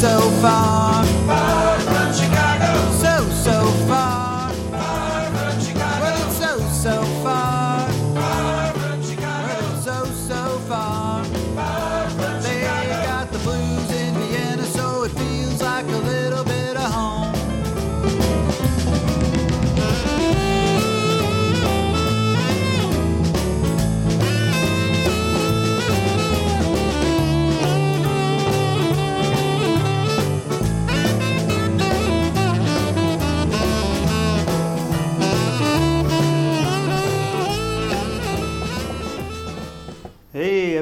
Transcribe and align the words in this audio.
so 0.00 0.18
far. 0.40 1.09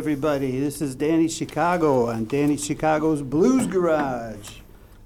Everybody, 0.08 0.58
this 0.58 0.80
is 0.80 0.94
Danny 0.94 1.28
Chicago 1.28 2.06
on 2.06 2.24
Danny 2.24 2.56
Chicago's 2.56 3.20
Blues 3.20 3.66
Garage 3.66 4.60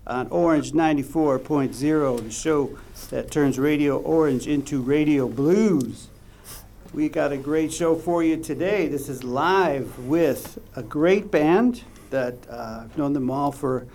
on 0.07 0.29
Orange 0.29 0.71
94.0, 0.71 2.23
the 2.23 2.31
show 2.31 2.79
that 3.11 3.29
turns 3.29 3.59
Radio 3.59 3.99
Orange 3.99 4.47
into 4.47 4.81
Radio 4.81 5.27
Blues. 5.27 6.07
We 6.95 7.09
got 7.09 7.33
a 7.33 7.37
great 7.37 7.73
show 7.73 7.97
for 7.97 8.23
you 8.23 8.37
today. 8.37 8.87
This 8.87 9.09
is 9.09 9.25
live 9.25 9.99
with 9.99 10.61
a 10.77 10.85
great 10.85 11.33
band 11.33 11.83
that 12.11 12.37
uh, 12.49 12.83
I've 12.85 12.97
known 12.97 13.13
them 13.13 13.29
all 13.29 13.51
for 13.51 13.89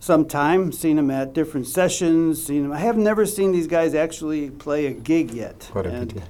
some 0.00 0.26
time, 0.26 0.72
seen 0.72 0.96
them 0.96 1.12
at 1.12 1.32
different 1.32 1.68
sessions, 1.68 2.44
seen 2.44 2.64
them. 2.64 2.72
I 2.72 2.78
have 2.78 2.96
never 2.96 3.24
seen 3.24 3.52
these 3.52 3.68
guys 3.68 3.94
actually 3.94 4.50
play 4.50 4.86
a 4.86 4.92
gig 4.92 5.30
yet. 5.30 5.70
What 5.72 5.86
a 5.86 5.90
and 5.90 6.12
pity. 6.12 6.26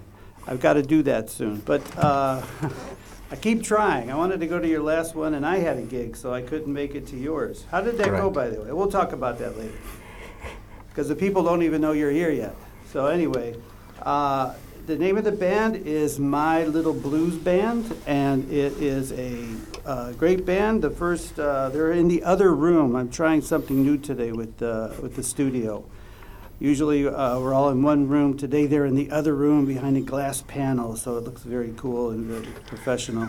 I've 0.47 0.61
got 0.61 0.75
to 0.75 0.83
do 0.83 1.03
that 1.05 1.31
soon. 1.31 1.61
But 1.61 1.81
uh, 1.97 2.43
I 3.35 3.37
keep 3.37 3.65
trying. 3.65 4.13
I 4.13 4.15
wanted 4.15 4.39
to 4.39 4.47
go 4.47 4.61
to 4.61 4.69
your 4.69 4.85
last 4.85 5.17
one, 5.17 5.35
and 5.35 5.45
I 5.45 5.57
had 5.57 5.77
a 5.77 5.83
gig, 5.83 6.17
so 6.17 6.33
I 6.33 6.41
couldn't 6.41 6.73
make 6.73 6.95
it 6.95 7.09
to 7.09 7.17
yours. 7.17 7.65
How 7.69 7.81
did 7.81 7.99
that 7.99 8.07
go, 8.07 8.31
Correct. 8.31 8.35
by 8.35 8.49
the 8.49 8.63
way? 8.63 8.71
We'll 8.71 8.93
talk 8.93 9.11
about 9.11 9.41
that 9.41 9.59
later. 9.59 9.75
Because 10.89 11.09
the 11.09 11.17
people 11.17 11.43
don't 11.43 11.65
even 11.65 11.81
know 11.81 11.91
you're 11.91 12.13
here 12.13 12.31
yet. 12.31 12.55
So, 12.93 13.07
anyway, 13.07 13.57
uh, 14.03 14.55
the 14.87 14.97
name 14.97 15.19
of 15.19 15.25
the 15.25 15.33
band 15.33 15.75
is 15.75 16.21
My 16.21 16.63
Little 16.63 16.95
Blues 16.95 17.35
Band, 17.35 17.93
and 18.07 18.49
it 18.53 18.75
is 18.75 19.11
a 19.11 19.45
uh, 19.85 20.13
great 20.13 20.47
band. 20.47 20.83
The 20.83 20.91
first, 20.91 21.37
uh, 21.37 21.71
they're 21.71 21.91
in 21.91 22.07
the 22.07 22.23
other 22.23 22.55
room. 22.55 22.95
I'm 22.95 23.11
trying 23.11 23.43
something 23.43 23.83
new 23.83 23.99
today 23.99 24.31
with, 24.31 24.63
uh, 24.63 24.91
with 25.03 25.17
the 25.17 25.25
studio. 25.25 25.85
Usually 26.65 27.07
uh, 27.07 27.39
we're 27.41 27.53
all 27.53 27.69
in 27.69 27.83
one 27.83 28.09
room. 28.09 28.39
Today 28.39 28.65
they're 28.65 28.87
in 28.87 28.95
the 28.95 29.11
other 29.11 29.35
room 29.35 29.67
behind 29.67 29.99
a 29.99 30.01
glass 30.01 30.41
panel, 30.41 30.97
so 30.97 31.19
it 31.19 31.25
looks 31.25 31.43
very 31.43 31.75
cool 31.77 32.09
and 32.09 32.25
very 32.25 32.47
professional. 32.65 33.29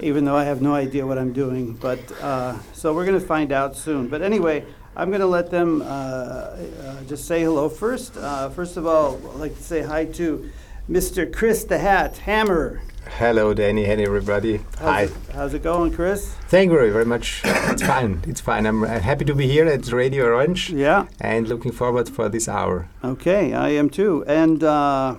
Even 0.00 0.24
though 0.24 0.34
I 0.34 0.42
have 0.42 0.60
no 0.60 0.74
idea 0.74 1.06
what 1.06 1.16
I'm 1.16 1.32
doing, 1.32 1.74
but 1.74 2.00
uh, 2.20 2.60
so 2.72 2.92
we're 2.92 3.06
going 3.06 3.20
to 3.20 3.24
find 3.24 3.52
out 3.52 3.76
soon. 3.76 4.08
But 4.08 4.20
anyway, 4.20 4.64
I'm 4.96 5.10
going 5.10 5.20
to 5.20 5.28
let 5.28 5.48
them 5.48 5.80
uh, 5.80 5.84
uh, 5.84 6.56
just 7.04 7.26
say 7.26 7.44
hello 7.44 7.68
first. 7.68 8.16
Uh, 8.16 8.50
first 8.50 8.76
of 8.76 8.84
all, 8.84 9.14
I'd 9.14 9.38
like 9.38 9.56
to 9.56 9.62
say 9.62 9.82
hi 9.82 10.04
to 10.04 10.50
Mr. 10.88 11.30
Chris 11.32 11.64
the 11.64 11.78
Hat 11.78 12.18
Hammer. 12.18 12.80
Hello, 13.18 13.54
Danny. 13.54 13.84
Hey, 13.84 14.04
everybody. 14.04 14.58
How's 14.78 14.80
Hi. 14.80 15.02
It, 15.02 15.12
how's 15.32 15.54
it 15.54 15.62
going, 15.62 15.92
Chris? 15.92 16.34
Thank 16.48 16.70
you 16.70 16.78
very 16.78 17.04
much. 17.04 17.40
it's 17.44 17.82
fine. 17.82 18.22
It's 18.26 18.40
fine. 18.40 18.66
I'm 18.66 18.82
uh, 18.82 18.98
happy 19.00 19.24
to 19.24 19.34
be 19.34 19.46
here 19.48 19.66
at 19.66 19.90
Radio 19.92 20.24
Orange 20.26 20.70
Yeah. 20.70 21.06
and 21.20 21.48
looking 21.48 21.72
forward 21.72 22.08
for 22.08 22.28
this 22.28 22.48
hour. 22.48 22.88
Okay, 23.04 23.52
I 23.54 23.70
am 23.70 23.90
too. 23.90 24.24
And 24.26 24.62
uh, 24.62 25.16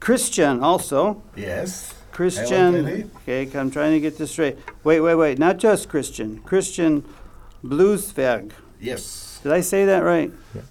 Christian 0.00 0.60
also. 0.62 1.22
Yes. 1.36 1.94
Christian. 2.12 2.84
Hello, 2.84 3.10
Okay, 3.22 3.48
I'm 3.58 3.70
trying 3.70 3.92
to 3.92 4.00
get 4.00 4.18
this 4.18 4.30
straight. 4.32 4.58
Wait, 4.84 5.00
wait, 5.00 5.14
wait. 5.14 5.38
Not 5.38 5.56
just 5.56 5.88
Christian. 5.88 6.40
Christian 6.40 7.04
Bluesberg. 7.64 8.52
Yes. 8.78 9.40
Did 9.42 9.52
I 9.52 9.62
say 9.62 9.86
that 9.86 10.00
right? 10.00 10.30
Yeah. 10.54 10.62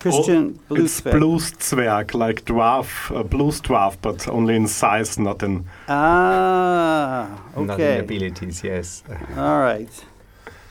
Christian 0.00 0.58
Oh, 0.70 0.74
It's 0.76 1.00
Bluesberg. 1.00 1.12
blues 1.12 1.52
Zwerg, 1.52 2.14
like 2.14 2.44
dwarf, 2.46 3.14
uh, 3.14 3.22
blues 3.22 3.60
dwarf, 3.60 3.96
but 4.02 4.26
only 4.28 4.56
in 4.56 4.66
size, 4.66 5.18
not 5.18 5.42
in. 5.42 5.64
Ah, 5.88 7.28
Not 7.56 7.78
in 7.80 8.00
abilities, 8.00 8.64
yes. 8.64 9.02
All 9.36 9.60
right. 9.60 9.90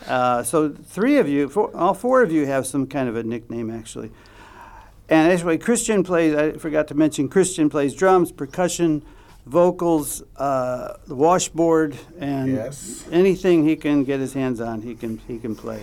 Uh, 0.07 0.41
so 0.44 0.69
three 0.69 1.17
of 1.17 1.28
you, 1.29 1.47
four, 1.50 1.69
all 1.75 1.94
four 1.94 2.23
of 2.23 2.31
you 2.31 2.45
have 2.47 2.66
some 2.66 2.88
kind 2.88 3.07
of 3.09 3.16
a 3.16 3.23
nickname 3.23 3.69
actually. 3.69 4.12
And 5.09 5.31
actually, 5.31 5.57
Christian 5.57 6.03
plays. 6.03 6.35
I 6.35 6.51
forgot 6.53 6.88
to 6.90 6.96
mention. 6.96 7.29
Christian 7.29 7.69
plays 7.69 7.94
drums, 7.96 8.31
percussion, 8.31 9.01
vocals, 9.46 10.22
uh, 10.38 10.94
the 11.07 11.16
washboard, 11.16 11.97
and 12.19 12.53
Yes. 12.53 13.06
anything 13.11 13.67
he 13.67 13.75
can 13.75 14.03
get 14.03 14.19
his 14.19 14.34
hands 14.34 14.59
on, 14.61 14.81
he 14.84 14.94
can 14.96 15.19
he 15.28 15.38
can 15.40 15.56
play. 15.56 15.81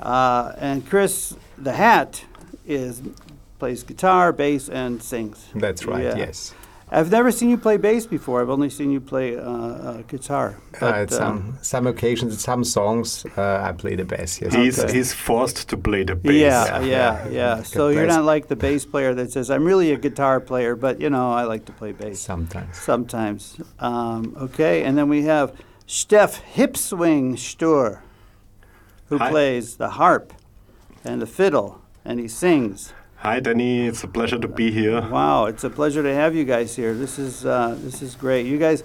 Uh, 0.00 0.52
and 0.58 0.86
Chris, 0.88 1.34
the 1.58 1.72
Hat, 1.72 2.24
is 2.66 3.02
plays 3.58 3.82
guitar, 3.82 4.32
bass, 4.32 4.68
and 4.68 5.02
sings. 5.02 5.46
That's 5.54 5.86
right, 5.86 6.04
Yeah. 6.04 6.16
yes. 6.16 6.54
I've 6.88 7.10
never 7.10 7.32
seen 7.32 7.50
you 7.50 7.58
play 7.58 7.78
bass 7.78 8.06
before. 8.06 8.40
I've 8.40 8.48
only 8.50 8.70
seen 8.70 8.92
you 8.92 9.00
play 9.00 9.36
uh, 9.36 9.42
uh, 9.42 10.02
guitar. 10.02 10.56
Uh, 10.80 10.86
at 10.86 11.12
um, 11.14 11.18
some, 11.18 11.58
some 11.62 11.86
occasions, 11.88 12.40
some 12.40 12.62
songs, 12.62 13.26
uh, 13.36 13.58
I 13.68 13.72
play 13.72 13.96
the 13.96 14.04
bass, 14.04 14.40
yes. 14.40 14.54
He's 14.54 14.78
Okay. 14.78 14.92
he's 14.92 15.12
forced 15.12 15.68
to 15.70 15.76
play 15.76 16.04
the 16.04 16.14
bass. 16.14 16.34
Yeah, 16.34 16.80
Yeah. 16.80 16.84
yeah, 16.84 17.28
yeah. 17.28 17.62
So 17.64 17.88
you're 17.88 18.06
not 18.06 18.24
like 18.24 18.46
the 18.46 18.54
bass 18.54 18.84
player 18.86 19.14
that 19.14 19.32
says, 19.32 19.50
"I'm 19.50 19.64
really 19.64 19.90
a 19.90 19.96
guitar 19.98 20.38
player, 20.38 20.76
but 20.76 21.00
you 21.00 21.10
know, 21.10 21.32
I 21.32 21.42
like 21.42 21.64
to 21.64 21.72
play 21.72 21.90
bass." 21.90 22.20
Sometimes. 22.20 22.76
Sometimes. 22.78 23.56
Um, 23.80 24.36
okay, 24.40 24.84
and 24.84 24.96
then 24.96 25.08
we 25.08 25.22
have 25.24 25.52
Steff 25.88 26.40
Hipswing 26.54 27.34
Stur, 27.36 27.98
who 29.08 29.18
Hi. 29.18 29.30
plays 29.30 29.76
the 29.76 29.88
harp 29.90 30.32
and 31.04 31.20
the 31.20 31.26
fiddle, 31.26 31.80
and 32.06 32.20
he 32.20 32.28
sings. 32.28 32.92
Hi, 33.16 33.40
Danny. 33.40 33.86
It's 33.86 34.04
a 34.04 34.08
pleasure 34.08 34.38
to 34.38 34.48
be 34.48 34.70
here. 34.70 35.00
Wow, 35.00 35.46
it's 35.46 35.64
a 35.64 35.70
pleasure 35.70 36.02
to 36.02 36.14
have 36.14 36.34
you 36.34 36.44
guys 36.44 36.76
here. 36.76 36.94
This 36.94 37.18
is 37.18 37.44
uh, 37.44 37.76
this 37.80 38.02
is 38.02 38.14
great. 38.14 38.46
You 38.46 38.58
guys, 38.58 38.84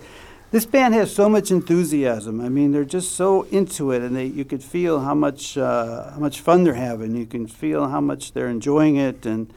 this 0.50 0.66
band 0.66 0.94
has 0.96 1.14
so 1.14 1.30
much 1.30 1.52
enthusiasm. 1.52 2.42
I 2.42 2.50
mean, 2.50 2.72
they're 2.72 2.84
just 2.84 3.14
so 3.14 3.44
into 3.44 3.92
it, 3.92 4.02
and 4.02 4.16
they 4.16 4.26
you 4.26 4.46
could 4.46 4.64
feel 4.64 5.02
how 5.02 5.14
much 5.14 5.58
uh, 5.58 6.12
how 6.12 6.20
much 6.20 6.42
fun 6.42 6.64
they're 6.64 6.74
having. 6.74 7.16
You 7.16 7.26
can 7.26 7.46
feel 7.46 7.90
how 7.90 8.02
much 8.02 8.34
they're 8.34 8.50
enjoying 8.50 8.96
it 8.96 9.26
and 9.26 9.54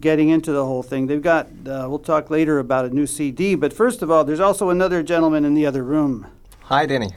getting 0.00 0.28
into 0.28 0.52
the 0.52 0.64
whole 0.64 0.82
thing. 0.82 1.06
They've 1.06 1.20
got. 1.20 1.46
Uh, 1.66 1.86
we'll 1.88 1.98
talk 1.98 2.30
later 2.30 2.58
about 2.58 2.84
a 2.84 2.90
new 2.90 3.06
CD, 3.06 3.54
but 3.56 3.72
first 3.72 4.02
of 4.02 4.10
all, 4.10 4.22
there's 4.22 4.40
also 4.40 4.70
another 4.70 5.02
gentleman 5.02 5.44
in 5.44 5.54
the 5.54 5.66
other 5.66 5.82
room. 5.82 6.26
Hi, 6.64 6.86
Danny. 6.86 7.10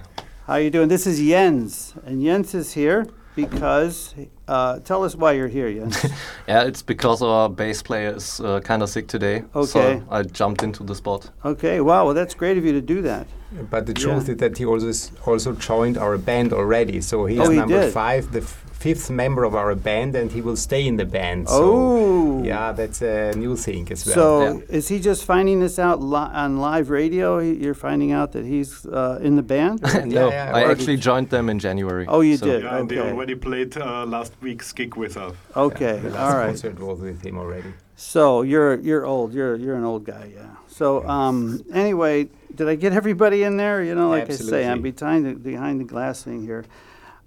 How 0.48 0.56
you 0.56 0.72
doing? 0.72 0.88
This 0.88 1.06
is 1.06 1.20
Jens, 1.20 1.94
and 2.06 2.24
Jens 2.24 2.56
is 2.56 2.74
here 2.74 3.08
because. 3.36 4.14
Uh, 4.48 4.80
tell 4.80 5.04
us 5.06 5.16
why 5.16 5.32
you're 5.32 5.48
here, 5.48 5.72
Jens. 5.72 5.98
Yeah, 6.48 6.64
it's 6.64 6.82
because 6.82 7.22
our 7.22 7.48
bass 7.50 7.82
player 7.82 8.14
is 8.16 8.42
uh, 8.42 8.60
kind 8.60 8.84
of 8.84 8.90
sick 8.90 9.08
today. 9.08 9.44
Okay. 9.56 9.66
So 9.66 10.04
I 10.12 10.24
jumped 10.24 10.64
into 10.64 10.84
the 10.84 10.96
spot. 10.96 11.30
okay, 11.46 11.80
wow, 11.80 12.06
well 12.06 12.14
that's 12.14 12.34
great 12.34 12.58
of 12.58 12.66
you 12.66 12.74
to 12.74 12.82
do 12.82 13.02
that. 13.04 13.26
But 13.70 13.86
the 13.86 13.94
Yeah. 13.94 14.06
truth 14.06 14.28
is 14.30 14.38
that 14.38 14.58
he 14.58 14.66
also, 14.66 14.90
s- 14.90 15.12
also 15.26 15.54
joined 15.54 15.98
our 15.98 16.18
band 16.18 16.52
already. 16.54 17.00
So 17.02 17.26
he's 17.26 17.40
Oh, 17.40 17.50
he 17.50 17.58
number 17.60 17.82
did? 17.82 17.94
five, 17.94 18.32
the 18.32 18.42
f- 18.42 18.63
fifth 18.86 19.10
member 19.24 19.44
of 19.50 19.54
our 19.62 19.74
band, 19.90 20.12
and 20.20 20.28
he 20.36 20.42
will 20.48 20.58
stay 20.68 20.84
in 20.92 20.96
the 20.98 21.06
band. 21.18 21.48
So, 21.50 21.62
Oh. 21.64 22.44
yeah, 22.52 22.74
that's 22.80 23.02
a 23.02 23.32
new 23.44 23.56
thing 23.66 23.84
as 23.96 24.00
well. 24.06 24.16
So 24.20 24.26
Yeah. 24.44 24.78
is 24.78 24.86
he 24.92 24.98
just 25.10 25.22
finding 25.34 25.58
this 25.66 25.78
out 25.88 26.00
li- 26.14 26.34
on 26.44 26.52
live 26.70 26.88
radio? 27.00 27.28
You're 27.64 27.80
finding 27.90 28.12
out 28.20 28.30
that 28.36 28.46
he's 28.54 28.72
uh, 28.86 29.28
in 29.28 29.34
the 29.42 29.46
band? 29.54 29.76
no, 30.18 30.26
yeah, 30.30 30.60
I 30.60 30.62
actually 30.74 30.98
joined 31.10 31.30
them 31.36 31.46
in 31.54 31.58
January. 31.68 32.06
Oh, 32.16 32.22
you 32.30 32.38
So- 32.38 32.46
did? 32.48 32.60
Yeah, 32.64 32.78
and 32.78 32.86
they 32.90 33.00
already 33.00 33.36
played 33.48 33.72
uh, 33.78 34.06
last 34.16 34.34
week's 34.46 34.70
gig 34.80 34.94
with 35.04 35.16
us. 35.26 35.34
Okay, 35.56 35.96
the 36.04 36.10
last 36.10 36.20
all 36.24 36.36
right. 36.42 36.48
concert 36.54 36.78
was 36.90 37.00
with 37.08 37.20
him 37.28 37.36
already. 37.44 37.72
So 37.96 38.24
you're 38.52 38.76
you're 38.88 39.06
old. 39.14 39.30
You're 39.38 39.56
you're 39.64 39.78
an 39.84 39.86
old 39.92 40.04
guy, 40.14 40.26
yeah. 40.40 40.52
So 40.80 40.86
um, 41.18 41.38
anyway, 41.84 42.16
did 42.58 42.68
I 42.74 42.76
get 42.84 42.92
everybody 43.02 43.40
in 43.48 43.54
there? 43.64 43.78
You 43.88 43.94
know, 44.00 44.10
like 44.16 44.30
I 44.30 44.36
say, 44.52 44.62
I'm 44.72 44.82
behind 44.82 45.22
the, 45.26 45.34
behind 45.52 45.76
the 45.84 45.88
glass 45.94 46.18
thing 46.28 46.42
here. 46.52 46.64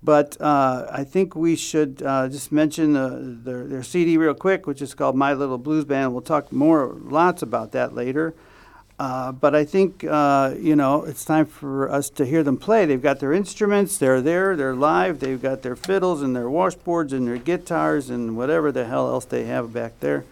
But 0.07 0.41
uh, 0.41 0.87
I 0.89 1.03
think 1.03 1.35
we 1.35 1.57
should 1.57 2.01
uh, 2.01 2.29
just 2.29 2.53
mention 2.53 2.95
uh, 2.95 3.19
their, 3.21 3.67
their 3.67 3.83
CD 3.83 4.17
real 4.17 4.35
quick, 4.35 4.65
which 4.65 4.81
is 4.81 4.95
called 4.95 5.17
My 5.17 5.33
Little 5.35 5.59
Blues 5.59 5.85
Band. 5.85 6.13
We'll 6.13 6.23
talk 6.23 6.53
more, 6.53 6.97
lots 7.01 7.43
about 7.43 7.73
that 7.73 7.93
later. 7.93 8.33
Uh, 9.01 9.33
but 9.33 9.57
I 9.57 9.65
think, 9.65 10.05
uh, 10.05 10.55
you 10.61 10.77
know, 10.77 11.03
it's 11.03 11.25
time 11.25 11.45
for 11.45 11.91
us 11.91 12.09
to 12.11 12.25
hear 12.25 12.45
them 12.45 12.57
play. 12.57 12.87
They've 12.87 13.03
got 13.03 13.19
their 13.19 13.33
instruments, 13.33 13.99
they're 13.99 14.23
there, 14.23 14.55
they're 14.55 14.77
live, 14.77 15.19
they've 15.19 15.43
got 15.43 15.63
their 15.63 15.75
fiddles 15.75 16.23
and 16.23 16.37
their 16.37 16.47
washboards 16.47 17.13
and 17.13 17.27
their 17.27 17.37
guitars 17.37 18.09
and 18.09 18.37
whatever 18.37 18.71
the 18.71 18.85
hell 18.85 19.09
else 19.09 19.25
they 19.25 19.47
have 19.47 19.73
back 19.73 19.99
there. 19.99 20.25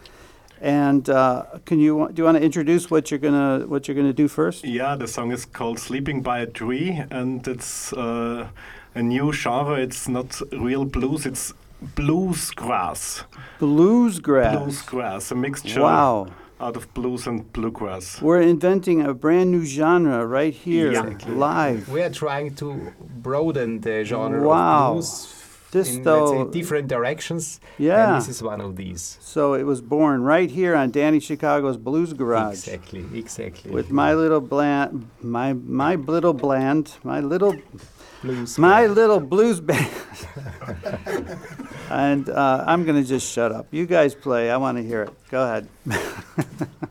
And 0.60 1.10
uh, 1.10 1.46
can 1.64 1.80
you 1.80 2.08
do 2.14 2.22
you 2.22 2.24
want 2.24 2.38
to 2.38 2.44
introduce 2.44 2.92
what 2.92 3.10
you're 3.10 3.18
gonna 3.18 3.66
what 3.66 3.88
you're 3.88 3.96
gonna 3.96 4.14
do 4.14 4.28
first? 4.28 4.64
Yeah, 4.64 4.94
the 4.94 5.08
song 5.08 5.32
is 5.32 5.44
called 5.44 5.80
Sleeping 5.80 6.22
by 6.22 6.38
a 6.38 6.46
Tree, 6.46 7.02
and 7.10 7.46
it's 7.46 7.92
uh, 7.92 8.48
a 8.94 9.02
new 9.02 9.32
genre. 9.32 9.76
It's 9.80 10.08
not 10.08 10.40
real 10.52 10.84
blues, 10.84 11.26
it's 11.26 11.52
bluesgrass. 11.96 13.24
Bluesgrass. 13.60 14.54
Bluesgrass, 14.56 15.30
a 15.30 15.34
mixture 15.34 15.82
Wow. 15.82 16.26
out 16.60 16.76
of 16.76 16.92
blues 16.94 17.26
and 17.26 17.52
bluegrass. 17.52 18.20
We're 18.22 18.40
inventing 18.42 19.02
a 19.02 19.12
brand 19.14 19.50
new 19.50 19.64
genre 19.64 20.24
right 20.26 20.54
here, 20.54 20.90
Exactly. 20.90 21.34
live. 21.34 21.88
We 21.88 22.02
are 22.02 22.10
trying 22.10 22.54
to 22.56 22.92
broaden 23.22 23.80
the 23.80 24.04
genre 24.04 24.40
Wow. 24.46 24.88
of 24.88 24.92
blues 24.94 25.40
This 25.72 25.88
in 25.88 25.94
let's 25.96 26.04
though- 26.04 26.44
say, 26.44 26.50
different 26.58 26.86
directions. 26.88 27.58
Yeah. 27.78 28.14
And 28.14 28.22
this 28.22 28.28
is 28.28 28.40
one 28.42 28.60
of 28.60 28.76
these. 28.76 29.18
So 29.20 29.54
it 29.54 29.64
was 29.64 29.80
born 29.80 30.22
right 30.22 30.48
here 30.50 30.74
on 30.76 30.90
Danny 30.92 31.18
Chicago's 31.18 31.76
Blues 31.76 32.12
Garage 32.12 32.52
Exactly, 32.68 33.04
exactly. 33.12 33.72
with 33.72 33.90
my 33.90 34.14
little 34.14 34.40
bland, 34.40 35.06
my 35.20 35.52
my 35.52 35.96
little 35.96 36.32
bland, 36.32 36.84
my 37.02 37.18
little 37.20 37.54
blues. 38.24 38.58
my 38.58 38.86
little 38.86 39.20
blues 39.20 39.60
band. 39.60 39.90
and 41.90 42.28
uh, 42.28 42.64
I'm 42.66 42.84
gonna 42.84 43.04
just 43.04 43.30
shut 43.30 43.52
up. 43.52 43.66
You 43.70 43.86
guys 43.86 44.14
play. 44.14 44.50
I 44.50 44.56
want 44.56 44.78
to 44.78 44.82
hear 44.82 45.02
it. 45.02 45.12
Go 45.30 45.42
ahead. 45.44 45.68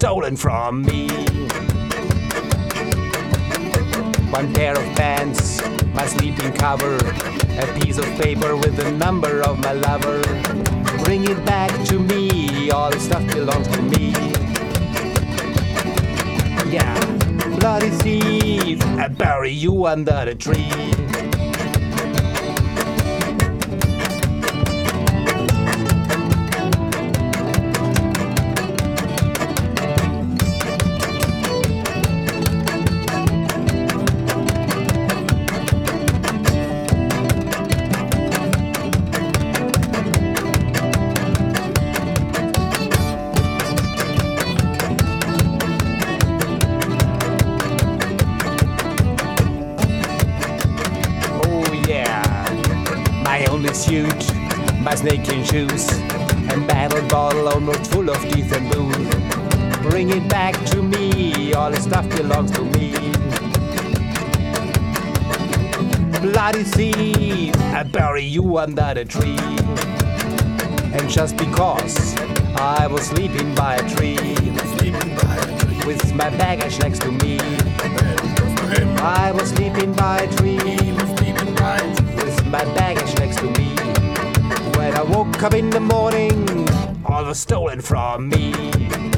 stolen 0.00 0.34
from 0.34 0.80
me. 0.80 1.08
One 4.30 4.50
pair 4.54 4.72
of 4.72 4.96
pants, 4.96 5.60
my 5.92 6.06
sleeping 6.06 6.54
cover, 6.54 6.96
a 6.96 7.66
piece 7.78 7.98
of 7.98 8.06
paper 8.16 8.56
with 8.56 8.76
the 8.76 8.90
number 8.92 9.42
of 9.42 9.58
my 9.58 9.72
lover. 9.72 10.22
Bring 11.04 11.24
it 11.24 11.44
back 11.44 11.70
to 11.88 11.98
me, 11.98 12.70
all 12.70 12.90
the 12.90 12.98
stuff 12.98 13.26
belongs 13.26 13.68
to 13.68 13.82
me. 13.82 14.12
Yeah, 16.72 16.96
bloody 17.58 17.90
thief, 17.90 18.82
I 18.96 19.08
bury 19.08 19.50
you 19.50 19.84
under 19.84 20.24
the 20.24 20.34
tree. 20.34 21.09
I 66.62 67.84
bury 67.84 68.22
you 68.22 68.58
under 68.58 68.92
the 68.92 69.06
tree. 69.06 69.38
And 70.92 71.08
just 71.08 71.38
because 71.38 72.14
I 72.54 72.86
was 72.86 73.06
sleeping 73.06 73.54
by 73.54 73.76
a 73.76 73.96
tree, 73.96 74.18
with 75.86 76.14
my 76.14 76.28
baggage 76.36 76.78
next 76.80 77.00
to 77.00 77.10
me. 77.10 77.38
I 79.00 79.32
was 79.34 79.48
sleeping 79.48 79.94
by 79.94 80.18
a 80.18 80.36
tree 80.36 80.58
with 82.16 82.46
my 82.46 82.64
baggage 82.74 83.18
next 83.18 83.38
to 83.38 83.46
me. 83.58 83.74
When 84.76 84.94
I 84.94 85.02
woke 85.02 85.42
up 85.42 85.54
in 85.54 85.70
the 85.70 85.80
morning, 85.80 86.46
all 87.06 87.24
was 87.24 87.38
stolen 87.40 87.80
from 87.80 88.28
me. 88.28 89.09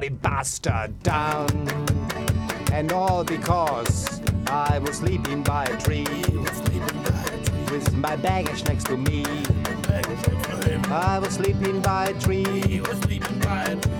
Bloody 0.00 0.14
bastard 0.14 1.02
down. 1.02 1.46
And 2.72 2.90
all 2.90 3.22
because 3.22 4.22
I 4.46 4.78
was 4.78 4.96
sleeping 4.96 5.42
by 5.42 5.64
a 5.64 5.76
tree 5.76 6.06
with 7.70 7.94
my 7.96 8.16
baggage 8.16 8.64
next 8.64 8.86
to 8.86 8.96
me. 8.96 9.26
I 10.90 11.18
was 11.18 11.34
sleeping 11.34 11.82
by 11.82 12.06
a 12.06 12.18
tree 12.18 12.80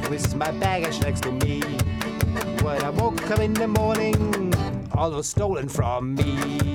with 0.09 0.35
my 0.37 0.51
baggage 0.53 1.03
next 1.03 1.23
to 1.25 1.33
me. 1.33 1.61
When 2.63 2.83
I 2.83 2.89
woke 2.89 3.31
up 3.31 3.41
in 3.41 3.53
the 3.53 3.69
morning, 3.69 4.55
all 4.95 5.11
was 5.11 5.29
stolen 5.29 5.69
from 5.69 6.15
me. 6.15 6.70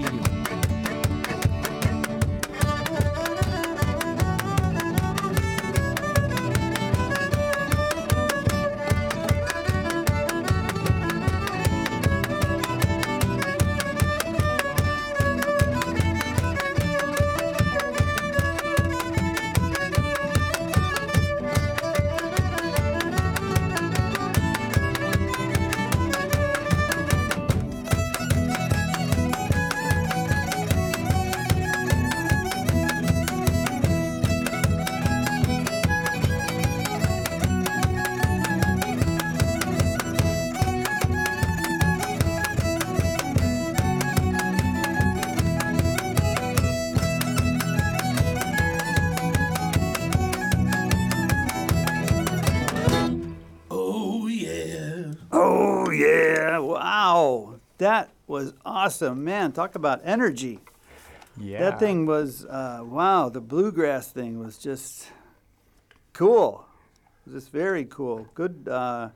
That 57.86 58.10
was 58.26 58.52
awesome, 58.66 59.24
man. 59.24 59.52
Talk 59.52 59.76
about 59.76 60.02
energy. 60.04 60.60
Yeah. 61.38 61.60
That 61.60 61.80
thing 61.80 62.08
was 62.08 62.44
uh, 62.44 62.82
wow. 62.84 63.30
The 63.30 63.42
bluegrass 63.42 64.10
thing 64.10 64.40
was 64.40 64.58
just 64.58 65.08
cool. 66.14 66.66
It 67.28 67.34
was 67.34 67.44
just 67.44 67.54
very 67.54 67.86
cool. 67.86 68.28
Good. 68.34 68.68
Uh, 68.68 69.10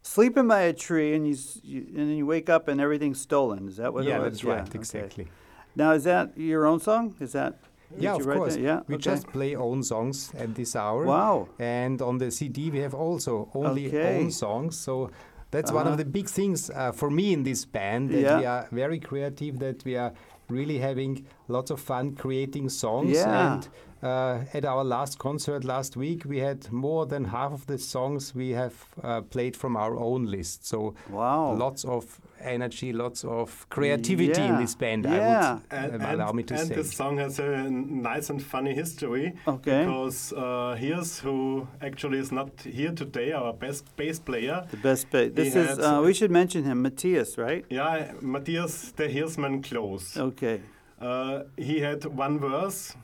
sleeping 0.00 0.48
by 0.48 0.62
a 0.62 0.72
tree 0.72 1.14
and 1.14 1.28
you, 1.28 1.36
you 1.62 1.80
and 1.88 2.08
then 2.08 2.16
you 2.16 2.24
wake 2.24 2.48
up 2.48 2.66
and 2.68 2.80
everything's 2.80 3.20
stolen. 3.20 3.68
Is 3.68 3.76
that 3.76 3.92
what 3.92 4.04
yeah, 4.04 4.16
it 4.16 4.20
was? 4.20 4.32
that's 4.32 4.44
right. 4.44 4.60
okay. 4.62 4.78
Exactly. 4.78 5.28
Now 5.76 5.92
is 5.92 6.04
that 6.04 6.32
your 6.34 6.64
own 6.64 6.80
song? 6.80 7.14
Is 7.20 7.32
that? 7.32 7.58
Yeah, 7.94 8.14
of 8.14 8.24
course. 8.24 8.54
that? 8.54 8.62
Yeah. 8.62 8.80
We 8.86 8.94
okay. 8.94 9.02
just 9.02 9.26
play 9.26 9.54
own 9.54 9.82
songs 9.82 10.32
at 10.34 10.54
this 10.54 10.74
hour. 10.76 11.04
Wow. 11.04 11.48
And 11.58 12.00
on 12.00 12.16
the 12.16 12.30
CD, 12.30 12.70
we 12.70 12.78
have 12.78 12.94
also 12.94 13.50
only 13.54 13.88
Okay. 13.88 14.18
own 14.18 14.30
songs. 14.30 14.78
So 14.78 15.10
that's 15.50 15.72
one 15.72 15.82
Uh-huh. 15.86 15.92
of 15.92 15.98
the 15.98 16.04
big 16.04 16.28
things 16.28 16.70
uh, 16.70 16.92
for 16.92 17.10
me 17.10 17.32
in 17.32 17.42
this 17.42 17.64
band 17.64 18.10
that 18.10 18.20
Yeah. 18.20 18.38
we 18.40 18.46
are 18.46 18.68
very 18.72 18.98
creative, 19.00 19.58
that 19.58 19.84
we 19.84 19.96
are 19.96 20.12
really 20.48 20.78
having 20.78 21.26
lots 21.48 21.70
of 21.70 21.80
fun 21.80 22.14
creating 22.14 22.68
songs. 22.70 23.10
Yeah. 23.12 23.54
And 23.54 23.68
uh, 24.02 24.44
at 24.54 24.64
our 24.64 24.84
last 24.84 25.18
concert 25.18 25.64
last 25.64 25.96
week, 25.96 26.24
we 26.24 26.38
had 26.38 26.70
more 26.72 27.06
than 27.06 27.24
half 27.24 27.52
of 27.52 27.66
the 27.66 27.78
songs 27.78 28.34
we 28.34 28.50
have 28.50 28.74
uh, 29.02 29.20
played 29.22 29.56
from 29.56 29.76
our 29.76 29.96
own 29.98 30.26
list. 30.26 30.66
So 30.66 30.94
Wow. 31.10 31.54
lots 31.54 31.84
of 31.84 32.20
energy, 32.40 32.92
lots 32.92 33.24
of 33.24 33.66
creativity 33.70 34.42
in 34.42 34.56
this 34.58 34.74
band. 34.74 35.04
Yeah. 35.04 35.58
I 35.70 35.82
would 35.86 35.94
And, 35.94 36.02
uh, 36.02 36.12
allow 36.14 36.32
me 36.32 36.42
to 36.44 36.54
and 36.54 36.68
say. 36.68 36.74
the 36.74 36.84
song 36.84 37.18
has 37.18 37.38
a 37.38 37.70
nice 37.70 38.30
and 38.30 38.42
funny 38.42 38.74
history. 38.74 39.34
Okay. 39.46 39.84
Because 39.84 40.32
uh, 40.32 40.76
here's 40.78 41.18
who 41.20 41.66
actually 41.80 42.18
is 42.18 42.30
not 42.32 42.50
here 42.62 42.92
today, 42.92 43.32
our 43.32 43.52
best 43.52 43.84
bass 43.96 44.18
player. 44.18 44.66
The 44.70 44.76
best 44.78 45.10
bass. 45.10 45.32
This 45.34 45.54
He 45.54 45.60
is. 45.60 45.78
Uh, 45.78 46.00
we 46.04 46.14
should 46.14 46.30
mention 46.30 46.64
him, 46.64 46.82
Matthias, 46.82 47.36
right? 47.38 47.64
Yeah, 47.70 48.12
Matthias 48.20 48.92
the 48.92 49.08
Hirsman 49.08 49.62
Close. 49.62 50.16
Okay. 50.16 50.60
Uh, 51.00 51.42
he 51.56 51.80
had 51.80 52.04
one 52.04 52.38
verse 52.38 52.94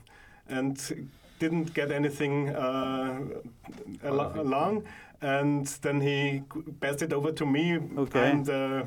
and 0.49 0.77
didn't 1.39 1.75
get 1.75 1.91
anything 1.91 2.49
uh, 2.51 3.21
al- 4.05 4.41
along, 4.41 4.85
and 5.25 5.67
then 5.83 6.01
he 6.01 6.43
passed 6.81 7.03
it 7.03 7.13
over 7.13 7.33
to 7.33 7.47
me. 7.47 7.79
Okay. 8.05 8.31
And 8.31 8.49
uh, 8.49 8.85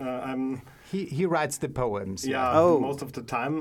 uh, 0.00 0.30
I'm 0.30 0.62
He, 0.92 1.04
he 1.18 1.26
writes 1.26 1.58
the 1.58 1.68
poems. 1.68 2.26
yeah 2.26 2.60
Oh. 2.60 2.80
most 2.80 3.02
of 3.02 3.10
the 3.12 3.22
time. 3.22 3.56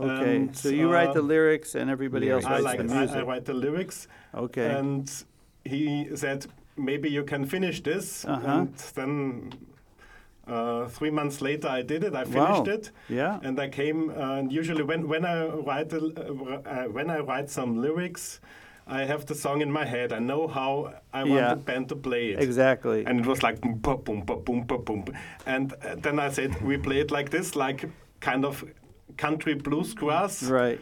Okay. 0.00 0.36
And, 0.36 0.56
so 0.56 0.68
you 0.68 0.88
write 0.92 1.12
the 1.14 1.22
uh, 1.22 1.34
lyrics 1.34 1.74
and 1.74 1.90
everybody 1.90 2.30
else 2.30 2.44
lyrics. 2.44 2.46
I 2.46 2.52
writes 2.52 2.64
like 2.64 2.78
the 2.88 2.94
music. 2.94 3.16
I 3.16 3.22
write 3.30 3.44
the 3.44 3.54
lyrics, 3.54 4.08
okay. 4.34 4.70
and 4.78 5.24
he 5.64 6.08
said 6.14 6.46
maybe 6.76 7.08
you 7.10 7.24
can 7.24 7.44
finish 7.46 7.82
this, 7.82 8.24
Uh-huh. 8.24 8.46
and 8.58 8.74
then. 8.94 9.52
Uh, 10.46 10.88
three 10.88 11.10
months 11.10 11.42
later, 11.42 11.68
I 11.68 11.82
did 11.82 12.02
it. 12.04 12.14
I 12.14 12.24
Wow. 12.24 12.32
finished 12.64 12.68
it, 12.76 12.92
yeah. 13.10 13.38
and 13.46 13.60
I 13.60 13.68
came. 13.68 14.08
Uh, 14.08 14.38
and 14.38 14.50
usually, 14.60 14.82
when 14.82 15.06
when 15.06 15.24
I 15.26 15.44
write 15.68 15.92
uh, 15.92 15.98
uh, 15.98 16.84
when 16.96 17.10
I 17.10 17.18
write 17.20 17.50
some 17.50 17.70
lyrics, 17.82 18.40
I 18.90 19.04
have 19.04 19.26
the 19.26 19.34
song 19.34 19.60
in 19.60 19.70
my 19.70 19.84
head. 19.84 20.12
I 20.12 20.18
know 20.18 20.48
how 20.48 20.94
I 21.12 21.22
want 21.24 21.32
Yeah. 21.42 21.50
the 21.50 21.56
band 21.56 21.88
to 21.90 21.96
play 21.96 22.30
it. 22.32 22.42
Exactly. 22.42 23.04
And 23.06 23.20
it 23.20 23.26
was 23.26 23.42
like 23.42 23.60
boom, 23.60 23.74
boom, 23.78 24.00
boom, 24.02 24.20
ba, 24.66 24.78
boom, 24.78 25.02
boom. 25.02 25.14
And 25.46 25.72
uh, 25.74 25.96
then 25.96 26.18
I 26.18 26.30
said 26.30 26.60
we 26.62 26.78
play 26.78 27.00
it 27.00 27.10
like 27.10 27.28
this, 27.30 27.54
like 27.54 27.84
kind 28.20 28.44
of 28.44 28.64
country 29.16 29.54
bluesgrass. 29.54 30.48
right. 30.50 30.80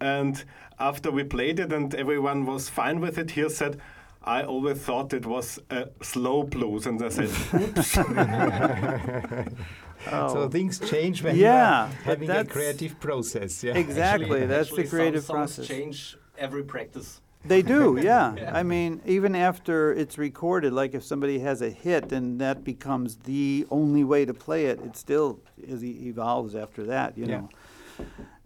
And 0.00 0.44
after 0.78 1.10
we 1.10 1.24
played 1.24 1.58
it 1.58 1.72
and 1.72 1.94
everyone 1.94 2.44
was 2.46 2.68
fine 2.68 3.00
with 3.00 3.18
it, 3.18 3.30
he 3.32 3.48
said, 3.48 3.80
I 4.22 4.42
always 4.42 4.78
thought 4.78 5.12
it 5.14 5.24
was 5.26 5.58
a 5.70 5.88
slow 6.02 6.42
blues. 6.42 6.86
And 6.86 7.02
I 7.02 7.08
said, 7.08 7.30
oops. 7.54 7.98
Oh. 10.12 10.32
So 10.32 10.48
things 10.48 10.78
change 10.78 11.24
when 11.24 11.34
Yeah, 11.34 11.88
you 11.88 11.88
are 11.88 11.88
having 12.04 12.30
a 12.30 12.44
creative 12.44 13.00
process. 13.00 13.64
Yeah. 13.64 13.76
exactly. 13.76 14.46
That's 14.46 14.68
Actually, 14.68 14.82
the 14.84 14.88
creative 14.90 15.24
some 15.24 15.36
songs 15.36 15.56
process. 15.56 15.66
change 15.66 16.16
every 16.38 16.62
practice. 16.62 17.20
They 17.44 17.62
do, 17.62 17.98
yeah. 18.02 18.50
I 18.52 18.62
mean, 18.62 19.00
even 19.06 19.34
after 19.34 19.92
it's 19.92 20.18
recorded, 20.18 20.72
like 20.72 20.94
if 20.94 21.02
somebody 21.04 21.38
has 21.38 21.62
a 21.62 21.70
hit 21.70 22.12
and 22.12 22.40
that 22.40 22.64
becomes 22.64 23.16
the 23.16 23.66
only 23.70 24.04
way 24.04 24.24
to 24.24 24.34
play 24.34 24.66
it, 24.66 24.80
it 24.84 24.96
still 24.96 25.40
is, 25.62 25.82
evolves 25.84 26.54
after 26.54 26.84
that, 26.84 27.16
you 27.16 27.26
Yeah. 27.26 27.36
know. 27.38 27.48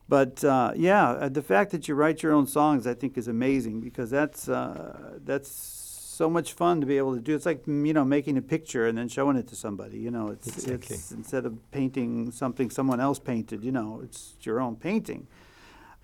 But 0.08 0.44
uh, 0.44 0.72
yeah, 0.76 1.10
uh, 1.10 1.28
the 1.30 1.42
fact 1.42 1.70
that 1.70 1.88
you 1.88 1.94
write 1.94 2.22
your 2.22 2.32
own 2.32 2.46
songs, 2.46 2.86
I 2.86 2.92
think, 2.92 3.16
is 3.16 3.28
amazing 3.28 3.80
because 3.80 4.10
that's 4.10 4.46
uh, 4.46 5.18
that's 5.24 5.50
so 5.50 6.28
much 6.28 6.52
fun 6.52 6.80
to 6.82 6.86
be 6.86 6.98
able 6.98 7.14
to 7.14 7.20
do. 7.20 7.34
It's 7.34 7.46
like 7.46 7.64
mm, 7.64 7.86
you 7.86 7.94
know 7.94 8.04
making 8.04 8.36
a 8.36 8.42
picture 8.42 8.86
and 8.86 8.98
then 8.98 9.08
showing 9.08 9.36
it 9.38 9.46
to 9.48 9.56
somebody. 9.56 9.98
You 9.98 10.10
know, 10.10 10.28
it's 10.28 10.48
Exactly. 10.48 10.96
it's 10.96 11.12
instead 11.12 11.46
of 11.46 11.54
painting 11.70 12.30
something 12.30 12.68
someone 12.68 13.00
else 13.00 13.18
painted. 13.18 13.64
You 13.64 13.72
know, 13.72 14.00
it's 14.04 14.34
your 14.42 14.60
own 14.60 14.76
painting. 14.76 15.28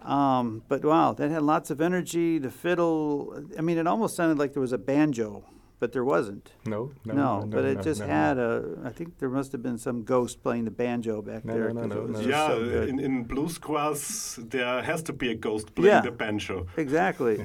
Um, 0.02 0.62
but 0.68 0.84
wow, 0.84 1.12
that 1.14 1.30
had 1.30 1.42
lots 1.42 1.70
of 1.70 1.80
energy. 1.80 2.38
The 2.38 2.50
fiddle, 2.50 3.44
I 3.58 3.60
mean, 3.62 3.78
it 3.78 3.86
almost 3.86 4.14
sounded 4.16 4.38
like 4.38 4.52
there 4.52 4.60
was 4.60 4.72
a 4.72 4.78
banjo, 4.78 5.44
but 5.80 5.92
there 5.92 6.04
wasn't. 6.04 6.52
No, 6.66 6.92
no, 7.04 7.14
No, 7.14 7.40
no, 7.40 7.46
but 7.46 7.64
it 7.64 7.82
just 7.82 8.00
no, 8.00 8.06
had 8.06 8.38
a. 8.38 8.78
I 8.84 8.90
think 8.90 9.18
there 9.18 9.28
must 9.28 9.50
have 9.52 9.62
been 9.62 9.76
some 9.78 10.04
ghost 10.04 10.42
playing 10.42 10.64
the 10.66 10.70
banjo 10.70 11.20
back 11.20 11.44
No, 11.44 11.52
there. 11.54 11.72
no, 11.72 11.80
'cause 11.80 11.90
no, 11.90 11.96
it 11.96 12.02
was 12.02 12.10
no, 12.12 12.18
just 12.18 12.28
yeah, 12.30 12.46
so 12.48 12.64
good. 12.64 12.88
in, 12.90 13.00
in 13.00 13.48
squares, 13.48 14.38
there 14.42 14.82
has 14.82 15.02
to 15.02 15.12
be 15.12 15.30
a 15.30 15.34
ghost 15.34 15.74
playing 15.74 15.90
Yeah. 15.94 16.00
the 16.02 16.12
banjo. 16.12 16.66
Exactly. 16.76 17.42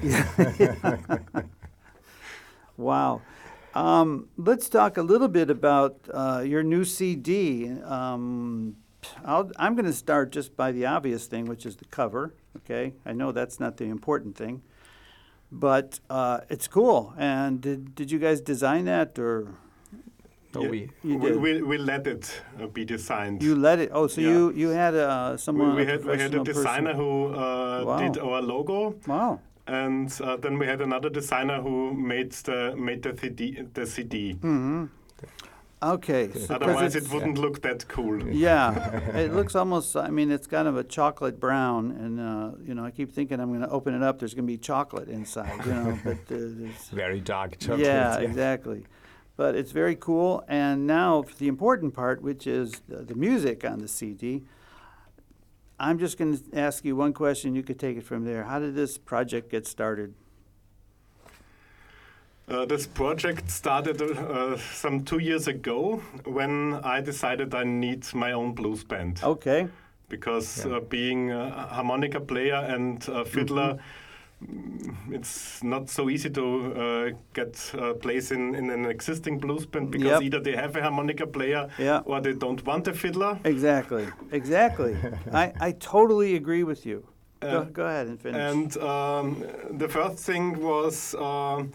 wow. 2.76 3.20
Um, 3.74 4.28
let's 4.36 4.68
talk 4.68 4.96
a 4.96 5.02
little 5.02 5.28
bit 5.28 5.50
about 5.50 5.96
uh, 6.12 6.44
your 6.46 6.62
new 6.62 6.84
CD. 6.84 7.68
Um, 7.82 8.76
I'll, 9.24 9.50
I'm 9.56 9.74
going 9.74 9.86
to 9.86 9.92
start 9.92 10.30
just 10.30 10.56
by 10.56 10.70
the 10.72 10.86
obvious 10.86 11.26
thing, 11.26 11.46
which 11.46 11.66
is 11.66 11.76
the 11.76 11.84
cover. 11.86 12.34
Okay, 12.56 12.94
I 13.04 13.12
know 13.12 13.32
that's 13.32 13.58
not 13.60 13.76
the 13.76 13.84
important 13.84 14.36
thing, 14.36 14.62
but 15.50 16.00
uh, 16.08 16.40
it's 16.48 16.68
cool. 16.68 17.12
And 17.18 17.60
did 17.60 17.94
did 17.94 18.10
you 18.10 18.18
guys 18.18 18.40
design 18.40 18.84
that, 18.86 19.18
or 19.18 19.54
No, 20.54 20.62
Yeah, 20.62 20.70
we, 20.70 20.78
you 21.02 21.18
we, 21.18 21.30
did? 21.30 21.40
we, 21.42 21.62
we 21.62 21.78
let 21.78 22.06
it 22.06 22.42
uh, 22.60 22.66
be 22.68 22.84
designed. 22.84 23.42
you 23.42 23.56
let 23.56 23.78
it? 23.80 23.90
Oh, 23.92 24.06
so 24.08 24.20
Yeah. 24.20 24.28
you 24.30 24.52
you 24.54 24.68
had 24.70 24.94
uh, 24.94 25.32
we, 25.32 25.38
someone 25.38 25.74
we 25.76 25.82
a 25.82 25.86
had 25.86 26.04
we 26.04 26.10
had 26.18 26.34
a 26.34 26.38
professional 26.40 26.44
person. 26.44 26.62
designer 26.62 26.94
who 26.94 27.10
uh, 27.34 27.84
Wow. 27.84 27.98
did 27.98 28.18
our 28.22 28.40
logo, 28.42 28.94
Wow. 29.06 29.40
and 29.66 30.08
uh, 30.22 30.36
then 30.36 30.58
we 30.58 30.66
had 30.66 30.80
another 30.80 31.10
designer 31.10 31.60
who 31.60 31.92
made 31.94 32.30
the 32.46 32.74
made 32.76 33.02
the 33.02 33.12
CD. 33.20 33.62
The 33.74 33.84
CD. 33.86 34.32
hmm 34.34 34.84
Okay. 35.84 36.30
so 36.32 36.38
'cause 36.38 36.50
Otherwise, 36.50 36.96
it's- 36.96 37.10
it 37.10 37.14
wouldn't 37.14 37.38
look 37.38 37.60
that 37.62 37.86
cool. 37.88 38.22
Yeah, 38.28 38.96
it 39.24 39.32
looks 39.34 39.54
almost. 39.54 39.96
I 39.96 40.10
mean, 40.10 40.30
it's 40.30 40.46
kind 40.46 40.66
of 40.68 40.76
a 40.76 40.84
chocolate 40.84 41.38
brown, 41.38 41.90
and 41.92 42.20
uh, 42.20 42.50
you 42.64 42.74
know, 42.74 42.84
I 42.84 42.90
keep 42.90 43.12
thinking 43.12 43.40
I'm 43.40 43.48
going 43.50 43.60
to 43.60 43.68
open 43.70 43.94
it 43.94 44.02
up. 44.02 44.18
There's 44.18 44.34
going 44.34 44.46
to 44.46 44.52
be 44.52 44.58
chocolate 44.58 45.08
inside, 45.08 45.64
you 45.66 45.72
know. 45.72 45.98
but 46.04 46.12
uh, 46.12 46.18
there's, 46.28 46.88
very 46.92 47.20
dark 47.20 47.58
chocolate. 47.58 47.80
yeah, 47.80 48.18
exactly. 48.18 48.84
But 49.36 49.56
it's 49.56 49.72
very 49.72 49.96
cool. 49.96 50.44
And 50.48 50.86
now 50.86 51.22
for 51.22 51.34
the 51.34 51.48
important 51.48 51.92
part, 51.92 52.22
which 52.22 52.46
is 52.46 52.82
the, 52.88 52.98
the 53.04 53.14
music 53.16 53.64
on 53.64 53.78
the 53.80 53.88
CD. 53.88 54.44
I'm 55.78 55.98
just 55.98 56.18
going 56.18 56.38
to 56.38 56.56
ask 56.56 56.84
you 56.84 56.94
one 56.94 57.12
question. 57.12 57.56
You 57.56 57.64
could 57.64 57.80
take 57.80 57.96
it 57.96 58.04
from 58.04 58.24
there. 58.24 58.44
How 58.44 58.60
did 58.60 58.76
this 58.76 58.96
project 58.96 59.50
get 59.50 59.66
started? 59.66 60.14
Uh, 62.46 62.66
this 62.66 62.86
project 62.86 63.50
started 63.50 64.02
uh, 64.02 64.56
some 64.58 65.02
two 65.02 65.18
years 65.18 65.48
ago 65.48 66.02
when 66.26 66.74
I 66.84 67.00
decided 67.00 67.54
I 67.54 67.64
need 67.64 68.04
my 68.14 68.32
own 68.32 68.52
blues 68.54 68.84
band. 68.84 69.20
Okay. 69.22 69.68
because 70.10 70.66
Yeah. 70.66 70.76
uh, 70.76 70.80
being 70.80 71.30
a 71.32 71.50
harmonica 71.74 72.20
player 72.20 72.56
and 72.74 73.08
a 73.08 73.24
fiddler, 73.24 73.78
Mm-hmm. 74.44 75.10
mm, 75.10 75.14
it's 75.14 75.62
not 75.62 75.88
so 75.88 76.10
easy 76.10 76.28
to 76.30 76.42
uh, 76.76 77.10
get 77.32 77.72
a 77.78 77.94
place 77.94 78.30
in, 78.34 78.54
in 78.54 78.70
an 78.70 78.84
existing 78.84 79.38
blues 79.38 79.64
band 79.66 79.90
because 79.90 80.10
Yep. 80.10 80.22
either 80.22 80.40
they 80.40 80.56
have 80.56 80.76
a 80.76 80.82
harmonica 80.82 81.26
player 81.26 81.68
Yeah. 81.78 82.02
or 82.04 82.20
they 82.20 82.34
don't 82.34 82.62
want 82.66 82.86
a 82.88 82.92
fiddler. 82.92 83.38
Exactly. 83.44 84.06
Exactly. 84.32 84.94
I, 85.32 85.52
I 85.60 85.72
totally 85.72 86.36
agree 86.36 86.64
with 86.64 86.84
you. 86.86 87.06
go, 87.40 87.48
Uh, 87.48 87.64
go 87.72 87.86
ahead 87.86 88.06
and 88.08 88.20
finish. 88.20 88.40
And 88.52 88.76
um, 88.76 89.42
the 89.78 89.88
first 89.88 90.18
thing 90.26 90.60
was 90.62 91.14
um 91.14 91.72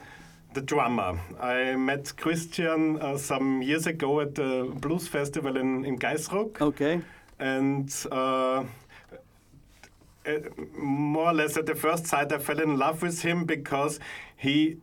the 0.53 0.62
drummer. 0.62 1.20
I 1.39 1.75
met 1.75 2.15
Christian 2.18 3.00
uh, 3.01 3.18
some 3.18 3.62
years 3.62 3.88
ago 3.88 4.20
at 4.22 4.36
the 4.36 4.72
blues 4.75 5.08
festival 5.08 5.58
in, 5.58 5.86
in 5.86 5.98
Geisruck. 5.98 6.62
okay. 6.62 7.01
and 7.39 7.94
uh, 8.12 8.63
uh, 10.25 10.39
more 10.77 11.27
or 11.27 11.34
less 11.34 11.58
at 11.58 11.65
the 11.65 11.75
first 11.75 12.06
sight, 12.08 12.32
I 12.32 12.39
fell 12.39 12.60
in 12.60 12.77
love 12.77 13.01
with 13.01 13.22
him 13.22 13.46
because 13.46 14.00
he 14.36 14.77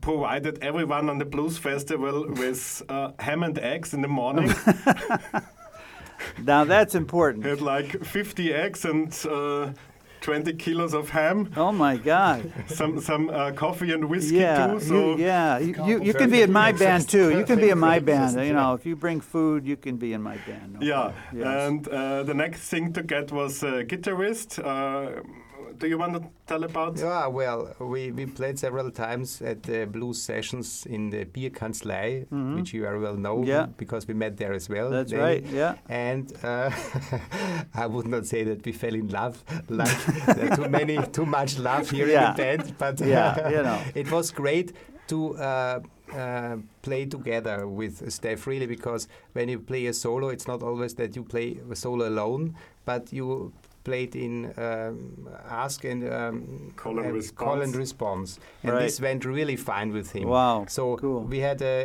provided 0.00 0.58
everyone 0.62 1.08
on 1.08 1.18
the 1.18 1.24
blues 1.24 1.58
festival 1.58 2.26
with 2.28 2.82
uh, 2.88 3.12
ham 3.18 3.42
and 3.42 3.58
eggs 3.58 3.94
in 3.94 4.02
the 4.02 4.08
morning. 4.08 4.54
Now 6.42 6.64
that's 6.64 6.94
important. 6.94 7.44
had 7.44 7.60
like 7.60 8.04
50 8.04 8.52
eggs 8.52 8.84
and 8.84 9.12
uh, 9.28 9.72
20 10.26 10.52
kilos 10.54 10.92
of 10.92 11.10
ham, 11.10 11.48
Oh 11.56 11.70
my 11.70 11.96
God. 11.96 12.52
some 12.66 13.00
some 13.00 13.30
uh, 13.30 13.52
coffee 13.52 13.92
and 13.92 14.04
whiskey 14.10 14.38
Yeah, 14.38 14.66
too. 14.66 14.80
So 14.80 14.94
you, 15.16 15.24
yeah. 15.24 15.58
You, 15.58 15.72
you, 15.88 15.96
you 16.08 16.14
can 16.14 16.30
be 16.30 16.42
in 16.42 16.52
my 16.52 16.72
band 16.72 17.08
too. 17.08 17.28
You 17.38 17.44
can 17.44 17.58
be 17.60 17.70
in 17.70 17.78
my 17.78 17.98
band. 18.00 18.34
You 18.48 18.52
know, 18.52 18.74
if 18.74 18.84
you 18.88 18.96
bring 18.96 19.20
food, 19.20 19.60
you 19.70 19.76
can 19.76 19.96
be 20.04 20.10
in 20.16 20.22
my 20.30 20.36
band. 20.46 20.68
no 20.74 20.78
yeah. 20.92 21.12
Yes. 21.32 21.46
and 21.68 21.80
uh, 21.88 22.22
the 22.30 22.34
next 22.34 22.60
thing 22.72 22.92
to 22.96 23.02
get 23.14 23.30
was 23.30 23.62
a 23.62 23.84
guitarist. 23.90 24.50
Uh, 24.58 25.22
do 25.78 25.86
you 25.88 25.98
want 25.98 26.14
to 26.14 26.22
tell 26.46 26.62
about? 26.64 26.96
Yeah, 26.98 27.26
well, 27.26 27.74
we, 27.80 28.10
we 28.12 28.26
played 28.26 28.58
several 28.58 28.90
times 28.90 29.42
at 29.42 29.62
the 29.62 29.86
blues 29.86 30.20
sessions 30.22 30.86
in 30.86 31.10
the 31.10 31.24
Beer 31.24 31.50
Kanzlei, 31.50 32.26
which 32.56 32.72
you 32.74 32.82
very 32.82 32.98
well 33.00 33.14
know 33.16 33.36
Mm-hmm. 33.36 33.48
Yeah. 33.48 33.66
because 33.76 34.06
we 34.08 34.14
met 34.14 34.36
there 34.36 34.52
as 34.52 34.68
well. 34.68 34.90
That's 34.90 35.12
right. 35.12 35.44
Yeah. 35.44 35.74
And 35.88 36.32
uh, 36.42 36.70
I 37.74 37.86
would 37.86 38.06
not 38.06 38.26
say 38.26 38.44
that 38.44 38.64
we 38.64 38.72
fell 38.72 38.94
in 38.94 39.08
love, 39.08 39.42
like 39.68 40.56
too 40.56 40.68
many, 40.68 40.96
too 41.12 41.26
much 41.26 41.58
love 41.58 41.90
here 41.90 42.06
Yeah. 42.08 42.30
in 42.30 42.36
the 42.36 42.42
band, 42.42 42.78
but 42.78 43.00
Yeah, 43.00 43.48
you 43.50 43.62
know. 43.62 43.80
it 43.94 44.10
was 44.10 44.30
great 44.30 44.72
to 45.08 45.36
uh, 45.36 45.80
uh, 46.12 46.56
play 46.82 47.06
together 47.06 47.66
with 47.68 48.10
Steph 48.10 48.46
really 48.46 48.66
because 48.66 49.08
when 49.34 49.48
you 49.48 49.58
play 49.60 49.86
a 49.86 49.92
solo, 49.92 50.28
it's 50.30 50.46
not 50.48 50.62
always 50.62 50.94
that 50.94 51.14
you 51.16 51.22
play 51.22 51.58
a 51.70 51.76
solo 51.76 52.08
alone, 52.08 52.54
but 52.84 53.12
you 53.12 53.52
played 53.88 54.12
in 54.26 54.32
um, 54.66 54.96
ask 55.64 55.84
and 55.92 56.00
um, 56.18 56.72
Call 56.82 56.98
and 56.98 57.06
uh, 57.16 57.32
call 57.42 57.60
and 57.64 57.74
response. 57.74 57.76
response, 57.86 58.30
and 58.62 58.72
Right. 58.72 58.82
this 58.82 59.00
went 59.00 59.24
really 59.24 59.56
fine 59.56 59.90
with 59.98 60.08
him. 60.16 60.26
Wow, 60.28 60.64
So 60.68 60.96
cool. 60.96 61.20
we 61.32 61.38
had 61.48 61.58
a, 61.62 61.76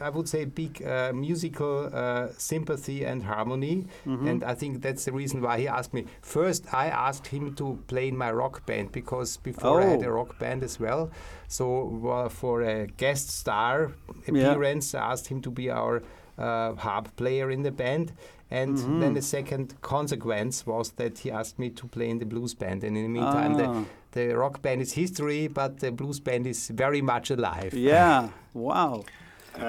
a 0.00 0.06
I 0.06 0.10
would 0.14 0.28
say, 0.34 0.44
big 0.62 0.72
uh, 0.82 1.12
musical 1.26 1.74
uh, 2.02 2.28
sympathy 2.52 2.98
and 3.10 3.22
harmony, 3.32 3.76
Mm-hmm. 4.06 4.28
and 4.30 4.38
I 4.52 4.54
think 4.60 4.72
that's 4.86 5.04
the 5.08 5.12
reason 5.22 5.38
why 5.46 5.54
he 5.62 5.68
asked 5.78 5.92
me. 5.98 6.02
First, 6.36 6.62
I 6.84 6.86
asked 7.08 7.26
him 7.36 7.54
to 7.60 7.66
play 7.92 8.06
in 8.08 8.16
my 8.24 8.30
rock 8.42 8.54
band 8.66 8.86
because 9.00 9.30
before 9.50 9.80
I 9.82 9.86
had 9.92 10.02
Oh. 10.04 10.08
a 10.10 10.12
rock 10.20 10.30
band 10.42 10.62
as 10.62 10.74
well. 10.80 11.02
So 11.48 11.64
uh, 12.14 12.28
for 12.40 12.56
a 12.62 12.86
guest 13.02 13.26
star 13.42 13.74
Yeah. 14.26 14.52
appearance, 14.52 14.86
I 14.98 15.12
asked 15.12 15.26
him 15.32 15.40
to 15.46 15.50
be 15.60 15.66
our 15.80 15.94
uh, 16.38 16.74
harp 16.86 17.06
player 17.16 17.50
in 17.50 17.62
the 17.62 17.70
band. 17.82 18.06
And 18.50 18.76
Mm-hmm. 18.76 19.00
then 19.00 19.14
the 19.14 19.22
second 19.22 19.74
consequence 19.80 20.66
was 20.66 20.90
that 20.92 21.18
he 21.20 21.30
asked 21.30 21.58
me 21.58 21.70
to 21.70 21.86
play 21.86 22.08
in 22.10 22.18
the 22.18 22.26
blues 22.26 22.54
band. 22.54 22.82
And 22.84 22.96
in 22.96 23.02
the 23.04 23.08
meantime, 23.20 23.52
Ah. 23.54 23.84
the, 24.12 24.28
the 24.28 24.36
rock 24.36 24.60
band 24.62 24.80
is 24.82 24.92
history, 24.94 25.46
but 25.48 25.78
the 25.80 25.90
blues 25.92 26.18
band 26.20 26.46
is 26.46 26.68
very 26.68 27.00
much 27.02 27.30
alive. 27.30 27.72
Yeah. 27.74 28.28
Wow. 28.52 29.04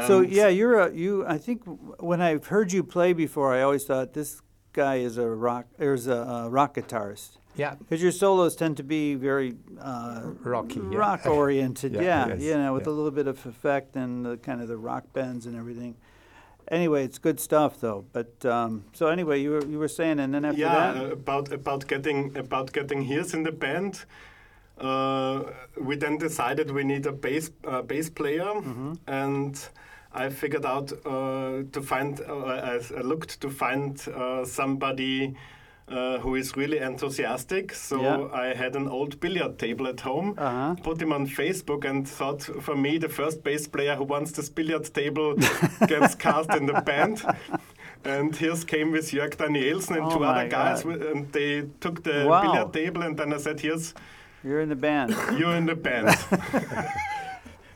so 0.07 0.21
yeah, 0.21 0.47
you're 0.47 0.79
a 0.79 0.91
you. 0.91 1.23
I 1.27 1.37
think 1.37 1.61
when 1.99 2.19
I've 2.21 2.47
heard 2.47 2.71
you 2.73 2.83
play 2.83 3.13
before, 3.13 3.53
I 3.53 3.61
always 3.61 3.83
thought 3.85 4.13
this 4.13 4.41
guy 4.73 4.95
is 4.95 5.17
a 5.17 5.27
rock. 5.29 5.65
There's 5.77 6.07
a, 6.07 6.15
a 6.15 6.49
rock 6.49 6.75
guitarist. 6.75 7.37
Yeah, 7.55 7.75
Because 7.75 8.01
your 8.01 8.11
solos 8.13 8.55
tend 8.55 8.77
to 8.77 8.83
be 8.83 9.15
very 9.15 9.53
uh, 9.79 10.21
Rocky, 10.43 10.79
yeah. 10.79 10.97
rock 10.97 11.25
oriented. 11.25 11.93
Yeah, 11.95 12.01
yeah, 12.01 12.27
yes, 12.29 12.41
you 12.41 12.53
know, 12.55 12.73
with 12.73 12.87
yeah. 12.87 12.93
a 12.93 12.95
little 12.97 13.11
bit 13.11 13.27
of 13.27 13.45
effect 13.45 13.95
and 13.97 14.25
the, 14.25 14.37
kind 14.37 14.61
of 14.61 14.67
the 14.69 14.77
rock 14.77 15.03
bends 15.13 15.45
and 15.45 15.55
everything. 15.57 15.95
Anyway, 16.71 17.03
it's 17.03 17.19
good 17.19 17.39
stuff 17.39 17.79
though. 17.81 18.05
But 18.13 18.45
um, 18.45 18.85
so 18.93 19.07
anyway, 19.07 19.41
you 19.41 19.51
were 19.51 19.65
you 19.65 19.77
were 19.77 19.89
saying, 19.89 20.19
and 20.19 20.33
then 20.33 20.45
after 20.45 20.59
yeah, 20.61 20.93
that, 20.93 21.03
uh, 21.03 21.11
about 21.11 21.51
about 21.51 21.85
getting 21.87 22.35
about 22.37 22.71
getting 22.71 23.01
Hears 23.03 23.33
in 23.33 23.43
the 23.43 23.51
band. 23.51 24.05
Uh, 24.79 25.43
we 25.79 25.95
then 25.95 26.17
decided 26.17 26.71
we 26.71 26.83
need 26.83 27.05
a 27.05 27.11
bass 27.11 27.51
uh, 27.67 27.81
bass 27.83 28.09
player, 28.09 28.45
Mm-hmm. 28.45 28.93
and 29.05 29.69
I 30.13 30.29
figured 30.29 30.65
out 30.65 30.91
uh, 31.05 31.63
to 31.71 31.81
find. 31.81 32.19
Uh, 32.21 32.45
I, 32.45 32.79
I 32.97 33.01
looked 33.01 33.41
to 33.41 33.49
find 33.49 34.01
uh, 34.07 34.45
somebody. 34.45 35.35
Uh, 35.91 36.19
who 36.19 36.35
is 36.35 36.55
really 36.55 36.77
enthusiastic? 36.77 37.73
So 37.73 38.01
Yeah. 38.01 38.27
I 38.33 38.53
had 38.55 38.75
an 38.75 38.87
old 38.87 39.19
billiard 39.19 39.57
table 39.59 39.87
at 39.87 39.99
home, 40.01 40.33
Uh-huh. 40.37 40.75
put 40.83 41.01
him 41.01 41.11
on 41.11 41.27
Facebook, 41.27 41.83
and 41.85 42.07
thought 42.07 42.43
for 42.61 42.75
me 42.75 42.97
the 42.97 43.09
first 43.09 43.43
bass 43.43 43.67
player 43.67 43.95
who 43.95 44.05
wants 44.05 44.31
this 44.31 44.49
billiard 44.49 44.85
table 44.93 45.35
gets 45.87 46.15
cast 46.15 46.53
in 46.55 46.65
the 46.67 46.81
band. 46.81 47.23
And 48.05 48.35
here's 48.35 48.63
came 48.63 48.91
with 48.91 49.11
Jörg 49.11 49.35
Danielsen 49.37 49.97
and 49.97 50.05
Oh 50.05 50.17
two 50.17 50.23
other 50.23 50.47
guys, 50.47 50.83
God. 50.83 51.01
and 51.01 51.31
they 51.33 51.63
took 51.81 52.03
the 52.03 52.25
Wow. 52.25 52.41
billiard 52.41 52.73
table, 52.73 53.01
and 53.03 53.17
then 53.17 53.33
I 53.33 53.37
said, 53.37 53.59
"Here's 53.59 53.93
you're 54.43 54.61
in 54.61 54.69
the 54.69 54.75
band. 54.75 55.09
you're 55.39 55.55
in 55.57 55.65
the 55.65 55.75
band." 55.75 56.07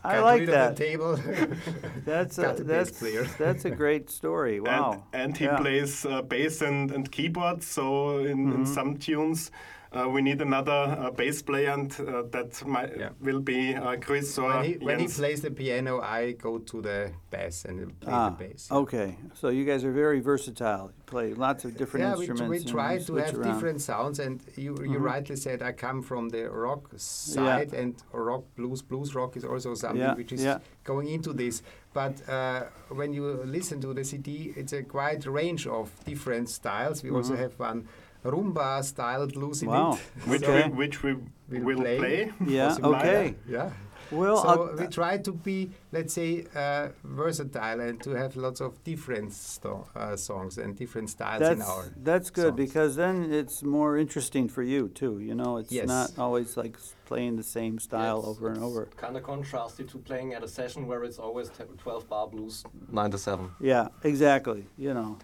I 0.06 0.16
got 0.16 0.24
like 0.24 0.40
rid 0.42 0.50
that. 0.50 0.72
Of 0.72 0.78
the 0.78 0.86
table. 0.86 1.20
That's 2.06 2.38
a, 2.40 2.42
Got 2.44 2.58
the 2.58 2.64
bass 2.66 2.88
that's 2.88 3.00
player. 3.00 3.24
that's 3.38 3.66
a 3.66 3.72
great 3.72 4.10
story. 4.10 4.60
Wow. 4.60 5.04
and, 5.14 5.24
and 5.24 5.38
he 5.38 5.46
Yeah. 5.46 5.58
plays 5.58 6.06
uh, 6.06 6.22
bass 6.22 6.62
and, 6.62 6.92
and 6.92 7.12
keyboard. 7.12 7.64
So 7.64 8.20
in, 8.20 8.38
Mm-hmm. 8.48 8.60
in 8.62 8.66
some 8.66 8.98
tunes, 8.98 9.52
uh, 9.96 10.10
we 10.10 10.22
need 10.22 10.42
another 10.42 10.72
uh, 11.00 11.12
bass 11.12 11.42
player, 11.42 11.72
and 11.72 11.92
uh, 12.00 12.24
that 12.32 12.66
might, 12.66 12.98
Yeah. 12.98 13.10
will 13.22 13.40
be 13.40 13.74
uh, 13.76 13.96
Chris 13.98 14.38
or 14.38 14.50
when 14.50 14.64
he, 14.66 14.74
when 14.86 15.00
he 15.00 15.08
plays 15.08 15.42
the 15.42 15.52
piano, 15.52 16.02
I 16.02 16.34
go 16.34 16.60
to 16.60 16.82
the 16.82 17.12
bass 17.32 17.66
and 17.66 18.00
play 18.00 18.14
Ah, 18.14 18.30
the 18.30 18.44
bass. 18.48 18.68
okay. 18.72 19.18
So 19.34 19.50
you 19.50 19.64
guys 19.66 19.84
are 19.86 19.92
very 19.92 20.20
versatile. 20.20 20.92
You 20.98 21.04
play 21.06 21.34
lots 21.34 21.66
of 21.66 21.78
different 21.78 22.06
yeah, 22.06 22.16
we, 22.16 22.28
instruments. 22.28 22.50
we 22.50 22.58
and 22.58 22.68
try 22.68 22.98
to 23.00 23.16
have 23.16 23.38
around. 23.40 23.54
Different 23.54 23.82
sounds, 23.82 24.20
and 24.20 24.42
you, 24.58 24.76
you 24.84 24.98
rightly 24.98 25.36
said 25.36 25.62
I 25.62 25.72
come 25.72 26.02
from 26.02 26.30
the 26.30 26.50
rock 26.50 26.90
side, 26.98 27.74
and 27.74 27.96
rock 28.12 28.44
blues, 28.56 28.82
blues 28.82 29.16
rock 29.16 29.38
is 29.38 29.46
also 29.46 29.74
something 29.76 30.02
Yeah, 30.02 30.16
which 30.16 30.32
is 30.34 30.44
yeah. 30.44 30.60
going 30.84 31.08
into 31.08 31.32
this. 31.34 31.62
But 31.94 32.28
uh, 32.28 32.64
when 32.90 33.14
you 33.14 33.24
listen 33.46 33.80
to 33.82 33.94
the 33.94 34.04
CD, 34.04 34.54
it's 34.58 34.74
a 34.74 34.84
quite 34.84 35.26
range 35.26 35.66
of 35.66 35.90
different 36.04 36.50
styles. 36.50 37.02
We 37.04 37.10
also 37.12 37.38
have 37.38 37.54
one 37.58 37.88
rumba 38.26 38.84
style 38.84 39.28
blues 39.28 39.62
in. 39.64 39.70
Wow. 39.70 39.94
it. 39.94 40.00
which, 40.30 40.44
Okay. 40.44 40.68
we, 40.70 40.76
which 40.78 41.04
we 41.04 41.16
We'll 41.50 41.78
play. 41.78 41.98
play. 42.00 42.32
Yeah. 42.48 42.68
possibly. 42.82 42.96
Okay. 42.98 43.36
Yeah. 43.48 43.72
Well, 44.12 44.38
so 44.38 44.48
I'll- 44.50 44.76
we 44.78 44.86
try 44.88 45.18
to 45.18 45.32
be, 45.32 45.72
let's 45.92 46.14
say, 46.14 46.46
uh, 46.56 46.90
versatile 47.04 47.80
and 47.80 48.00
to 48.04 48.12
have 48.12 48.36
lots 48.36 48.62
of 48.62 48.72
different 48.84 49.34
sto- 49.34 49.88
uh, 49.96 50.16
songs 50.16 50.58
and 50.60 50.76
different 50.76 51.10
styles 51.10 51.42
in 51.42 51.58
That's 51.60 51.70
our. 51.70 51.84
that's 52.04 52.30
good 52.30 52.54
songs. 52.56 52.58
because 52.58 52.96
then 52.96 53.32
it's 53.34 53.64
more 53.64 53.98
interesting 53.98 54.48
for 54.48 54.62
you 54.62 54.90
too. 54.90 55.20
You 55.20 55.34
know, 55.34 55.58
it's 55.58 55.72
Yes. 55.72 55.88
not 55.88 56.12
always 56.20 56.56
like 56.56 56.78
playing 57.06 57.36
the 57.38 57.44
same 57.58 57.80
style 57.80 58.18
Yes, 58.22 58.28
over 58.32 58.50
and 58.50 58.64
over. 58.64 58.88
Kind 58.96 59.18
of 59.18 59.24
contrasty 59.24 59.90
to 59.92 59.98
playing 59.98 60.34
at 60.36 60.44
a 60.44 60.48
session 60.48 60.86
where 60.88 61.04
it's 61.04 61.18
always 61.20 61.50
12 61.78 62.08
bar 62.08 62.28
blues, 62.28 62.64
9 62.92 63.10
to 63.12 63.18
7. 63.18 63.50
Yeah, 63.60 63.88
exactly. 64.04 64.68
You 64.78 64.94
know, 64.94 65.18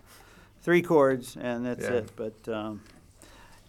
three 0.61 0.81
chords 0.81 1.37
and 1.37 1.65
that's 1.65 1.83
Yeah. 1.85 1.97
it. 1.99 2.11
But 2.15 2.47
um, 2.53 2.81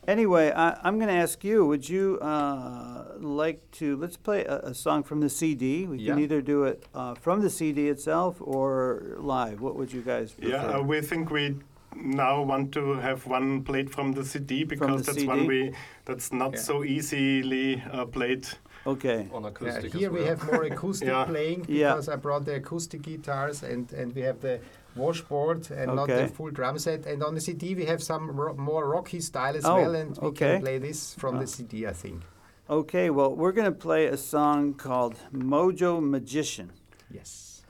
anyway, 0.06 0.52
I, 0.54 0.78
I'm 0.84 0.96
going 0.98 1.08
to 1.08 1.20
ask 1.22 1.42
you: 1.44 1.66
Would 1.66 1.88
you 1.88 2.18
uh, 2.20 3.04
like 3.18 3.60
to 3.72 3.96
let's 3.96 4.16
play 4.16 4.44
a, 4.44 4.58
a 4.58 4.74
song 4.74 5.02
from 5.02 5.20
the 5.20 5.28
CD? 5.30 5.86
We 5.86 5.98
can 5.98 6.18
Yeah. 6.18 6.24
either 6.24 6.40
do 6.42 6.64
it 6.64 6.84
uh, 6.94 7.14
from 7.14 7.40
the 7.42 7.50
CD 7.50 7.88
itself 7.88 8.36
or 8.40 9.16
live. 9.18 9.60
What 9.60 9.76
would 9.76 9.92
you 9.92 10.02
guys 10.02 10.32
prefer? 10.32 10.48
Yeah, 10.50 10.78
uh, 10.78 10.82
we 10.82 11.00
think 11.00 11.30
we 11.30 11.56
now 11.94 12.42
want 12.42 12.72
to 12.72 12.94
have 12.94 13.26
one 13.26 13.62
played 13.62 13.90
from 13.90 14.12
the 14.12 14.24
CD 14.24 14.64
because 14.64 15.04
the 15.06 15.12
that's 15.12 15.24
one 15.26 15.40
CD? 15.40 15.48
we 15.48 15.72
that's 16.04 16.32
not 16.32 16.52
Yeah. 16.54 16.60
so 16.60 16.84
easily 16.84 17.82
uh, 17.92 18.06
played. 18.06 18.46
okay. 18.86 19.28
On 19.32 19.42
Yeah, 19.42 19.48
acoustic 19.50 19.92
here 19.94 20.08
as 20.08 20.14
we 20.18 20.24
have 20.30 20.42
more 20.52 20.64
acoustic 20.72 21.08
Yeah. 21.08 21.24
playing 21.24 21.66
Yeah. 21.68 21.92
because 21.94 22.08
I 22.08 22.16
brought 22.16 22.44
the 22.44 22.54
acoustic 22.56 23.02
guitars 23.02 23.62
and, 23.62 23.92
and 23.92 24.14
we 24.16 24.22
have 24.22 24.40
the 24.40 24.58
washboard 24.96 25.70
and 25.70 25.94
not 25.96 26.10
Okay. 26.10 26.26
the 26.26 26.28
full 26.28 26.50
drum 26.50 26.78
set. 26.78 27.06
And 27.06 27.22
on 27.22 27.34
the 27.34 27.40
CD 27.40 27.74
we 27.74 27.84
have 27.86 28.02
some 28.02 28.30
ro- 28.30 28.54
more 28.54 28.88
rocky 28.88 29.20
style 29.20 29.56
as 29.56 29.64
Oh, 29.64 29.76
well, 29.76 29.94
and 29.94 30.16
we 30.18 30.28
okay. 30.28 30.52
can 30.54 30.60
play 30.62 30.78
this 30.78 31.14
from 31.14 31.36
Ah. 31.36 31.40
the 31.40 31.46
CD, 31.46 31.86
I 31.86 31.92
think. 31.92 32.22
Okay. 32.68 33.10
Well, 33.10 33.34
we're 33.34 33.52
going 33.52 33.66
to 33.72 33.78
play 33.88 34.06
a 34.06 34.16
song 34.16 34.74
called 34.74 35.16
"Mojo 35.32 36.00
Magician." 36.00 36.70
Yes. 37.10 37.62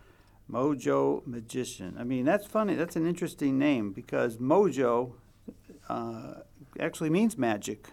Mojo 0.51 1.23
Magician. 1.27 1.97
I 1.99 2.05
mean, 2.05 2.25
that's 2.25 2.47
funny. 2.47 2.75
That's 2.75 2.97
an 2.97 3.07
interesting 3.07 3.59
name 3.59 3.93
because 3.93 4.37
mojo 4.39 5.13
uh, 5.89 6.35
actually 6.79 7.11
means 7.11 7.37
magic. 7.39 7.89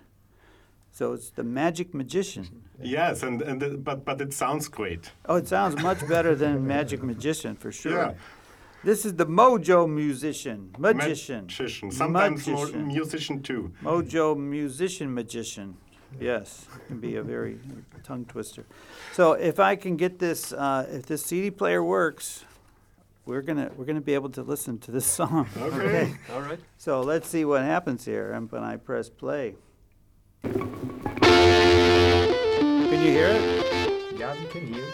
So 0.92 1.14
it's 1.14 1.30
the 1.30 1.44
magic 1.44 1.94
magician. 1.94 2.48
Yes, 2.82 3.24
and, 3.24 3.42
and 3.42 3.62
the, 3.62 3.70
but 3.78 4.04
but 4.06 4.20
it 4.22 4.34
sounds 4.34 4.68
great. 4.68 5.12
Oh, 5.26 5.36
it 5.38 5.48
sounds 5.48 5.82
much 5.82 6.06
better 6.08 6.36
than 6.36 6.66
magic 6.68 7.02
magician 7.04 7.56
for 7.56 7.72
sure. 7.72 7.98
Yeah. 7.98 8.14
This 8.84 9.06
is 9.06 9.14
the 9.16 9.26
mojo 9.26 9.88
musician, 9.90 10.74
magician. 10.78 11.46
Magician. 11.46 11.92
Sometimes 11.92 12.48
more 12.48 12.66
Magician. 12.66 12.88
musician 12.88 13.42
too. 13.44 13.74
Mojo 13.84 14.38
musician 14.38 15.14
magician. 15.14 15.76
Yes, 16.20 16.66
it 16.76 16.88
can 16.88 17.00
be 17.00 17.18
a 17.18 17.24
very 17.24 17.60
tongue 18.04 18.26
twister. 18.26 18.66
So 19.14 19.34
if 19.34 19.60
I 19.60 19.76
can 19.76 19.96
get 19.98 20.18
this, 20.18 20.54
uh, 20.54 20.88
if 20.92 21.06
this 21.06 21.24
CD 21.26 21.52
player 21.52 21.84
works, 21.84 22.46
we're 23.26 23.42
gonna 23.44 23.70
we're 23.76 23.86
gonna 23.86 24.02
be 24.02 24.14
able 24.16 24.30
to 24.32 24.42
listen 24.42 24.80
to 24.80 24.92
this 24.92 25.06
song. 25.20 25.48
Okay. 25.58 26.16
All 26.34 26.42
right. 26.42 26.60
So 26.78 27.02
let's 27.02 27.28
see 27.28 27.46
what 27.46 27.62
happens 27.64 28.06
here 28.06 28.32
and 28.32 28.50
when 28.52 28.64
I 28.64 28.78
press 28.78 29.10
play. 29.10 29.56
Can 30.42 30.52
you 32.92 33.12
hear 33.12 33.28
it? 33.28 34.18
Yeah, 34.18 34.34
we 34.40 34.46
can 34.48 34.74
hear. 34.74 34.86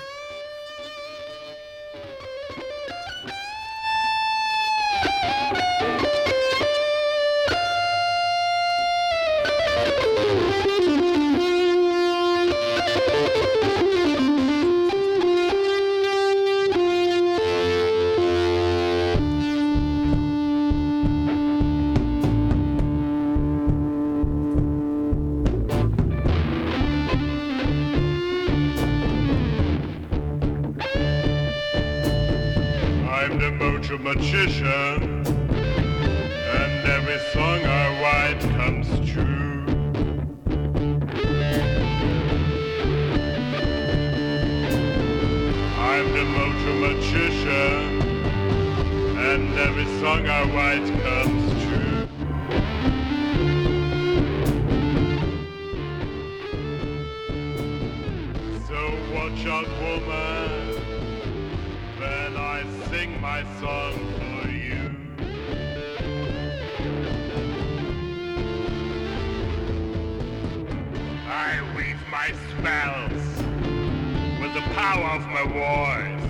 With 72.65 74.55
the 74.55 74.61
power 74.73 75.09
of 75.11 75.27
my 75.27 75.43
voice 75.43 76.25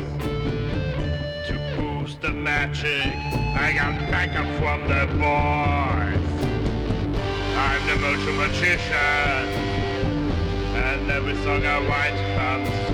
to 1.48 1.54
boost 1.78 2.19
the 2.21 2.32
magic. 2.32 3.15
I 3.56 3.71
got 3.74 3.98
backup 4.12 4.45
from 4.60 4.82
the 4.82 5.06
boys. 5.15 6.28
I'm 7.56 7.88
the 7.88 7.95
mojo 8.06 8.36
magician, 8.36 9.48
and 10.76 11.10
every 11.10 11.36
song 11.36 11.65
I 11.65 11.80
write 11.88 12.17
comes 12.38 12.85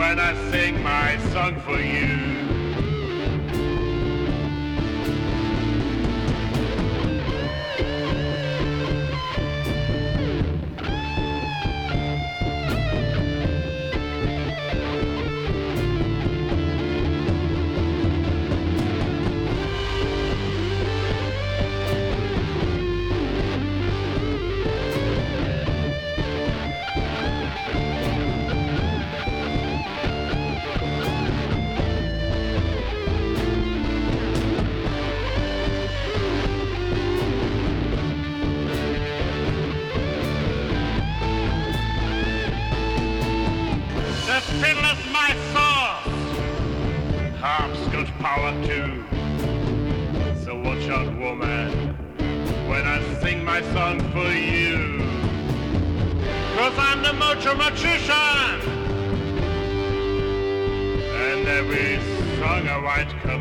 when 0.00 0.18
I 0.18 0.32
sing 0.50 0.82
my 0.82 1.18
song 1.30 1.60
for 1.60 1.78
you. 1.78 2.39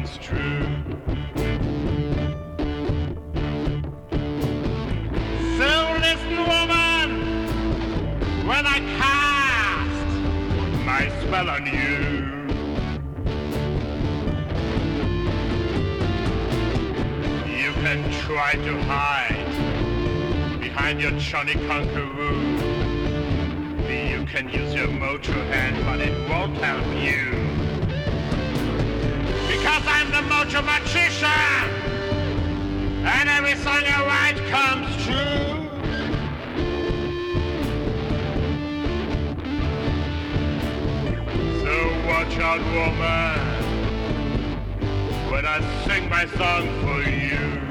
Comes 0.10 0.26
true. 0.26 0.66
So 5.58 5.98
listen, 6.00 6.38
woman, 6.38 7.10
when 8.48 8.66
I 8.66 8.80
cast 8.98 10.08
my 10.86 11.10
spell 11.22 11.50
on 11.50 11.66
you. 11.66 12.18
You 17.56 17.72
can 17.84 18.12
try 18.24 18.54
to 18.54 18.82
hide 18.84 20.60
behind 20.60 21.02
your. 21.02 21.12
You 23.90 24.26
can 24.26 24.50
use 24.50 24.74
your 24.74 24.88
mojo 24.88 25.34
hand, 25.52 25.84
but 25.86 26.00
it 26.00 26.30
won't 26.30 26.58
help 26.58 26.86
you. 27.04 27.49
Because 29.60 29.86
I'm 29.88 30.10
the 30.12 30.24
mojo 30.34 30.64
magician, 30.64 31.30
and 33.06 33.30
every 33.30 33.56
song 33.56 33.84
I 33.86 34.06
write 34.08 34.40
comes 34.50 34.88
true. 35.04 35.50
So 41.60 41.74
watch 42.08 42.40
out, 42.40 42.62
woman, 42.74 43.40
when 45.30 45.46
I 45.46 45.60
sing 45.86 46.10
my 46.10 46.26
song 46.26 46.66
for 46.82 47.02
you. 47.10 47.69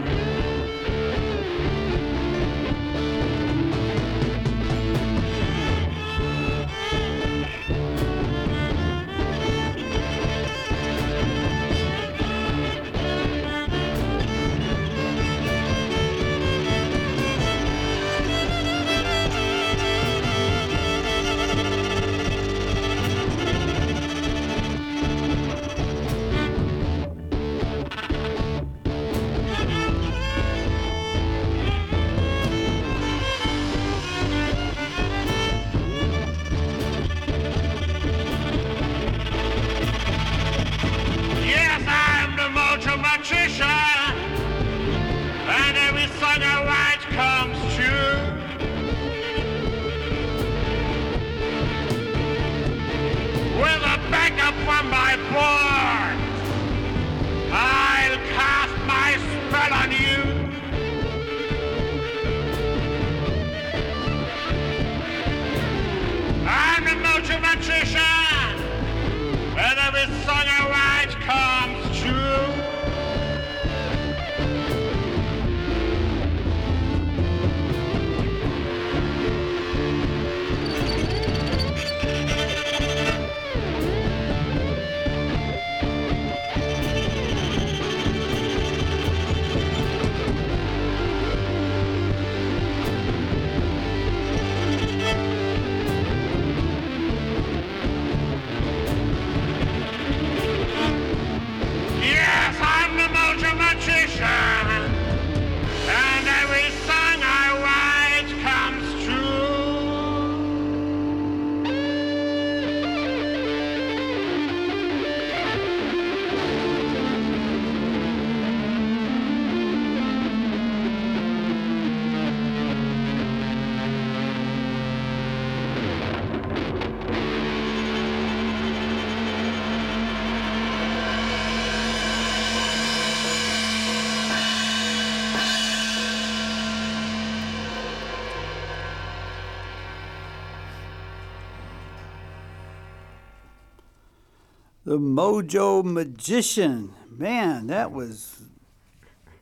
The 144.89 144.99
Mojo 144.99 145.85
Magician. 145.85 146.95
Man, 147.11 147.67
that 147.67 147.93
was. 147.93 148.41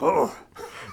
Oh. 0.01 0.37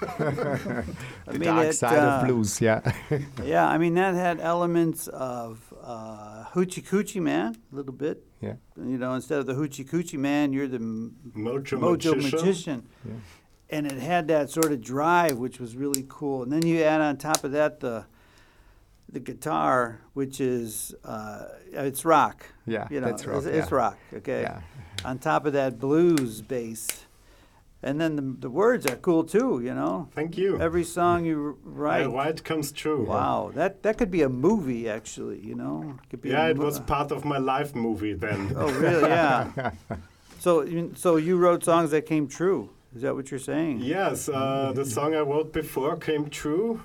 I 0.00 0.84
The 1.26 1.38
dark 1.40 1.66
it, 1.66 1.72
side 1.72 1.98
uh, 1.98 2.20
of 2.20 2.26
blues, 2.28 2.60
yeah. 2.60 2.80
Yeah, 3.44 3.66
I 3.66 3.78
mean, 3.78 3.94
that 3.94 4.14
had 4.14 4.38
elements 4.38 5.08
of 5.08 5.74
uh, 5.82 6.44
Hoochie 6.52 6.86
Coochie 6.86 7.20
Man, 7.20 7.56
a 7.72 7.74
little 7.74 7.92
bit. 7.92 8.22
yeah. 8.40 8.54
You 8.76 8.96
know, 8.96 9.14
instead 9.14 9.40
of 9.40 9.46
the 9.46 9.54
Hoochie 9.54 9.90
Coochie 9.90 10.20
Man, 10.20 10.52
you're 10.52 10.68
the 10.68 10.78
Mojo, 10.78 11.80
Mojo 11.80 12.14
Magician. 12.14 12.30
Magician. 12.30 12.88
And 13.70 13.88
it 13.88 13.98
had 13.98 14.28
that 14.28 14.50
sort 14.50 14.70
of 14.70 14.80
drive, 14.80 15.36
which 15.36 15.58
was 15.58 15.74
really 15.74 16.06
cool. 16.08 16.44
And 16.44 16.52
then 16.52 16.64
you 16.64 16.80
add 16.84 17.00
on 17.00 17.16
top 17.16 17.42
of 17.42 17.50
that 17.50 17.80
the 17.80 18.06
the 19.14 19.20
guitar, 19.20 20.00
which 20.12 20.40
is 20.40 20.94
uh, 21.04 21.46
it's 21.72 22.04
rock. 22.04 22.44
Yeah, 22.66 22.86
you 22.90 23.00
know, 23.00 23.06
that's 23.06 23.24
rock, 23.24 23.38
It's, 23.38 23.46
it's 23.46 23.72
rock. 23.72 23.96
Okay. 24.12 24.42
Yeah. 24.42 24.60
On 25.04 25.18
top 25.18 25.46
of 25.46 25.52
that 25.54 25.78
blues 25.78 26.42
bass, 26.42 27.06
and 27.82 28.00
then 28.00 28.16
the, 28.16 28.22
the 28.46 28.50
words 28.50 28.86
are 28.86 28.96
cool 28.96 29.24
too. 29.24 29.60
You 29.62 29.74
know, 29.74 30.08
Thank 30.14 30.36
you. 30.36 30.58
every 30.60 30.84
song 30.84 31.24
you 31.24 31.58
My 31.64 32.06
why 32.06 32.28
it 32.28 32.42
comes 32.44 32.72
true. 32.72 33.04
Wow, 33.06 33.52
that 33.54 33.82
that 33.84 33.96
could 33.98 34.10
be 34.10 34.22
a 34.22 34.28
movie 34.28 34.88
actually. 34.88 35.40
You 35.40 35.54
know, 35.54 35.96
could 36.10 36.20
be 36.20 36.30
Yeah, 36.30 36.48
it 36.48 36.58
was 36.58 36.80
part 36.80 37.12
of 37.12 37.24
my 37.24 37.38
life 37.38 37.74
movie 37.74 38.14
then. 38.14 38.52
Oh, 38.56 38.70
really? 38.80 39.08
Yeah. 39.08 39.70
so, 40.40 40.62
you- 40.62 40.92
so 40.96 41.16
you 41.16 41.36
wrote 41.38 41.64
songs 41.64 41.90
that 41.92 42.06
came 42.06 42.26
true. 42.28 42.70
Is 42.96 43.02
that 43.02 43.14
what 43.16 43.30
you're 43.30 43.40
saying? 43.40 43.80
Yes, 43.80 44.28
uh, 44.28 44.72
the 44.72 44.84
song 44.84 45.14
I 45.16 45.20
wrote 45.20 45.52
before 45.52 45.96
came 45.96 46.30
true. 46.30 46.80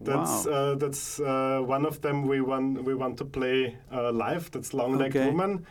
That's 0.00 0.46
Wow. 0.46 0.52
uh, 0.52 0.74
that's 0.76 1.20
uh, 1.20 1.60
one 1.66 1.84
of 1.86 2.00
them 2.00 2.26
we 2.28 2.40
want 2.40 2.84
we 2.84 2.94
want 2.94 3.18
to 3.18 3.24
play 3.24 3.76
uh, 3.92 4.12
live. 4.12 4.50
That's 4.52 4.72
Long 4.72 4.96
Legged 4.98 5.16
Okay. 5.16 5.26
Woman. 5.26 5.66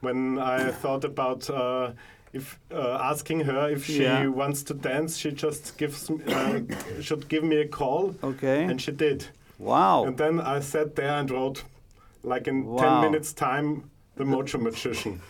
When 0.00 0.38
I 0.38 0.70
thought 0.70 1.04
about 1.04 1.48
uh, 1.50 1.92
if 2.32 2.58
uh, 2.72 2.98
asking 3.10 3.40
her 3.46 3.70
if 3.70 3.84
she 3.84 4.02
Yeah. 4.02 4.26
wants 4.28 4.62
to 4.64 4.74
dance, 4.74 5.16
she 5.18 5.30
just 5.32 5.78
gives 5.78 6.10
uh, 6.10 6.60
should 7.00 7.28
give 7.28 7.42
me 7.44 7.56
a 7.60 7.68
call, 7.68 8.14
Okay. 8.22 8.64
and 8.64 8.80
she 8.80 8.92
did. 8.92 9.26
Wow. 9.58 10.04
And 10.06 10.16
then 10.16 10.40
I 10.40 10.60
sat 10.60 10.94
there 10.96 11.18
and 11.18 11.30
wrote, 11.30 11.64
like 12.22 12.50
in 12.50 12.66
Wow. 12.66 12.78
ten 12.78 13.00
minutes 13.00 13.32
time, 13.32 13.90
the 14.16 14.24
Mojo 14.24 14.58
Magician. 14.60 15.20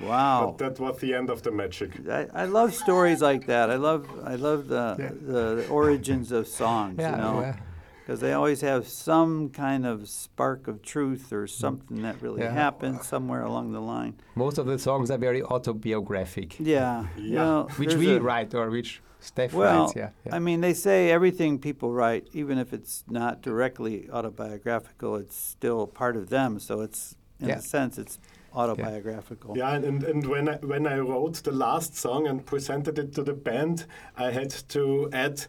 Wow. 0.00 0.54
But 0.58 0.76
that 0.76 0.80
was 0.80 0.98
the 0.98 1.14
end 1.14 1.30
of 1.30 1.42
the 1.42 1.50
magic. 1.50 1.90
I, 2.08 2.26
I 2.34 2.44
love 2.46 2.74
stories 2.74 3.22
like 3.22 3.46
that. 3.46 3.70
I 3.70 3.76
love 3.76 4.06
I 4.24 4.34
love 4.34 4.68
the 4.68 4.96
the, 5.24 5.34
the 5.62 5.68
origins 5.68 6.32
of 6.32 6.48
songs. 6.48 6.96
Yeah, 6.98 7.10
you 7.12 7.16
know, 7.22 7.40
yeah. 7.40 7.56
because 8.00 8.20
they 8.20 8.32
always 8.32 8.60
have 8.62 8.88
some 8.88 9.50
kind 9.50 9.86
of 9.86 10.08
spark 10.08 10.66
of 10.68 10.82
truth 10.82 11.32
or 11.32 11.46
something 11.46 12.02
that 12.02 12.20
really 12.20 12.42
Yeah. 12.42 12.52
happened 12.52 13.02
somewhere 13.02 13.44
along 13.44 13.72
the 13.72 13.80
line. 13.80 14.14
Most 14.34 14.58
of 14.58 14.66
the 14.66 14.78
songs 14.78 15.10
are 15.10 15.18
very 15.18 15.42
autobiographic, 15.42 16.56
Yeah. 16.58 17.06
You 17.16 17.24
Yeah. 17.34 17.38
know, 17.44 17.68
which 17.76 17.94
we 17.94 18.16
a- 18.16 18.20
write 18.20 18.54
or 18.54 18.70
which 18.70 19.00
Steph 19.20 19.54
Well, 19.54 19.84
writes. 19.84 19.96
Yeah, 19.96 20.10
yeah. 20.26 20.34
I 20.36 20.38
mean, 20.38 20.60
they 20.60 20.74
say 20.74 21.10
everything 21.10 21.58
people 21.58 21.92
write, 21.94 22.28
even 22.34 22.58
if 22.58 22.72
it's 22.74 23.04
not 23.08 23.40
directly 23.40 24.10
autobiographical, 24.12 25.16
it's 25.16 25.36
still 25.36 25.86
part 25.86 26.16
of 26.16 26.28
them. 26.28 26.58
So 26.58 26.82
it's, 26.82 27.16
in 27.40 27.48
Yeah. 27.48 27.56
a 27.58 27.62
sense, 27.62 27.96
it's 27.96 28.18
autobiographical. 28.54 29.56
Yeah, 29.56 29.74
and, 29.74 30.02
and 30.04 30.26
when 30.26 30.48
I, 30.48 30.56
when 30.56 30.86
I 30.86 30.98
wrote 30.98 31.42
the 31.42 31.52
last 31.52 31.96
song 31.96 32.26
and 32.26 32.44
presented 32.44 32.98
it 32.98 33.14
to 33.14 33.22
the 33.22 33.32
band, 33.32 33.86
I 34.16 34.30
had 34.30 34.50
to 34.70 35.08
add 35.12 35.46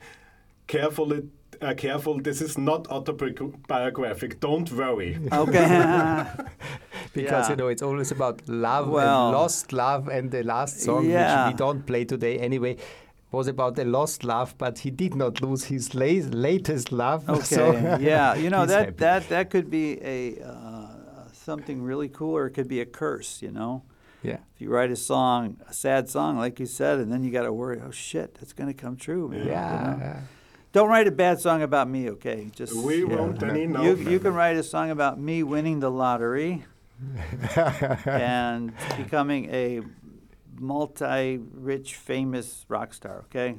carefully. 0.67 1.29
Uh, 1.61 1.73
careful, 1.73 2.19
this 2.19 2.41
is 2.41 2.57
not 2.57 2.85
autobiographic. 2.89 4.41
Don't 4.41 4.69
worry. 4.73 5.17
Okay. 5.31 6.25
because 7.13 7.47
yeah. 7.47 7.49
you 7.49 7.55
know 7.55 7.67
it's 7.69 7.81
always 7.81 8.11
about 8.11 8.41
love 8.47 8.89
Well- 8.89 9.27
and 9.29 9.37
lost 9.37 9.71
love, 9.71 10.09
and 10.09 10.29
the 10.31 10.43
last 10.43 10.81
song 10.81 11.09
Yeah. 11.09 11.45
which 11.47 11.53
we 11.53 11.57
don't 11.57 11.85
play 11.85 12.03
today 12.03 12.39
anyway 12.39 12.75
was 13.31 13.47
about 13.47 13.75
the 13.75 13.85
lost 13.85 14.23
love, 14.23 14.55
but 14.57 14.79
he 14.79 14.91
did 14.91 15.15
not 15.15 15.41
lose 15.41 15.65
his 15.65 15.93
la- 15.95 16.27
latest 16.31 16.91
love. 16.91 17.23
Okay. 17.29 17.43
so 17.43 17.71
yeah. 17.99 18.35
You 18.35 18.49
know 18.49 18.65
that 18.65 18.85
happy. 18.85 18.97
that 18.97 19.29
that 19.29 19.49
could 19.49 19.69
be 19.69 19.97
a 20.01 20.41
uh, 20.43 20.84
something 21.45 21.81
really 21.81 22.09
cool, 22.09 22.35
or 22.35 22.47
it 22.47 22.51
could 22.51 22.67
be 22.67 22.81
a 22.81 22.85
curse. 22.85 23.41
You 23.41 23.51
know, 23.51 23.83
yeah. 24.23 24.39
if 24.55 24.59
you 24.61 24.69
write 24.69 24.91
a 24.91 24.95
song, 24.95 25.57
a 25.69 25.73
sad 25.73 26.09
song, 26.09 26.37
like 26.37 26.59
you 26.59 26.65
said, 26.65 26.99
and 26.99 27.11
then 27.11 27.23
you 27.23 27.31
got 27.31 27.43
to 27.43 27.53
worry, 27.53 27.79
oh 27.85 27.91
shit, 27.91 28.35
that's 28.35 28.51
going 28.53 28.67
to 28.67 28.73
come 28.73 28.97
true, 28.97 29.29
man. 29.29 29.39
you 29.43 29.51
Yeah, 29.51 29.95
know? 29.99 30.15
Don't 30.73 30.89
write 30.89 31.07
a 31.07 31.11
bad 31.11 31.39
song 31.39 31.61
about 31.61 31.87
me, 31.89 32.09
okay? 32.09 32.49
Just 32.53 32.73
We 32.75 33.05
Yeah. 33.05 33.15
won't 33.15 33.41
any 33.43 33.65
no. 33.67 33.81
you, 33.83 33.95
you 33.95 34.19
can 34.19 34.33
write 34.33 34.57
a 34.57 34.63
song 34.63 34.89
about 34.91 35.17
me 35.19 35.41
winning 35.43 35.79
the 35.79 35.89
lottery 35.89 36.65
and 38.05 38.73
becoming 38.97 39.45
a 39.53 39.81
multi-rich, 40.59 41.95
famous 41.95 42.65
rock 42.67 42.93
star. 42.93 43.19
Okay. 43.29 43.55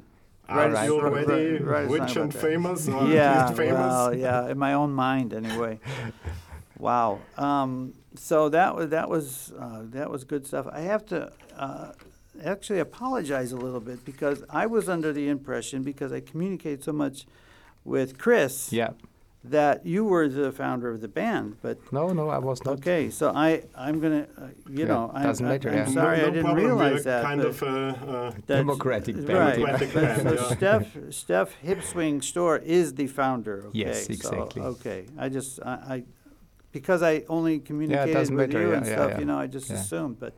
Are 0.49 0.70
Write 0.70 0.85
a- 0.85 0.87
you 0.87 1.01
write- 1.01 1.27
already 1.27 1.59
write 1.59 1.85
a 1.87 1.88
rich 1.88 2.16
and 2.16 2.31
that. 2.33 2.38
famous? 2.38 2.88
Or 2.88 3.07
Yeah. 3.09 3.35
just 3.46 3.57
famous? 3.57 3.79
Well, 3.79 4.14
yeah. 4.14 4.49
In 4.51 4.59
my 4.59 4.75
own 4.75 4.92
mind, 4.92 5.33
anyway. 5.33 5.81
wow. 6.78 7.20
Um, 7.36 7.94
so 8.14 8.48
that 8.50 8.74
was 8.76 8.90
that 8.90 9.08
was 9.08 9.52
uh, 9.58 9.82
that 9.90 10.10
was 10.10 10.24
good 10.24 10.46
stuff. 10.46 10.66
I 10.70 10.80
have 10.80 11.04
to. 11.06 11.32
Uh, 11.56 11.92
Actually, 12.44 12.80
apologize 12.80 13.50
a 13.52 13.56
little 13.56 13.80
bit 13.80 14.04
because 14.04 14.44
I 14.50 14.66
was 14.66 14.90
under 14.90 15.10
the 15.10 15.26
impression 15.30 15.82
because 15.82 16.12
I 16.12 16.20
communicate 16.20 16.84
so 16.84 16.92
much 16.92 17.26
with 17.82 18.18
Chris 18.18 18.70
yeah. 18.70 18.90
that 19.42 19.86
you 19.86 20.04
were 20.04 20.28
the 20.28 20.52
founder 20.52 20.90
of 20.90 21.00
the 21.00 21.08
band, 21.08 21.56
but 21.62 21.78
No, 21.90 22.12
no, 22.12 22.28
I 22.28 22.36
was 22.36 22.62
not. 22.62 22.74
okay, 22.80 23.08
so 23.08 23.32
I 23.34 23.62
I'm 23.74 24.00
gonna 24.00 24.26
uh, 24.36 24.48
you 24.68 24.80
Yeah, 24.80 24.84
know 24.84 25.10
I, 25.14 25.22
doesn't 25.22 25.46
I, 25.46 25.48
matter, 25.48 25.70
I'm 25.70 25.76
yeah. 25.76 25.86
sorry 25.86 26.18
no, 26.18 26.22
no 26.24 26.28
I 26.28 26.30
didn't 26.30 26.44
problem. 26.44 26.64
realize 26.66 26.92
We're 26.92 27.02
that. 27.04 27.24
kind 27.24 27.40
of 27.40 27.62
uh, 27.62 27.66
uh, 27.66 28.32
Democratic 28.46 29.16
band, 29.16 29.28
right? 29.30 29.58
yeah. 29.58 29.64
Democratic 29.78 29.94
But 29.94 30.02
band, 30.02 30.22
so 30.22 30.34
yeah. 30.34 30.56
Steph 30.56 30.96
Steph 31.14 31.50
Hipswing 31.64 32.22
Store 32.22 32.58
is 32.58 32.92
the 33.00 33.06
founder. 33.06 33.64
Okay, 33.68 33.78
Yes, 33.78 34.06
so, 34.08 34.12
exactly. 34.12 34.60
okay, 34.62 35.06
I 35.16 35.30
just 35.30 35.58
I, 35.64 35.72
I 35.94 36.04
because 36.80 37.02
I 37.02 37.24
only 37.28 37.58
communicated 37.58 38.12
doesn't 38.14 38.34
with 38.36 38.48
matter, 38.52 38.60
you 38.66 38.72
and 38.74 38.86
yeah, 38.86 38.92
stuff, 38.94 39.10
yeah. 39.12 39.18
you 39.20 39.24
know, 39.24 39.38
I 39.38 39.46
just 39.46 39.70
Yeah. 39.70 39.76
assumed, 39.76 40.18
but. 40.20 40.34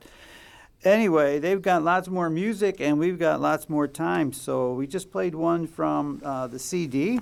Anyway, 0.85 1.40
they've 1.40 1.61
got 1.61 1.83
lots 1.83 2.07
more 2.09 2.31
music 2.31 2.81
and 2.81 3.01
we've 3.01 3.18
got 3.18 3.40
lots 3.40 3.68
more 3.68 3.88
time. 3.88 4.33
So 4.33 4.74
we 4.74 4.87
just 4.87 5.11
played 5.11 5.35
one 5.35 5.66
from 5.66 6.22
uh, 6.24 6.46
the 6.46 6.61
CD. 6.61 7.18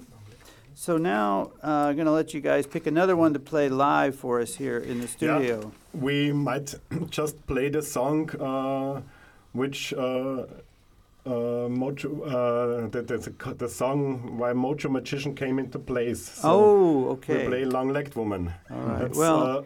So 0.74 0.98
now 0.98 1.52
uh, 1.64 1.86
I'm 1.88 1.94
going 1.96 2.04
to 2.04 2.12
let 2.12 2.34
you 2.34 2.42
guys 2.42 2.66
pick 2.66 2.86
another 2.86 3.16
one 3.16 3.32
to 3.32 3.38
play 3.40 3.70
live 3.70 4.14
for 4.14 4.42
us 4.42 4.56
here 4.56 4.76
in 4.76 5.00
the 5.00 5.08
studio. 5.08 5.72
Yeah. 5.94 5.98
we 6.08 6.32
might 6.32 6.74
just 7.08 7.46
play 7.46 7.70
the 7.70 7.80
song 7.80 8.28
uh, 8.38 9.00
which 9.52 9.94
uh, 11.26 11.68
Mojo, 11.68 12.22
uh, 12.24 12.88
the, 12.88 13.02
the, 13.02 13.54
the, 13.54 13.68
song 13.68 14.38
why 14.38 14.52
Mojo 14.52 14.90
Magician 14.90 15.34
came 15.34 15.58
into 15.58 15.78
place. 15.78 16.22
So 16.22 16.48
oh, 16.52 17.02
we 17.02 17.08
okay. 17.10 17.46
play 17.46 17.64
Long 17.64 17.88
Legged 17.88 18.14
Woman. 18.14 18.52
All 18.70 18.76
right. 18.78 19.00
That's 19.00 19.18
Well- 19.18 19.42
uh, 19.42 19.62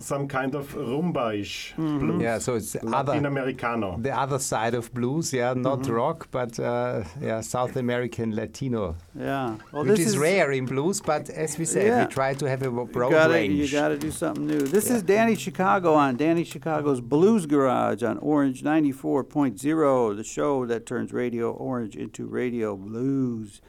some 0.00 0.26
kind 0.28 0.54
of 0.54 0.74
rumba-ish 0.74 1.74
Mm-hmm. 1.76 1.98
blues. 1.98 2.22
Yeah, 2.22 2.38
so 2.38 2.54
it's 2.54 2.72
the 2.72 2.84
Latin 2.84 2.94
other 3.18 3.28
Americano. 3.28 3.96
the 3.98 4.16
other 4.18 4.38
side 4.38 4.74
of 4.74 4.92
blues. 4.94 5.32
Yeah, 5.32 5.52
not 5.54 5.80
Mm-hmm. 5.80 5.92
rock, 5.92 6.28
but 6.30 6.58
uh, 6.58 7.04
yeah, 7.20 7.40
South 7.42 7.76
American 7.76 8.34
Latino, 8.34 8.96
Yeah. 9.14 9.56
Well, 9.72 9.84
which 9.84 9.98
this 9.98 10.06
is, 10.08 10.18
rare 10.18 10.50
in 10.52 10.64
blues. 10.66 11.00
But 11.00 11.28
as 11.30 11.58
we 11.58 11.64
said, 11.66 11.86
Yeah. 11.86 12.04
we 12.06 12.10
try 12.10 12.34
to 12.34 12.46
have 12.48 12.62
a 12.62 12.70
You 12.70 12.88
broad 12.92 13.10
gotta, 13.10 13.34
range. 13.34 13.54
you 13.60 13.68
gotta 13.80 13.98
do 13.98 14.10
something 14.10 14.46
new. 14.46 14.60
This 14.76 14.90
is 14.90 15.02
Danny 15.02 15.36
Chicago 15.36 15.94
on 15.94 16.16
Danny 16.16 16.44
Chicago's 16.44 17.00
Blues 17.00 17.44
Garage 17.46 18.02
on 18.02 18.16
Orange 18.18 18.62
94.0, 18.62 20.16
the 20.16 20.24
show 20.24 20.66
that 20.66 20.86
turns 20.86 21.12
Radio 21.12 21.50
Orange 21.52 21.94
into 21.96 22.26
Radio 22.26 22.76
Blues. 22.76 23.60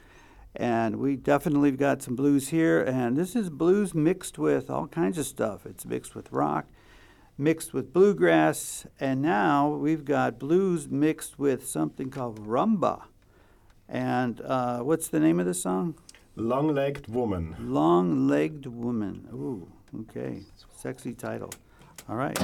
And 0.54 0.96
we 0.96 1.16
definitely 1.16 1.70
got 1.72 2.02
some 2.02 2.14
blues 2.14 2.48
here, 2.48 2.82
and 2.82 3.16
this 3.16 3.34
is 3.34 3.48
blues 3.48 3.94
mixed 3.94 4.38
with 4.38 4.68
all 4.68 4.86
kinds 4.86 5.16
of 5.16 5.24
stuff. 5.24 5.64
It's 5.64 5.86
mixed 5.86 6.14
with 6.14 6.30
rock, 6.30 6.66
mixed 7.38 7.72
with 7.72 7.92
bluegrass, 7.92 8.86
and 9.00 9.22
now 9.22 9.68
we've 9.68 10.04
got 10.04 10.38
blues 10.38 10.88
mixed 10.88 11.38
with 11.38 11.66
something 11.66 12.10
called 12.10 12.46
rumba. 12.46 13.04
And 13.88 14.40
uh, 14.42 14.80
what's 14.80 15.08
the 15.08 15.20
name 15.20 15.40
of 15.40 15.46
the 15.46 15.54
song? 15.54 15.94
Long-Legged 16.36 17.08
Woman. 17.08 17.56
Long 17.58 18.26
legged 18.26 18.66
woman. 18.66 19.28
Ooh, 19.34 19.68
okay. 20.00 20.42
Sexy 20.74 21.12
title. 21.12 21.50
All 22.08 22.16
right. 22.16 22.38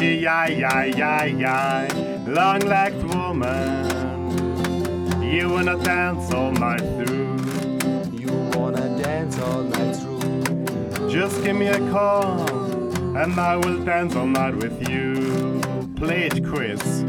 Kichi 0.00 0.22
ya 0.22 0.46
ya 0.46 0.84
ya 0.84 1.24
ya. 1.26 1.86
Long 2.26 2.60
legged 2.60 3.04
woman, 3.04 3.84
you 5.22 5.50
wanna 5.50 5.76
dance 5.76 6.32
all 6.32 6.52
night 6.52 6.80
through. 6.96 7.36
You 8.10 8.32
wanna 8.56 8.96
dance 8.96 9.38
all 9.38 9.62
night 9.62 9.94
through. 9.96 11.10
Just 11.10 11.44
give 11.44 11.54
me 11.56 11.66
a 11.66 11.78
call, 11.90 12.40
and 13.14 13.38
I 13.38 13.56
will 13.56 13.84
dance 13.84 14.16
all 14.16 14.26
night 14.26 14.56
with 14.56 14.88
you. 14.88 15.60
Play 15.96 16.28
it, 16.28 16.44
Chris. 16.46 17.04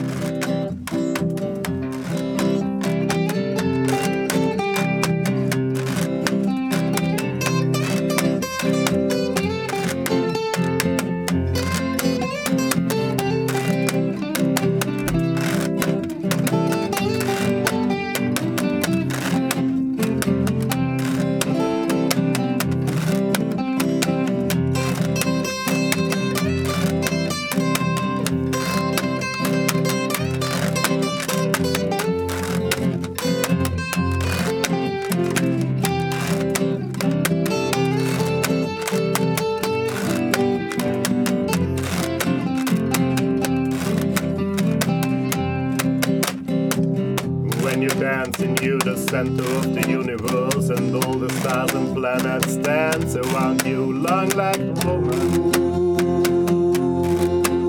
In 48.42 48.58
you, 48.58 48.78
the 48.80 48.96
center 48.98 49.44
of 49.44 49.74
the 49.74 49.90
universe, 49.90 50.70
and 50.70 50.96
all 51.04 51.16
the 51.16 51.30
stars 51.40 51.74
and 51.74 51.96
planets 51.96 52.56
dance 52.58 53.16
around 53.16 53.66
you, 53.66 53.94
long-legged 53.94 54.84
woman. 54.84 55.54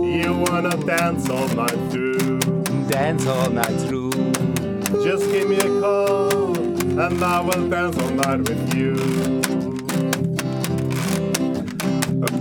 You 0.05 0.33
wanna 0.35 0.77
dance 0.85 1.29
all 1.31 1.49
night 1.49 1.79
through. 1.91 2.39
Dance 2.89 3.27
all 3.27 3.51
night 3.51 3.81
through. 3.87 4.13
Just 5.03 5.31
give 5.31 5.49
me 5.49 5.59
a 5.59 5.81
call, 5.81 6.57
and 6.57 7.23
I 7.23 7.41
will 7.41 7.69
dance 7.69 7.99
all 7.99 8.11
night 8.11 8.49
with 8.49 8.75
you. 8.75 8.95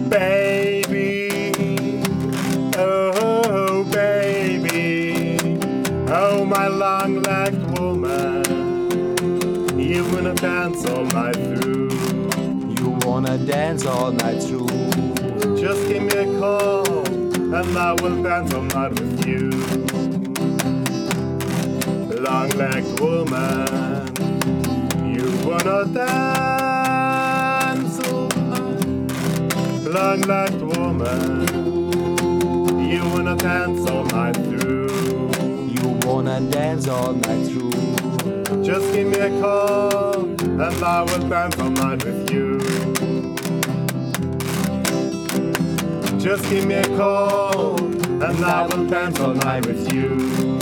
Baby, 0.10 1.30
oh 2.78 3.84
baby, 3.90 5.48
oh 6.10 6.44
my 6.46 6.68
long-legged 6.68 7.54
woman, 7.54 7.62
you 7.62 7.70
wanna 7.70 7.71
dance 10.42 10.86
all 10.88 11.06
night 11.06 11.36
through. 11.36 11.90
You 12.80 12.98
wanna 13.06 13.38
dance 13.38 13.86
all 13.86 14.12
night 14.12 14.42
through. 14.42 14.66
Just 15.56 15.88
give 15.88 16.02
me 16.02 16.18
a 16.18 16.26
call, 16.40 17.06
and 17.54 17.78
I 17.78 17.94
will 18.02 18.24
dance 18.24 18.52
all 18.56 18.64
night 18.64 19.00
with 19.00 19.24
you. 19.28 19.52
Long-legged 22.20 23.00
woman, 23.00 24.08
you 25.16 25.30
wanna 25.48 25.86
dance 25.94 28.00
all 28.10 28.28
night. 28.50 28.82
Long-legged 29.86 30.64
woman, 30.76 31.46
you 32.90 33.04
wanna 33.14 33.36
dance 33.36 33.88
all 33.92 34.06
night 34.06 34.38
through. 34.38 34.90
You 35.70 36.00
wanna 36.08 36.42
dance 36.50 36.88
all 36.88 37.14
night 37.14 37.46
through. 37.46 37.70
Just 38.64 38.94
give 38.94 39.08
me 39.08 39.18
a 39.20 39.30
call, 39.42 40.28
and 40.62 40.84
I 40.84 41.02
will 41.02 41.28
dance 41.28 41.58
all 41.58 41.72
night 41.72 42.06
with 42.06 42.32
you. 42.32 42.60
Just 46.20 46.48
give 46.52 46.68
me 46.68 46.76
a 46.76 46.88
call, 46.96 47.80
and 47.80 48.46
I 48.46 48.68
will 48.68 48.86
dance 48.86 49.20
all 49.20 49.34
night 49.34 49.66
with 49.66 49.92
you. 49.92 50.60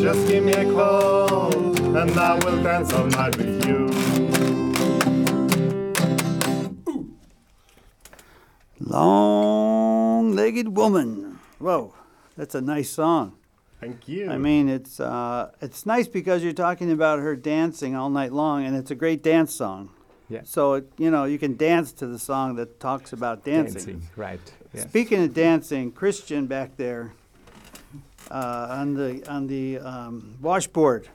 Just 0.00 0.28
give 0.28 0.44
me 0.44 0.52
a 0.52 0.64
call, 0.72 1.52
and 1.96 2.10
I 2.16 2.34
will 2.44 2.62
dance 2.62 2.92
all 2.92 3.06
night 3.06 3.36
with 3.36 3.66
you. 3.66 3.88
Long-legged 8.78 10.68
woman. 10.76 11.40
Whoa, 11.58 11.92
that's 12.36 12.54
a 12.54 12.60
nice 12.60 12.90
song. 12.90 13.37
Thank 13.80 14.08
you. 14.08 14.28
I 14.30 14.38
mean, 14.38 14.68
it's 14.68 14.98
uh, 14.98 15.50
it's 15.60 15.86
nice 15.86 16.08
because 16.08 16.42
you're 16.42 16.52
talking 16.52 16.90
about 16.90 17.20
her 17.20 17.36
dancing 17.36 17.94
all 17.94 18.10
night 18.10 18.32
long, 18.32 18.64
and 18.66 18.76
it's 18.76 18.90
a 18.90 18.94
great 18.96 19.22
dance 19.22 19.54
song. 19.54 19.90
Yeah. 20.28 20.40
So 20.44 20.74
it, 20.74 20.92
you 20.98 21.10
know 21.10 21.24
you 21.24 21.38
can 21.38 21.56
dance 21.56 21.92
to 21.94 22.06
the 22.06 22.18
song 22.18 22.56
that 22.56 22.80
talks 22.80 23.12
about 23.12 23.44
dancing. 23.44 24.02
right. 24.16 24.40
Yeah. 24.74 24.82
Speaking 24.82 25.22
of 25.24 25.32
dancing, 25.32 25.92
Christian 25.92 26.46
back 26.46 26.76
there 26.76 27.12
uh, 28.30 28.66
on 28.70 28.94
the 28.94 29.22
on 29.30 29.46
the 29.46 29.78
um, 29.78 30.36
washboard, 30.42 31.08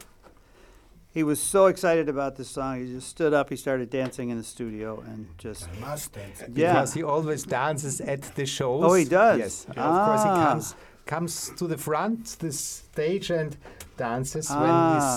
he 1.14 1.22
was 1.22 1.40
so 1.42 1.68
excited 1.68 2.10
about 2.10 2.38
this 2.38 2.50
song. 2.50 2.80
He 2.86 2.92
just 2.94 3.10
stood 3.10 3.34
up, 3.34 3.50
he 3.50 3.56
started 3.56 3.90
dancing 3.90 4.30
in 4.30 4.38
the 4.38 4.44
studio, 4.44 5.04
and 5.06 5.28
just 5.38 5.68
Must 5.80 6.12
dance. 6.14 6.42
yeah. 6.56 6.74
Because 6.74 6.94
he 6.94 7.04
always 7.04 7.44
dances 7.44 8.02
at 8.02 8.22
the 8.36 8.46
shows. 8.46 8.84
Oh, 8.84 8.94
he 8.94 9.06
does? 9.06 9.38
Yes. 9.40 9.68
Yeah, 9.76 9.84
Of 9.84 10.06
course, 10.08 10.24
he 10.24 10.30
Ah. 10.30 10.50
comes 10.50 10.76
comes 11.06 11.52
to 11.58 11.68
the 11.68 11.78
front, 11.78 12.38
this 12.40 12.60
stage, 12.60 13.30
and 13.30 13.58
dances 13.98 14.48
Ah. 14.52 14.60
when 14.62 14.74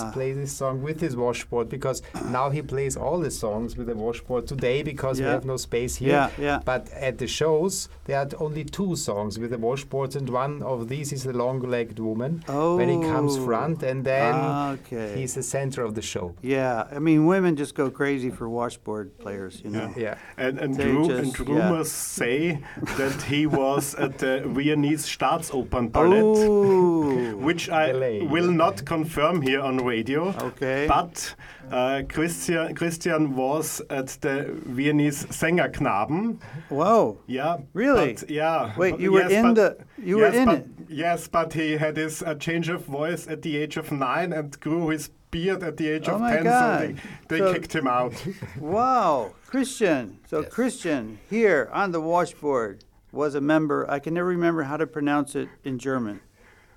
he 0.07 0.13
plays 0.13 0.35
this 0.37 0.51
song 0.51 0.81
with 0.81 0.99
his 1.01 1.15
washboard. 1.15 1.69
Because 1.69 2.01
now 2.31 2.49
he 2.49 2.61
plays 2.61 2.95
all 2.97 3.19
the 3.19 3.31
songs 3.31 3.75
with 3.77 3.87
the 3.87 3.95
washboard 3.95 4.47
today 4.47 4.83
because 4.83 5.19
we 5.19 5.25
have 5.25 5.45
no 5.45 5.57
space 5.57 5.95
here. 5.97 6.09
Yeah, 6.09 6.29
yeah. 6.47 6.59
But 6.63 6.89
at 6.93 7.17
the 7.17 7.27
shows, 7.27 7.89
there 8.05 8.19
are 8.19 8.27
only 8.39 8.63
two 8.63 8.95
songs 8.95 9.37
with 9.39 9.51
the 9.51 9.57
washboards, 9.57 10.15
and 10.15 10.29
one 10.29 10.61
of 10.63 10.87
these 10.89 11.11
is 11.13 11.23
the 11.23 11.33
long-legged 11.33 11.99
woman. 11.99 12.43
When 12.47 12.89
he 12.89 12.99
comes 13.13 13.37
Oh. 13.37 13.45
front, 13.45 13.83
and 13.83 14.03
then 14.03 14.35
Okay. 14.79 15.09
he's 15.19 15.33
the 15.35 15.43
center 15.43 15.81
of 15.83 15.93
the 15.95 16.01
show. 16.01 16.35
Yeah, 16.41 16.85
I 16.95 16.99
mean, 16.99 17.25
women 17.25 17.55
just 17.55 17.73
go 17.75 17.89
crazy 17.89 18.29
for 18.29 18.45
washboard 18.49 19.17
players, 19.23 19.61
you 19.63 19.71
know. 19.71 19.89
Yeah. 19.97 20.15
And, 20.37 20.53
and, 20.59 20.75
They 20.75 20.91
ru- 20.91 21.07
just- 21.07 21.39
and 21.39 21.47
yeah. 21.47 21.55
rumors 21.69 21.91
say 21.91 22.59
that 22.97 23.17
he 23.31 23.41
was 23.47 23.95
at 23.95 24.17
the 24.23 24.33
Viennese 24.45 25.05
Staatsopernballett. 25.15 26.27
Oh, 26.47 27.35
which 27.47 27.69
I 27.69 27.91
Ballet. 27.91 28.21
will 28.33 28.51
not 28.51 28.66
confirm 28.85 29.41
here 29.41 29.61
on 29.61 29.77
radio. 29.77 30.29
Okay. 30.39 30.85
But 30.87 31.35
uh, 31.71 32.03
Christian, 32.09 32.75
Christian 32.75 33.35
was 33.35 33.81
at 33.89 34.07
the 34.21 34.45
Viennese 34.65 35.25
Sängerknaben. 35.25 36.39
whoa. 36.69 37.19
Yeah. 37.27 37.57
Really? 37.73 38.13
But, 38.13 38.29
yeah. 38.29 38.73
Wait, 38.77 38.91
but- 38.91 38.99
you 38.99 39.11
were 39.13 39.21
yes, 39.21 39.31
in 39.31 39.53
but- 39.53 39.77
the- 39.77 39.85
you 40.03 40.17
were 40.17 40.27
in 40.27 40.45
but, 40.45 40.57
it? 40.59 40.67
Yes, 40.89 41.27
but 41.27 41.53
he 41.53 41.73
had 41.77 41.97
his 41.97 42.21
uh, 42.23 42.35
change 42.35 42.69
of 42.69 42.85
voice 42.85 43.27
at 43.27 43.41
the 43.41 43.57
age 43.57 43.77
of 43.77 43.91
nine 43.91 44.31
and 44.33 44.57
grew 44.59 44.89
his 44.89 45.09
beard 45.31 45.61
at 45.63 45.75
the 45.77 45.87
age 45.89 46.07
Oh 46.07 46.15
of 46.15 46.21
my 46.21 46.35
ten. 46.35 46.43
God. 46.43 46.79
So 46.79 46.87
they, 46.87 46.95
they 47.27 47.37
So- 47.39 47.53
kicked 47.53 47.73
him 47.75 47.87
out. 47.87 48.13
Wow, 48.59 49.33
Christian. 49.45 50.19
So 50.27 50.43
Christian 50.43 51.19
here 51.29 51.69
on 51.73 51.91
the 51.91 51.99
washboard 52.01 52.83
was 53.11 53.35
a 53.35 53.41
member. 53.41 53.89
I 53.89 53.99
can 53.99 54.13
never 54.13 54.27
remember 54.29 54.63
how 54.63 54.77
to 54.77 54.87
pronounce 54.87 55.35
it 55.35 55.49
in 55.63 55.79
German. 55.79 56.21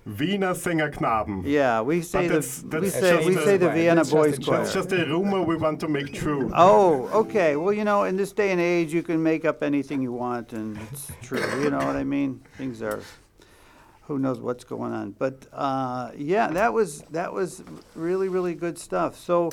Wiener 0.05 0.55
Sängerknaben. 0.55 1.43
Yeah, 1.45 1.81
we 1.81 2.01
say 2.01 2.27
the 2.27 2.33
that's- 2.33 2.63
we 2.63 2.89
say 2.89 3.23
we 3.25 3.35
say 3.35 3.57
the 3.57 3.69
Vienna 3.69 3.95
that's 3.97 4.09
Boys. 4.11 4.39
Choir. 4.39 4.57
That's 4.57 4.73
just 4.73 4.91
a 4.91 5.05
rumor 5.05 5.43
we 5.43 5.55
want 5.55 5.79
to 5.81 5.87
make 5.87 6.11
true. 6.13 6.49
Oh, 6.55 7.07
okay. 7.13 7.55
Well, 7.55 7.71
you 7.71 7.83
know, 7.83 8.05
in 8.05 8.17
this 8.17 8.31
day 8.33 8.51
and 8.51 8.59
age, 8.59 8.93
you 8.93 9.03
can 9.03 9.21
make 9.21 9.45
up 9.45 9.61
anything 9.61 10.01
you 10.01 10.11
want, 10.11 10.53
and 10.53 10.77
it's 10.91 11.11
true. 11.21 11.43
You 11.61 11.69
know 11.69 11.77
what 11.77 11.95
I 11.95 12.03
mean? 12.03 12.41
Things 12.57 12.81
are, 12.81 12.99
who 14.07 14.17
knows 14.17 14.39
what's 14.39 14.63
going 14.63 14.91
on? 14.91 15.11
But 15.11 15.45
uh, 15.53 16.11
yeah, 16.17 16.47
that 16.47 16.73
was 16.73 17.03
that 17.11 17.31
was 17.31 17.63
really 17.95 18.27
really 18.27 18.55
good 18.55 18.79
stuff. 18.79 19.15
So, 19.19 19.51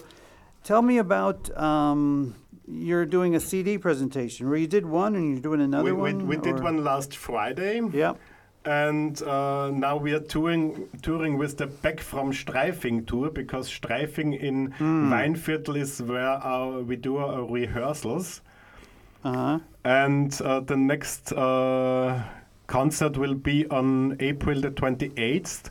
tell 0.64 0.80
me 0.80 0.96
about 0.96 1.54
um, 1.58 2.34
you're 2.66 3.04
doing 3.06 3.34
a 3.34 3.40
CD 3.40 3.76
presentation, 3.76 4.48
where 4.48 4.58
you 4.58 4.66
did 4.66 4.86
one 4.86 5.14
and 5.14 5.30
you're 5.30 5.42
doing 5.42 5.60
another 5.60 5.84
we, 5.84 5.92
we, 5.92 6.14
one. 6.14 6.26
we 6.26 6.36
did 6.38 6.58
or- 6.60 6.62
one 6.62 6.82
last 6.84 7.14
Friday. 7.14 7.82
Yeah. 7.92 8.14
And 8.64 9.22
uh, 9.22 9.70
now 9.70 9.96
we 9.96 10.12
are 10.12 10.20
touring 10.20 10.88
touring 11.00 11.38
with 11.38 11.56
the 11.56 11.66
Back 11.66 12.00
from 12.00 12.32
Streifing 12.32 13.06
tour 13.06 13.30
because 13.30 13.68
Streifing 13.70 14.38
in 14.38 14.72
Weinviertel 14.78 15.76
is 15.76 16.02
where 16.02 16.22
our, 16.22 16.80
we 16.80 16.96
do 16.96 17.16
our 17.16 17.44
rehearsals. 17.44 18.42
Uh-huh. 19.24 19.60
And 19.84 20.40
uh, 20.42 20.60
the 20.60 20.76
next 20.76 21.32
uh, 21.32 22.22
concert 22.66 23.16
will 23.16 23.34
be 23.34 23.66
on 23.68 24.16
April 24.20 24.60
the 24.60 24.70
28th 24.70 25.70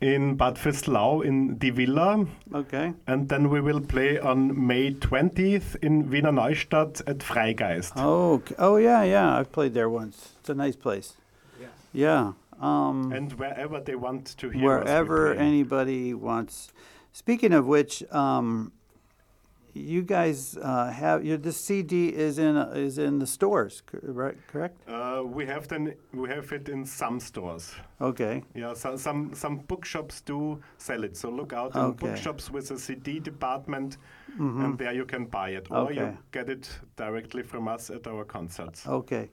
in 0.00 0.34
Bad 0.36 0.54
Vöslau 0.54 1.24
in 1.24 1.58
Die 1.58 1.70
Villa. 1.70 2.26
Okay. 2.54 2.94
And 3.06 3.28
then 3.28 3.50
we 3.50 3.60
will 3.60 3.80
play 3.80 4.18
on 4.18 4.66
May 4.66 4.94
20th 4.94 5.76
in 5.82 6.08
Wiener 6.10 6.32
Neustadt 6.32 7.02
at 7.06 7.18
Freigeist. 7.18 7.92
Oh, 7.96 8.34
okay. 8.34 8.54
oh 8.58 8.76
yeah, 8.76 9.02
yeah. 9.02 9.36
I've 9.36 9.52
played 9.52 9.74
there 9.74 9.90
once. 9.90 10.34
It's 10.40 10.48
a 10.48 10.54
nice 10.54 10.76
place. 10.76 11.16
Yeah. 11.92 12.32
Um, 12.60 13.12
And 13.12 13.32
wherever 13.32 13.80
they 13.80 13.96
want 13.96 14.36
to 14.38 14.50
hear 14.50 14.62
wherever 14.64 15.32
anybody 15.32 16.12
wants. 16.14 16.72
Speaking 17.12 17.52
of 17.54 17.66
which, 17.66 18.02
um, 18.12 18.72
you 19.72 20.02
guys 20.02 20.56
uh, 20.60 20.90
have 20.90 21.24
your 21.24 21.38
the 21.38 21.52
CD 21.52 22.08
is 22.08 22.38
in 22.38 22.56
uh, 22.56 22.72
is 22.74 22.98
in 22.98 23.18
the 23.18 23.26
stores, 23.26 23.82
right? 24.02 24.36
Correct? 24.48 24.76
Uh, 24.88 25.22
we 25.24 25.46
have 25.46 25.68
then 25.68 25.94
we 26.12 26.28
have 26.28 26.52
it 26.52 26.68
in 26.68 26.84
some 26.84 27.20
stores. 27.20 27.72
Okay. 28.00 28.42
Yeah, 28.54 28.74
so, 28.74 28.96
some 28.96 29.32
some 29.34 29.58
bookshops 29.68 30.20
do 30.22 30.60
sell 30.78 31.04
it. 31.04 31.16
So 31.16 31.30
look 31.30 31.52
out 31.52 31.74
in 31.74 31.80
Okay. 31.82 32.06
bookshops 32.06 32.50
with 32.50 32.70
a 32.72 32.78
CD 32.78 33.20
department, 33.20 33.96
and 34.38 34.76
there 34.78 34.92
you 34.92 35.06
can 35.06 35.26
buy 35.26 35.50
it, 35.50 35.70
or 35.70 35.76
Mm-hmm. 35.86 35.98
Okay. 35.98 36.10
you 36.10 36.18
get 36.32 36.48
it 36.48 36.68
directly 36.96 37.42
from 37.42 37.68
us 37.68 37.90
at 37.90 38.06
our 38.06 38.24
concerts. 38.24 38.86
Okay. 38.86 39.30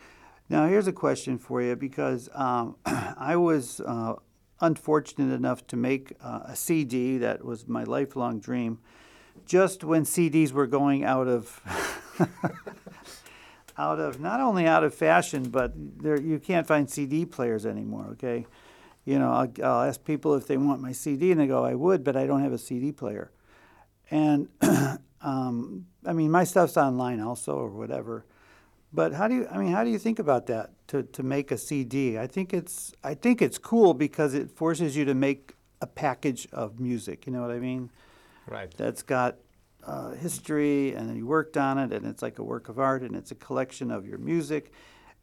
Now 0.50 0.68
here's 0.68 0.88
a 0.88 0.94
question 0.94 1.38
for 1.38 1.62
you 1.62 1.76
because 1.76 2.30
um, 2.34 2.78
I 2.86 3.36
was 3.36 3.82
uh, 3.82 4.14
unfortunate 4.62 5.34
enough 5.34 5.68
to 5.68 5.76
make 5.76 6.14
uh, 6.22 6.42
a 6.46 6.56
CD 6.56 7.18
that 7.18 7.44
was 7.44 7.68
my 7.68 7.84
lifelong 7.84 8.40
dream, 8.40 8.80
just 9.46 9.84
when 9.84 10.04
CDs 10.04 10.52
were 10.52 10.68
going 10.68 11.04
out 11.04 11.28
of. 11.28 11.62
out 13.80 14.00
of 14.00 14.20
not 14.20 14.40
only 14.40 14.66
out 14.66 14.84
of 14.84 14.92
fashion, 14.92 15.44
but 15.44 15.72
there 15.76 16.20
you 16.20 16.40
can't 16.40 16.66
find 16.66 16.90
CD 16.90 17.26
players 17.26 17.64
anymore. 17.64 18.08
Okay, 18.14 18.48
you 19.06 19.20
know 19.20 19.32
I'll, 19.32 19.52
I'll 19.64 19.88
ask 19.88 20.04
people 20.04 20.34
if 20.34 20.48
they 20.48 20.58
want 20.58 20.82
my 20.82 20.92
CD, 20.92 21.32
and 21.32 21.40
they 21.40 21.46
go, 21.46 21.64
"I 21.64 21.76
would, 21.76 22.04
but 22.04 22.16
I 22.16 22.26
don't 22.26 22.42
have 22.42 22.54
a 22.54 22.58
CD 22.58 22.92
player." 22.92 23.32
And 24.10 24.48
um, 25.22 25.86
I 26.06 26.14
mean, 26.14 26.32
my 26.32 26.44
stuff's 26.44 26.76
online 26.76 27.20
also, 27.20 27.56
or 27.56 27.70
whatever. 27.70 28.26
But 28.98 29.14
how 29.14 29.28
do 29.28 29.36
you? 29.36 29.48
I 29.52 29.60
mean, 29.60 29.72
how 29.72 29.84
do 29.84 29.92
you 29.92 30.00
think 30.00 30.18
about 30.18 30.48
that 30.48 30.72
to, 30.88 31.04
to 31.04 31.22
make 31.22 31.52
a 31.52 31.58
CD? 31.60 32.18
I 32.18 32.26
think 32.26 32.52
it's 32.52 32.94
I 33.04 33.14
think 33.14 33.44
it's 33.44 33.60
cool 33.60 33.94
because 33.94 34.34
it 34.34 34.50
forces 34.50 34.98
you 34.98 35.06
to 35.06 35.14
make 35.14 35.54
a 35.82 35.86
package 35.86 36.48
of 36.52 36.80
music. 36.80 37.28
You 37.28 37.34
know 37.34 37.44
what 37.44 37.52
I 37.52 37.60
mean? 37.60 37.92
Right. 38.48 38.74
That's 38.76 39.04
got 39.04 39.36
uh, 39.86 40.14
history, 40.14 40.96
and 40.96 41.16
you 41.16 41.28
worked 41.28 41.58
on 41.58 41.78
it, 41.78 41.94
and 41.94 42.08
it's 42.08 42.24
like 42.24 42.40
a 42.40 42.44
work 42.44 42.70
of 42.70 42.80
art, 42.80 43.04
and 43.04 43.16
it's 43.16 43.30
a 43.30 43.36
collection 43.36 43.92
of 43.92 44.08
your 44.08 44.18
music, 44.18 44.72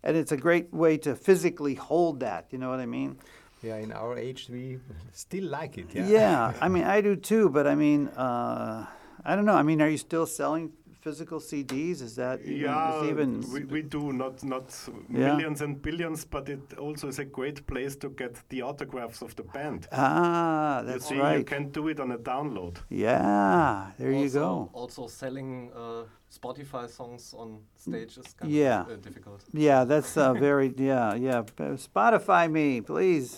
and 0.04 0.16
it's 0.16 0.30
a 0.30 0.36
great 0.36 0.72
way 0.72 0.96
to 0.98 1.16
physically 1.16 1.74
hold 1.74 2.20
that. 2.20 2.46
You 2.52 2.58
know 2.58 2.70
what 2.70 2.78
I 2.78 2.86
mean? 2.86 3.18
Yeah, 3.60 3.78
in 3.78 3.90
our 3.90 4.16
age, 4.16 4.46
we 4.48 4.78
still 5.12 5.46
like 5.46 5.78
it. 5.78 5.86
Yeah. 5.92 6.06
Yeah, 6.06 6.52
I 6.60 6.68
mean, 6.74 6.84
I 6.84 7.00
do 7.00 7.16
too, 7.16 7.50
but 7.50 7.66
I 7.66 7.74
mean, 7.74 8.06
uh, 8.06 8.86
I 9.24 9.34
don't 9.34 9.46
know. 9.46 9.56
I 9.56 9.64
mean, 9.64 9.82
are 9.82 9.88
you 9.88 9.98
still 9.98 10.26
selling 10.26 10.70
physical 11.04 11.38
CDs? 11.38 12.00
Is 12.00 12.14
that 12.16 12.40
even, 12.40 12.60
Yeah, 12.62 13.02
is 13.02 13.10
even 13.10 13.30
we, 13.52 13.60
we 13.74 13.82
do 13.82 14.12
not 14.12 14.42
not 14.42 14.66
Yeah. 15.10 15.28
millions 15.36 15.60
and 15.60 15.72
billions, 15.82 16.24
but 16.24 16.48
it 16.48 16.64
also 16.78 17.08
is 17.08 17.18
a 17.18 17.24
great 17.38 17.58
place 17.66 17.94
to 17.96 18.08
get 18.08 18.32
the 18.48 18.62
autographs 18.62 19.22
of 19.22 19.30
the 19.36 19.42
band. 19.54 19.80
ah, 19.92 20.82
that's 20.86 21.10
you 21.10 21.16
see, 21.16 21.22
right. 21.22 21.38
you 21.38 21.44
can 21.44 21.64
do 21.70 21.88
it 21.88 22.00
on 22.00 22.12
a 22.12 22.18
download. 22.18 22.74
Yeah, 22.88 23.90
there 23.98 24.12
you 24.12 24.28
go. 24.30 24.70
Also 24.72 25.06
selling 25.06 25.70
uh, 25.76 26.04
Spotify 26.38 26.88
songs 26.88 27.34
on 27.36 27.48
stage 27.76 28.16
is 28.18 28.28
kind 28.38 28.50
Yeah. 28.52 28.80
of 28.86 28.90
uh, 28.92 28.96
difficult. 29.08 29.40
Yeah, 29.52 29.84
that's 29.84 30.16
uh, 30.16 30.32
very 30.48 30.68
yeah 30.76 31.14
yeah. 31.14 31.42
Spotify 31.76 32.50
me, 32.50 32.80
please. 32.80 33.28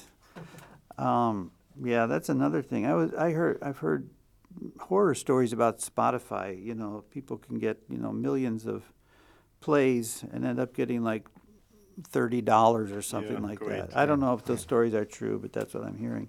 Um, 0.98 1.50
yeah, 1.92 2.06
that's 2.06 2.28
another 2.28 2.62
thing. 2.62 2.86
I 2.86 2.94
was 2.94 3.10
I 3.26 3.32
heard 3.32 3.58
I've 3.68 3.78
heard 3.86 4.08
horror 4.80 5.14
stories 5.14 5.52
about 5.52 5.78
Spotify. 5.80 6.62
You 6.62 6.74
know, 6.74 7.04
people 7.10 7.36
can 7.36 7.58
get 7.58 7.78
you 7.88 7.98
know 7.98 8.12
millions 8.12 8.66
of 8.66 8.92
plays 9.60 10.24
and 10.32 10.44
end 10.44 10.60
up 10.60 10.74
getting 10.74 11.02
like 11.02 11.26
thirty 12.02 12.40
dollars 12.42 12.92
or 12.92 13.02
something 13.02 13.34
Yeah, 13.34 13.48
like 13.48 13.58
great, 13.58 13.90
that. 13.90 13.96
I 13.96 14.06
don't 14.06 14.20
know 14.20 14.34
if 14.34 14.44
those 14.44 14.60
stories 14.60 14.94
are 14.94 15.04
true, 15.04 15.38
but 15.38 15.52
that's 15.52 15.74
what 15.74 15.84
I'm 15.84 15.98
hearing. 15.98 16.28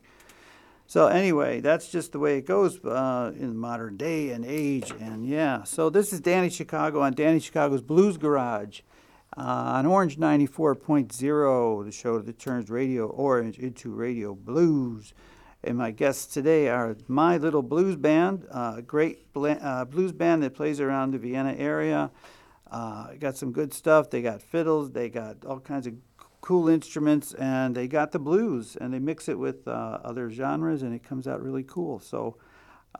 So 0.90 1.08
anyway, 1.08 1.60
that's 1.60 1.90
just 1.90 2.14
the 2.14 2.20
way 2.20 2.38
it 2.38 2.46
goes 2.46 2.84
uh, 2.86 3.34
in 3.38 3.58
modern 3.58 3.98
day 3.98 4.30
and 4.30 4.46
age. 4.46 4.92
And 5.02 5.28
yeah, 5.28 5.64
so 5.64 5.90
this 5.90 6.14
is 6.14 6.22
Danny 6.22 6.50
Chicago 6.50 7.02
on 7.02 7.14
Danny 7.14 7.42
Chicago's 7.42 7.82
Blues 7.82 8.16
Garage 8.16 8.80
uh, 9.36 9.42
on 9.42 9.86
Orange 9.86 10.18
94.0, 10.18 11.86
the 11.86 11.92
show 11.92 12.20
that 12.20 12.40
turns 12.40 12.70
Radio 12.70 13.06
Orange 13.08 13.60
into 13.60 13.92
Radio 13.92 14.34
Blues. 14.34 15.14
And 15.68 15.78
my 15.78 15.92
guests 15.92 16.34
today 16.34 16.70
are 16.70 16.96
My 17.10 17.36
Little 17.36 17.62
Blues 17.62 17.98
Band, 17.98 18.48
uh, 18.50 18.76
a 18.78 18.82
great 18.82 19.34
bla- 19.34 19.52
uh, 19.52 19.84
blues 19.84 20.14
band 20.14 20.42
that 20.44 20.56
plays 20.56 20.80
around 20.80 21.12
the 21.12 21.18
Vienna 21.18 21.54
area. 21.58 22.10
Uh, 22.72 23.08
got 23.20 23.36
some 23.36 23.52
good 23.52 23.74
stuff. 23.74 24.10
They 24.10 24.22
got 24.22 24.42
fiddles, 24.42 24.92
they 24.92 25.10
got 25.10 25.44
all 25.44 25.60
kinds 25.60 25.86
of 25.86 25.96
cool 26.40 26.70
instruments, 26.70 27.34
and 27.34 27.76
they 27.76 27.90
got 27.90 28.14
the 28.14 28.20
blues, 28.20 28.78
and 28.80 28.94
they 28.94 29.00
mix 29.00 29.28
it 29.28 29.38
with 29.38 29.68
uh, 29.68 30.00
other 30.06 30.32
genres, 30.32 30.84
and 30.84 30.96
it 30.96 31.04
comes 31.04 31.28
out 31.28 31.44
really 31.44 31.64
cool. 31.64 32.00
So 32.00 32.38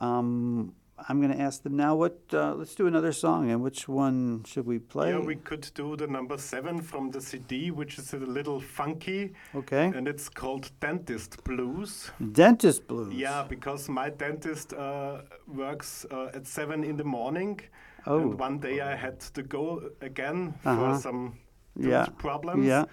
um, 0.02 0.74
I'm 1.08 1.20
going 1.20 1.32
to 1.32 1.40
ask 1.40 1.62
them 1.62 1.76
now. 1.76 1.94
What? 1.94 2.18
Uh, 2.32 2.54
let's 2.54 2.74
do 2.74 2.86
another 2.86 3.12
song, 3.12 3.50
and 3.50 3.62
which 3.62 3.86
one 3.88 4.42
should 4.44 4.66
we 4.66 4.78
play? 4.78 5.10
Yeah, 5.10 5.20
we 5.20 5.36
could 5.36 5.70
do 5.74 5.96
the 5.96 6.06
number 6.06 6.38
seven 6.38 6.80
from 6.80 7.10
the 7.10 7.20
CD, 7.20 7.70
which 7.70 7.98
is 7.98 8.12
a 8.14 8.18
little 8.18 8.60
funky, 8.60 9.32
okay. 9.54 9.92
and 9.94 10.08
it's 10.08 10.28
called 10.28 10.70
Dentist 10.80 11.44
Blues. 11.44 12.10
Dentist 12.32 12.86
blues. 12.88 13.14
Yeah, 13.14 13.44
because 13.48 13.88
my 13.88 14.10
dentist 14.10 14.72
uh, 14.72 15.22
works 15.46 16.06
uh, 16.10 16.30
at 16.34 16.46
seven 16.46 16.82
in 16.84 16.96
the 16.96 17.04
morning, 17.04 17.60
Oh. 18.06 18.18
and 18.20 18.38
one 18.38 18.58
day 18.58 18.80
I 18.80 18.94
had 18.96 19.20
to 19.34 19.42
go 19.42 19.90
again 20.00 20.54
Uh-huh. 20.64 20.94
for 20.94 21.00
some 21.00 21.34
Yeah. 21.76 22.06
problems. 22.18 22.64
Yeah. 22.66 22.84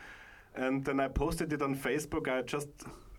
And 0.56 0.84
then 0.86 1.00
I 1.00 1.08
posted 1.08 1.54
it 1.54 1.62
on 1.62 1.76
Facebook. 1.76 2.28
I 2.28 2.42
just 2.42 2.70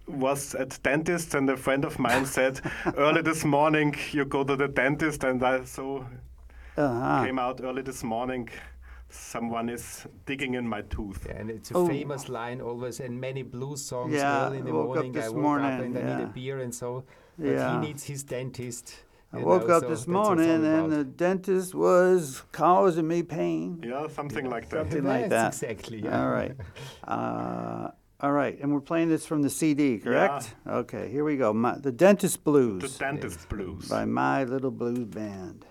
was 0.07 0.55
at 0.55 0.79
dentist, 0.83 1.35
and 1.35 1.49
a 1.51 1.57
friend 1.57 1.85
of 1.85 1.99
mine 1.99 2.27
said, 2.37 2.61
"Early 2.97 3.23
this 3.23 3.45
morning, 3.45 3.95
you 4.13 4.25
go 4.25 4.45
to 4.45 4.57
the 4.57 4.69
dentist," 4.69 5.25
and 5.25 5.43
I 5.43 5.65
so 5.65 6.07
Uh-huh. 6.77 7.25
came 7.25 7.39
out 7.39 7.61
early 7.63 7.83
this 7.83 8.03
morning. 8.05 8.49
Someone 9.09 9.69
is 9.69 10.07
digging 10.27 10.55
in 10.55 10.69
my 10.69 10.83
tooth. 10.83 11.27
Yeah, 11.29 11.41
and 11.41 11.51
it's 11.51 11.71
a 11.71 11.77
Oh. 11.77 11.87
famous 11.87 12.29
line 12.29 12.61
always 12.61 13.01
in 13.01 13.19
many 13.21 13.43
blues 13.43 13.83
songs. 13.85 14.13
Yeah, 14.13 14.47
early 14.47 14.59
in 14.59 14.65
the 14.65 14.73
woke 14.73 14.89
up 14.91 14.95
morning, 14.97 15.13
this 15.13 15.25
I 15.27 15.29
woke 15.29 15.43
morning, 15.43 15.67
up 15.73 15.81
and 15.81 15.97
I 15.99 16.03
need 16.17 16.25
a 16.25 16.27
beer, 16.27 16.59
and 16.61 16.75
so. 16.75 17.05
But 17.39 17.47
Yeah. 17.49 17.73
he 17.73 17.87
needs 17.87 18.05
his 18.05 18.23
dentist. 18.25 19.05
I 19.33 19.39
woke 19.39 19.69
know, 19.69 19.77
up 19.77 19.83
so 19.83 19.89
this 19.89 20.01
that's 20.01 20.09
what 20.09 20.39
it's 20.39 20.49
morning 20.49 20.65
and 20.67 20.93
the 20.93 21.05
dentist 21.05 21.75
was 21.75 22.43
causing 22.53 23.07
me 23.09 23.23
pain. 23.23 23.83
Yeah, 23.85 24.07
something 24.09 24.49
like 24.49 24.69
that. 24.71 24.79
Something 24.83 25.05
like 25.15 25.29
that. 25.31 25.49
Exactly. 25.55 26.03
Yeah. 26.03 26.21
All 26.23 26.31
right. 26.31 26.57
Uh, 27.07 27.91
all 28.21 28.33
right. 28.33 28.59
And 28.61 28.73
we're 28.73 28.81
playing 28.81 29.09
this 29.09 29.27
from 29.27 29.43
the 29.43 29.51
CD, 29.51 29.99
correct? 29.99 30.55
Yeah. 30.67 30.77
Okay, 30.77 31.11
here 31.11 31.25
we 31.25 31.37
go. 31.37 31.53
My, 31.53 31.77
the 31.79 31.93
Dentist 31.93 32.45
Blues. 32.45 32.83
The 32.83 32.99
dentist 32.99 33.49
blues. 33.49 33.89
by 33.89 34.05
My 34.05 34.45
Little 34.45 34.71
Blues 34.71 35.05
Band. 35.05 35.67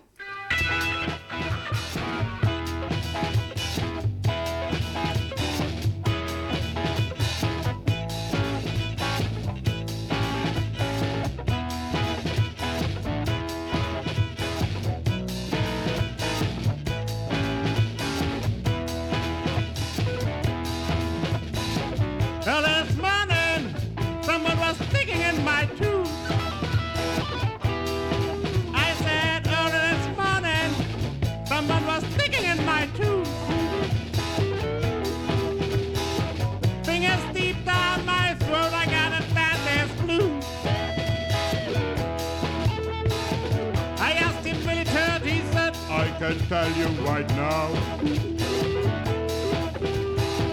Can 46.29 46.39
tell 46.47 46.71
you 46.71 46.87
right 47.05 47.27
now. 47.29 47.67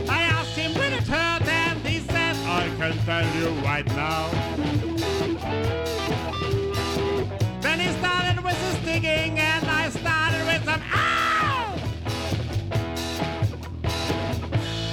I 0.06 0.22
asked 0.36 0.54
him, 0.54 0.74
will 0.74 0.92
it 0.92 1.06
hurt? 1.06 1.48
And 1.48 1.78
he 1.86 2.00
said, 2.00 2.36
I 2.46 2.68
can 2.76 2.92
tell 3.06 3.26
you 3.36 3.48
right 3.64 3.86
now. 3.96 4.28
Then 7.62 7.80
he 7.80 7.88
started 8.00 8.44
with 8.44 8.58
his 8.66 8.84
digging, 8.84 9.38
and 9.38 9.64
I 9.66 9.88
started 9.88 10.44
with 10.44 10.62
some 10.66 10.82
ow! 10.92 11.74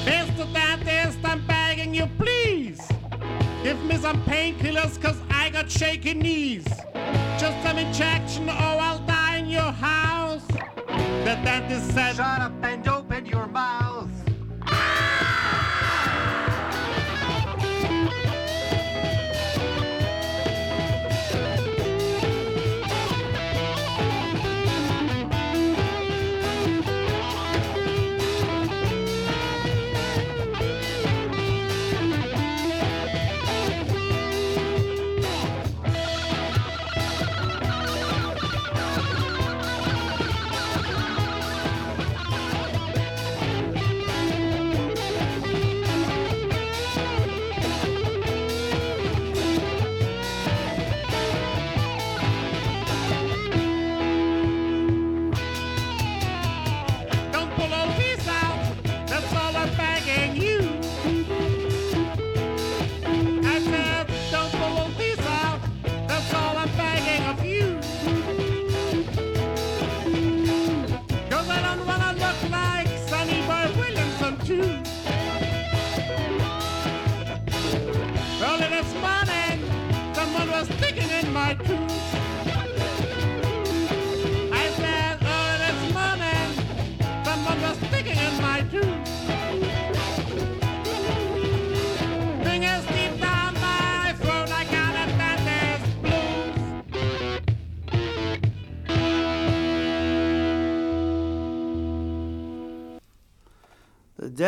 Mr. 0.06 0.54
Dentist, 0.54 1.20
I'm 1.26 1.46
begging 1.46 1.94
you, 1.94 2.08
please. 2.18 2.80
Give 3.64 3.84
me 3.84 3.98
some 3.98 4.24
painkillers, 4.24 5.02
cause 5.02 5.18
I 5.30 5.50
got 5.50 5.70
shaky 5.70 6.14
knees. 6.14 6.66
Just 7.38 7.62
some 7.64 7.78
injection, 7.78 8.48
or 8.48 8.78
I'll 8.88 9.00
die 9.00 9.40
in 9.40 9.50
your 9.50 9.74
house. 9.74 10.19
The 11.26 11.36
that 11.44 11.72
is 11.72 11.84
said, 11.94 12.16
Shut 12.16 12.42
up 12.42 12.54
and 12.64 12.88
open 12.88 13.26
your 13.26 13.48
mouth. 13.48 13.99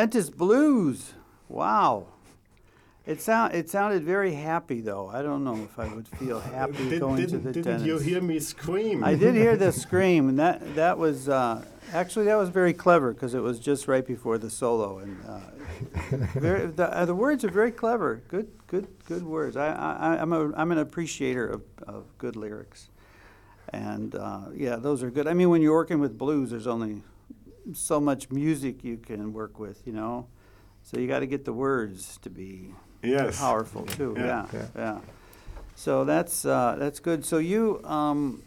Dentist 0.01 0.35
Blues. 0.35 1.13
Wow. 1.47 2.07
It 3.05 3.21
sound 3.21 3.53
it 3.53 3.69
sounded 3.69 4.03
very 4.03 4.33
happy 4.33 4.81
though. 4.81 5.07
I 5.07 5.21
don't 5.21 5.43
know 5.43 5.55
if 5.57 5.77
I 5.77 5.93
would 5.93 6.07
feel 6.07 6.39
happy 6.57 6.89
Did, 6.89 6.99
going 6.99 7.27
to 7.27 7.37
the 7.37 7.51
didn't 7.53 7.63
dentist. 7.65 7.85
you 7.85 7.99
hear 7.99 8.19
me 8.19 8.39
scream? 8.39 9.03
I 9.03 9.13
did 9.13 9.35
hear 9.35 9.55
the 9.55 9.71
scream, 9.85 10.27
and 10.27 10.39
that 10.39 10.73
that 10.73 10.97
was 10.97 11.29
uh, 11.29 11.63
actually 11.93 12.25
that 12.25 12.35
was 12.35 12.49
very 12.49 12.73
clever 12.73 13.13
because 13.13 13.35
it 13.35 13.43
was 13.43 13.59
just 13.59 13.87
right 13.87 14.03
before 14.03 14.39
the 14.39 14.49
solo, 14.49 14.97
and 14.97 15.23
uh, 15.23 15.39
very, 16.33 16.65
the, 16.65 16.91
uh, 16.91 17.05
the 17.05 17.13
words 17.13 17.45
are 17.45 17.51
very 17.51 17.71
clever. 17.71 18.23
Good, 18.27 18.49
good, 18.65 18.87
good 19.07 19.21
words. 19.23 19.55
I, 19.55 19.67
I 19.67 20.19
I'm 20.19 20.33
a 20.33 20.51
I'm 20.55 20.71
an 20.71 20.79
appreciator 20.79 21.45
of, 21.45 21.61
of 21.87 22.05
good 22.17 22.35
lyrics, 22.35 22.89
and 23.69 24.15
uh, 24.15 24.45
yeah, 24.55 24.77
those 24.77 25.03
are 25.03 25.11
good. 25.11 25.27
I 25.27 25.35
mean, 25.35 25.51
when 25.51 25.61
you're 25.61 25.75
working 25.75 25.99
with 25.99 26.17
blues, 26.17 26.49
there's 26.49 26.65
only 26.65 27.03
so 27.74 27.99
much 27.99 28.30
music 28.32 28.84
you 28.84 28.97
can 28.97 29.34
work 29.34 29.59
with, 29.59 29.82
you 29.86 29.93
know. 29.93 30.28
So 30.84 30.99
you 30.99 31.07
got 31.07 31.20
to 31.20 31.28
get 31.28 31.45
the 31.45 31.53
words 31.53 32.18
to 32.24 32.30
be 32.30 32.74
yes. 33.03 33.39
powerful 33.39 33.84
too. 33.86 34.16
Yeah, 34.18 34.45
Yeah. 34.53 34.66
yeah. 34.76 34.99
So 35.76 36.03
that's 36.05 36.45
uh, 36.45 36.76
that's 36.78 36.99
good. 36.99 37.26
So 37.26 37.38
you 37.38 37.82
um, 37.84 38.43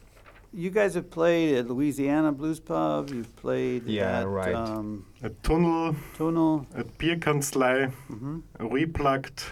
you 0.53 0.71
guys 0.71 0.95
have 0.95 1.11
played 1.11 1.57
at 1.57 1.69
Louisiana 1.69 2.33
Blues 2.33 2.61
Pub. 2.61 3.11
You've 3.11 3.35
played 3.37 3.87
Yeah, 3.87 4.21
at 4.21 4.29
right. 4.29 4.55
um, 4.55 5.07
A 5.23 5.31
tunnel, 5.31 5.97
Tunnel. 6.17 6.67
a 6.75 6.85
Bierkanzlei, 6.85 7.91
hmm 8.09 8.41
replugged. 8.61 9.45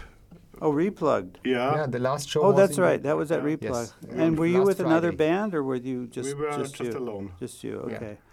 Oh, 0.61 0.71
Replugged. 0.71 1.35
Yeah. 1.43 1.75
Yeah, 1.75 1.85
the 1.87 1.99
last 1.99 2.29
show. 2.29 2.41
Oh, 2.41 2.47
was 2.51 2.55
that's 2.55 2.79
right. 2.79 3.01
That 3.03 3.17
was 3.17 3.31
at 3.31 3.39
Yeah. 3.43 3.49
Replugged. 3.55 3.93
Yes. 4.01 4.15
And 4.15 4.37
were 4.39 4.45
you 4.45 4.59
Last 4.59 4.67
with 4.67 4.79
another 4.79 5.11
band, 5.11 5.53
or 5.55 5.61
were 5.61 5.75
you 5.75 6.07
just 6.07 6.27
we 6.27 6.41
were 6.41 6.51
just, 6.51 6.75
just, 6.75 6.93
you? 6.93 6.97
alone. 6.99 7.31
Just 7.37 7.63
you. 7.65 7.79
Okay. 7.79 8.17
Yeah, 8.17 8.32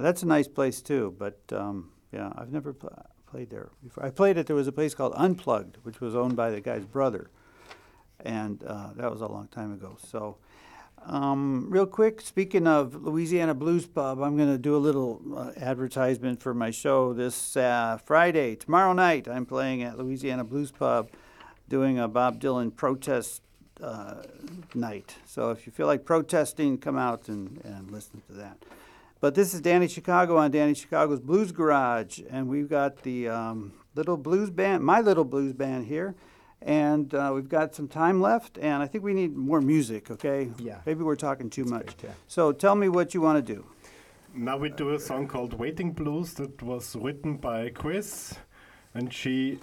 that's 0.00 0.22
a 0.22 0.26
nice 0.26 0.48
place 0.48 0.80
too. 0.80 1.14
But 1.18 1.38
um, 1.52 1.90
yeah, 2.12 2.32
I've 2.36 2.52
never 2.52 2.72
pl- 2.72 3.06
played 3.26 3.50
there 3.50 3.70
before. 3.82 4.04
I 4.04 4.10
played 4.10 4.36
it. 4.36 4.46
There 4.46 4.56
was 4.56 4.68
a 4.68 4.72
place 4.72 4.94
called 4.94 5.12
Unplugged, 5.16 5.78
which 5.82 6.00
was 6.00 6.14
owned 6.14 6.36
by 6.36 6.50
the 6.50 6.60
guy's 6.60 6.84
brother, 6.84 7.30
and 8.20 8.62
uh, 8.64 8.90
that 8.96 9.10
was 9.10 9.20
a 9.20 9.26
long 9.26 9.48
time 9.48 9.72
ago. 9.72 9.96
So. 10.10 10.36
Um, 11.06 11.68
real 11.68 11.84
quick, 11.84 12.22
speaking 12.22 12.66
of 12.66 12.94
Louisiana 12.94 13.52
Blues 13.52 13.84
Pub, 13.84 14.22
I'm 14.22 14.38
going 14.38 14.48
to 14.48 14.56
do 14.56 14.74
a 14.74 14.78
little 14.78 15.20
uh, 15.36 15.52
advertisement 15.58 16.40
for 16.40 16.54
my 16.54 16.70
show 16.70 17.12
this 17.12 17.58
uh, 17.58 17.98
Friday. 18.06 18.56
Tomorrow 18.56 18.94
night, 18.94 19.28
I'm 19.28 19.44
playing 19.44 19.82
at 19.82 19.98
Louisiana 19.98 20.44
Blues 20.44 20.70
Pub 20.72 21.10
doing 21.68 21.98
a 21.98 22.08
Bob 22.08 22.40
Dylan 22.40 22.74
protest 22.74 23.42
uh, 23.82 24.22
night. 24.74 25.16
So 25.26 25.50
if 25.50 25.66
you 25.66 25.72
feel 25.72 25.86
like 25.86 26.06
protesting, 26.06 26.78
come 26.78 26.96
out 26.96 27.28
and, 27.28 27.60
and 27.64 27.90
listen 27.90 28.22
to 28.28 28.32
that. 28.34 28.56
But 29.20 29.34
this 29.34 29.54
is 29.54 29.60
Danny 29.60 29.88
Chicago 29.88 30.36
on 30.36 30.50
Danny 30.50 30.74
Chicago's 30.74 31.20
Blues 31.20 31.50
Garage, 31.52 32.20
and 32.30 32.48
we've 32.48 32.68
got 32.68 33.02
the 33.02 33.28
um, 33.28 33.72
little 33.94 34.16
blues 34.16 34.50
band, 34.50 34.84
my 34.84 35.00
little 35.00 35.24
blues 35.24 35.52
band 35.54 35.86
here, 35.86 36.14
and 36.60 37.14
uh, 37.14 37.32
we've 37.34 37.48
got 37.48 37.74
some 37.74 37.88
time 37.88 38.20
left, 38.20 38.58
and 38.58 38.82
I 38.82 38.86
think 38.86 39.02
we 39.02 39.14
need 39.14 39.34
more 39.34 39.60
music. 39.62 40.10
Okay? 40.10 40.50
Yeah. 40.58 40.78
Maybe 40.84 41.02
we're 41.02 41.16
talking 41.16 41.48
too 41.48 41.64
much. 41.64 41.96
great, 41.96 42.04
yeah. 42.04 42.10
So 42.26 42.52
tell 42.52 42.74
me 42.74 42.88
what 42.88 43.14
you 43.14 43.20
want 43.22 43.44
to 43.44 43.54
do. 43.54 43.64
Now 44.34 44.58
we 44.58 44.68
do 44.68 44.90
a 44.90 44.98
song 44.98 45.26
called 45.28 45.54
Waiting 45.54 45.92
Blues 45.92 46.34
that 46.34 46.60
was 46.62 46.94
written 46.96 47.36
by 47.36 47.70
Chris, 47.70 48.34
and 48.92 49.12
she 49.12 49.58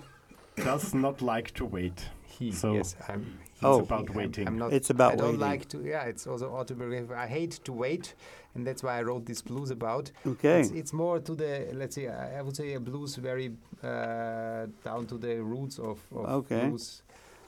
does 0.56 0.94
not 0.94 1.22
like 1.22 1.52
to 1.56 1.66
wait. 1.66 2.10
He, 2.26 2.52
So, 2.52 2.74
yes, 2.74 2.96
I'm. 3.08 3.38
It's 3.54 3.64
Oh. 3.64 3.82
about 3.82 4.08
I'm- 4.10 4.18
waiting. 4.18 4.48
I'm 4.48 4.58
not, 4.58 4.74
It's 4.74 4.90
about 4.90 5.12
waiting. 5.12 5.22
I 5.22 5.28
don't 5.28 5.40
waiting. 5.40 5.60
like 5.60 5.68
to. 5.70 5.84
Yeah, 5.84 6.04
it's 6.06 6.26
also 6.26 6.50
autobiographical. 6.52 7.16
I 7.16 7.28
hate 7.28 7.52
to 7.66 7.74
wait, 7.74 8.16
and 8.56 8.66
that's 8.66 8.84
why 8.84 8.98
I 9.00 9.02
wrote 9.04 9.26
this 9.26 9.42
blues 9.42 9.72
about. 9.72 10.12
Okay. 10.26 10.62
It's, 10.62 10.72
it's 10.72 10.94
more 10.94 11.20
to 11.20 11.36
the 11.36 11.68
let's 11.74 11.96
say 11.96 12.08
I 12.08 12.42
would 12.42 12.56
say 12.56 12.74
a 12.74 12.80
blues 12.80 13.16
very 13.16 13.52
uh, 13.84 14.68
down 14.84 15.06
to 15.08 15.18
the 15.18 15.42
roots 15.42 15.80
of, 15.80 16.00
of 16.12 16.26
Okay. 16.46 16.68
blues 16.68 17.04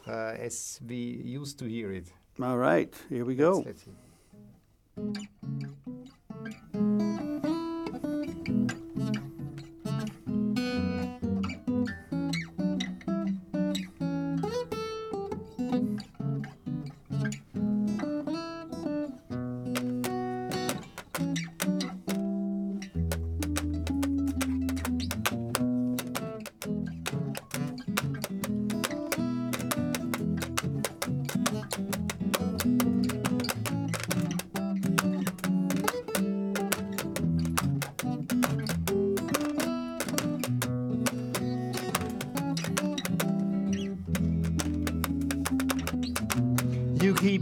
uh, 0.08 0.36
as 0.48 0.80
we 0.88 0.96
used 1.24 1.60
to 1.60 1.66
hear 1.66 1.92
it. 1.92 2.08
All 2.42 2.58
right, 2.58 2.94
here 3.10 3.26
we 3.26 3.36
go. 3.36 3.64
Let's, 3.66 3.86
let's 4.98 5.34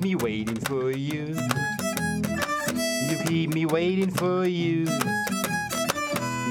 keep 0.02 0.10
me 0.10 0.16
waiting 0.16 0.56
for 0.62 0.90
you. 0.90 1.38
You 3.08 3.18
keep 3.28 3.54
me 3.54 3.68
waiting 3.68 4.10
for 4.10 4.48
you. 4.48 4.88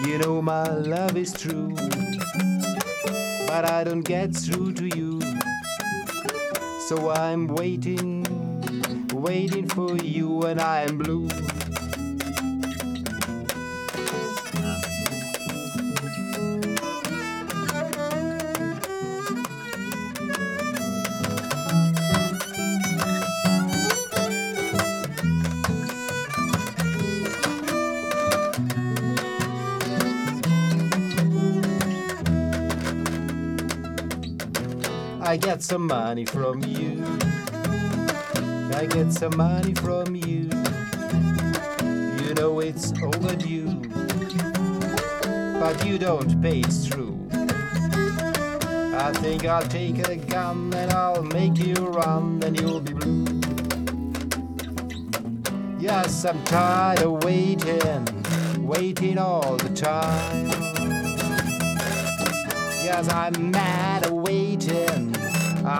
You 0.06 0.18
know 0.18 0.40
my 0.40 0.68
love 0.68 1.16
is 1.16 1.32
true. 1.32 1.74
but 3.48 3.68
I 3.68 3.82
don't 3.82 4.02
get 4.02 4.36
through 4.36 4.74
to 4.74 4.86
you. 4.96 5.20
So 6.88 7.10
I'm 7.10 7.48
waiting, 7.48 8.24
waiting 9.14 9.68
for 9.68 9.96
you, 9.96 10.42
and 10.42 10.60
I 10.60 10.82
am 10.82 10.98
blue. 10.98 11.28
Some 35.70 35.86
money 35.86 36.24
from 36.24 36.60
you. 36.64 37.00
I 38.74 38.86
get 38.86 39.12
some 39.12 39.36
money 39.36 39.72
from 39.74 40.16
you. 40.16 40.50
You 42.20 42.34
know 42.34 42.58
it's 42.58 42.92
overdue, 43.00 43.76
but 45.60 45.86
you 45.86 45.96
don't 45.96 46.42
pay 46.42 46.58
it's 46.58 46.88
true. 46.88 47.16
I 47.32 49.12
think 49.22 49.44
I'll 49.44 49.62
take 49.62 50.08
a 50.08 50.16
gun 50.16 50.74
and 50.74 50.90
I'll 50.90 51.22
make 51.22 51.56
you 51.58 51.74
run 51.74 52.42
and 52.42 52.60
you'll 52.60 52.80
be 52.80 52.92
blue. 52.92 53.40
Yes, 55.78 56.24
I'm 56.24 56.42
tired 56.46 57.02
of 57.02 57.22
waiting, 57.22 58.08
waiting 58.66 59.18
all 59.18 59.56
the 59.56 59.72
time. 59.72 60.48
Yes, 62.82 63.08
I'm 63.08 63.52
mad. 63.52 63.80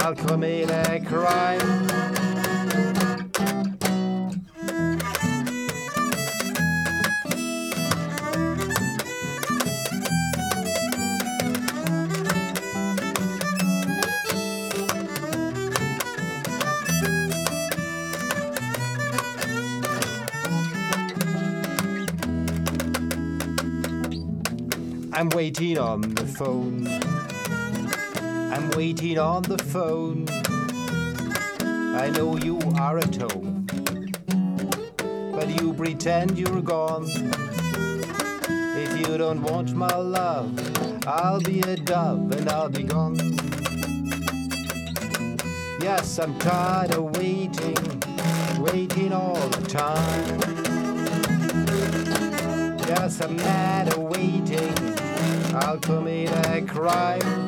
Crime. 0.01 1.61
I'm 25.13 25.29
waiting 25.31 25.77
on 25.77 26.01
the 26.01 26.27
phone. 26.27 27.20
I'm 28.61 28.69
waiting 28.73 29.19
on 29.19 29.43
the 29.45 29.57
phone. 29.57 30.27
I 31.97 32.11
know 32.11 32.37
you 32.37 32.59
are 32.77 32.99
at 32.99 33.17
home, 33.17 33.65
but 35.33 35.49
you 35.49 35.73
pretend 35.73 36.39
you're 36.39 36.61
gone. 36.61 37.07
If 38.77 38.99
you 38.99 39.17
don't 39.17 39.41
want 39.41 39.73
my 39.73 39.97
love, 39.97 40.53
I'll 41.07 41.41
be 41.41 41.61
a 41.63 41.77
dove 41.77 42.33
and 42.33 42.51
I'll 42.51 42.69
be 42.69 42.83
gone. 42.83 43.17
Yes, 45.81 46.19
I'm 46.19 46.39
tired 46.39 46.91
of 46.91 47.17
waiting, 47.17 48.03
waiting 48.59 49.15
all 49.15 49.49
the 49.49 49.67
time. 49.67 50.39
Yes, 52.87 53.23
I'm 53.23 53.37
mad 53.37 53.89
at 53.89 53.99
waiting. 53.99 54.75
I'll 55.55 55.79
commit 55.79 56.29
a 56.47 56.61
crime. 56.61 57.40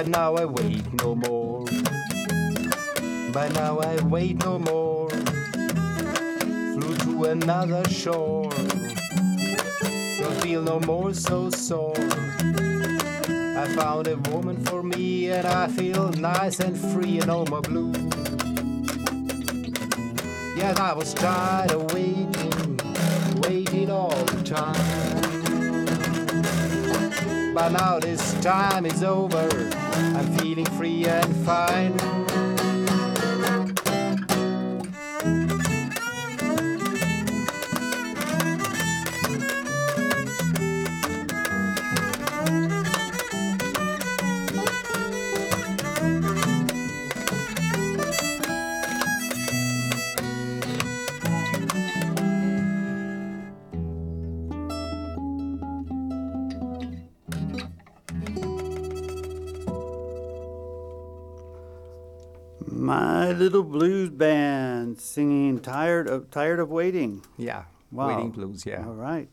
But 0.00 0.08
now 0.08 0.34
I 0.34 0.46
wait 0.46 0.90
no 0.94 1.14
more. 1.14 1.66
But 3.34 3.52
now 3.52 3.80
I 3.80 4.00
wait 4.04 4.38
no 4.38 4.58
more. 4.58 5.10
Flew 5.10 6.96
to 6.96 7.24
another 7.24 7.86
shore. 7.90 8.48
Don't 8.48 10.40
feel 10.42 10.62
no 10.62 10.80
more 10.80 11.12
so 11.12 11.50
sore. 11.50 11.92
I 11.98 13.70
found 13.76 14.06
a 14.06 14.16
woman 14.30 14.64
for 14.64 14.82
me 14.82 15.32
and 15.32 15.46
I 15.46 15.68
feel 15.68 16.08
nice 16.12 16.60
and 16.60 16.78
free 16.78 17.18
and 17.18 17.26
no 17.26 17.44
more 17.44 17.60
blue. 17.60 17.92
Yes, 20.56 20.78
I 20.80 20.94
was 20.94 21.12
tired 21.12 21.72
of 21.72 21.92
waiting, 21.92 22.80
waiting 23.42 23.90
all 23.90 24.24
the 24.24 24.42
time. 24.44 25.10
But 27.52 27.72
now 27.72 27.98
this 27.98 28.32
time 28.40 28.86
is 28.86 29.02
over. 29.02 29.79
I'm 29.92 30.38
feeling 30.38 30.66
free 30.66 31.06
and 31.06 31.36
fine. 31.44 32.19
My 62.90 63.30
little 63.30 63.62
blues 63.62 64.10
band 64.10 64.98
singing 64.98 65.60
"Tired 65.60 66.08
of 66.08 66.28
Tired 66.32 66.58
of 66.58 66.70
Waiting." 66.70 67.22
Yeah, 67.36 67.64
Wow. 67.92 68.08
waiting 68.08 68.30
blues. 68.32 68.66
Yeah, 68.66 68.84
All 68.84 68.94
right. 68.94 69.28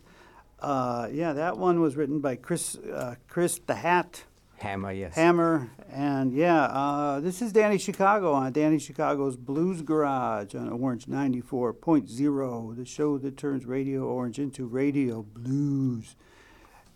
Uh, 0.60 1.08
yeah, 1.12 1.34
that 1.34 1.58
one 1.58 1.80
was 1.82 1.96
written 1.96 2.20
by 2.20 2.36
Chris 2.36 2.76
uh, 2.78 3.16
Chris 3.28 3.60
the 3.66 3.74
Hat 3.74 4.26
hammer. 4.60 4.92
Yes. 4.92 5.16
Hammer, 5.16 5.72
and 5.92 6.34
yeah, 6.34 6.66
uh, 6.66 7.20
this 7.20 7.42
is 7.42 7.52
Danny 7.52 7.80
Chicago 7.80 8.32
on 8.34 8.52
Danny 8.52 8.78
Chicago's 8.78 9.36
Blues 9.36 9.82
Garage 9.82 10.54
on 10.54 10.70
Orange 10.70 11.08
94.0, 11.08 12.76
the 12.76 12.86
show 12.86 13.18
that 13.18 13.38
turns 13.38 13.66
Radio 13.66 14.04
Orange 14.06 14.38
into 14.38 14.68
Radio 14.68 15.24
Blues. 15.24 16.16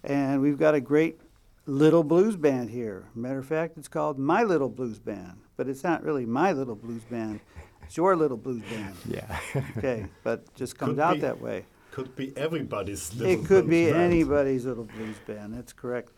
And 0.04 0.42
we've 0.42 0.60
got 0.60 0.76
a 0.76 0.82
great 0.82 1.20
little 1.66 2.04
blues 2.04 2.36
band 2.36 2.70
here. 2.70 3.06
Matter 3.16 3.40
of 3.40 3.48
fact, 3.48 3.78
it's 3.80 3.88
called 3.88 4.20
My 4.20 4.44
Little 4.44 4.70
Blues 4.70 5.00
Band, 5.00 5.38
but 5.62 5.70
it's 5.70 5.84
not 5.84 6.02
really 6.04 6.26
my 6.26 6.54
little 6.54 6.74
blues 6.74 7.04
band. 7.04 7.40
It's 7.84 7.96
your 7.96 8.16
little 8.16 8.36
blues 8.36 8.64
band. 8.64 8.96
yeah. 9.08 9.40
Okay, 9.78 10.08
but 10.24 10.52
just 10.56 10.76
comes 10.76 10.94
Could 10.94 11.00
out 11.00 11.14
be. 11.14 11.20
that 11.22 11.40
way. 11.40 11.66
Could 11.92 12.16
be 12.16 12.36
everybody's 12.36 13.14
little 13.14 13.32
It 13.32 13.46
could 13.46 13.70
be 13.70 13.92
band. 13.92 14.02
anybody's 14.02 14.66
little 14.66 14.86
blues 14.86 15.18
band. 15.28 15.54
That's 15.54 15.72
correct. 15.72 16.14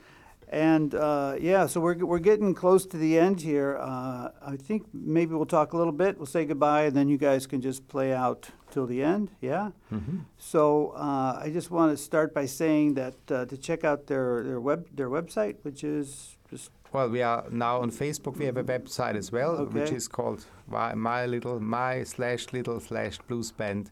And 0.48 0.96
uh, 0.96 1.36
yeah, 1.42 1.66
so 1.68 1.82
we're 1.82 2.06
we're 2.06 2.20
getting 2.20 2.54
close 2.54 2.86
to 2.86 2.96
the 2.96 3.20
end 3.20 3.42
here. 3.42 3.78
Uh, 3.82 4.30
I 4.42 4.56
think 4.56 4.86
maybe 4.94 5.34
we'll 5.36 5.46
talk 5.46 5.74
a 5.74 5.78
little 5.78 5.92
bit. 5.92 6.18
We'll 6.18 6.26
say 6.26 6.46
goodbye, 6.46 6.84
and 6.84 6.96
then 6.96 7.10
you 7.10 7.18
guys 7.18 7.46
can 7.46 7.60
just 7.60 7.90
play 7.90 8.14
out 8.14 8.50
till 8.72 8.86
the 8.88 9.04
end. 9.04 9.30
Yeah. 9.42 9.72
Mm-hmm. 9.92 10.20
So 10.38 10.94
uh, 10.96 11.38
I 11.44 11.50
just 11.52 11.70
want 11.70 11.92
to 11.92 12.02
start 12.02 12.34
by 12.34 12.46
saying 12.46 12.94
that 12.94 13.16
uh, 13.30 13.44
to 13.48 13.58
check 13.58 13.84
out 13.84 14.08
their 14.08 14.42
their 14.44 14.62
web 14.62 14.88
their 14.96 15.10
website, 15.10 15.58
which 15.64 15.84
is 15.84 16.38
just 16.50 16.72
Well, 16.94 17.10
we 17.10 17.22
are 17.24 17.44
now 17.50 17.82
on 17.82 17.90
Facebook. 17.92 18.38
We 18.38 18.46
have 18.46 18.58
a 18.58 18.64
website 18.64 19.16
as 19.16 19.32
well, 19.32 19.66
which 19.66 19.92
is 19.92 20.08
called 20.08 20.46
my, 20.68 20.94
my 20.94 21.26
little 21.26 21.60
my 21.60 22.04
slash 22.04 22.54
little 22.54 22.80
slash 22.80 23.18
blues 23.28 23.52
band 23.52 23.90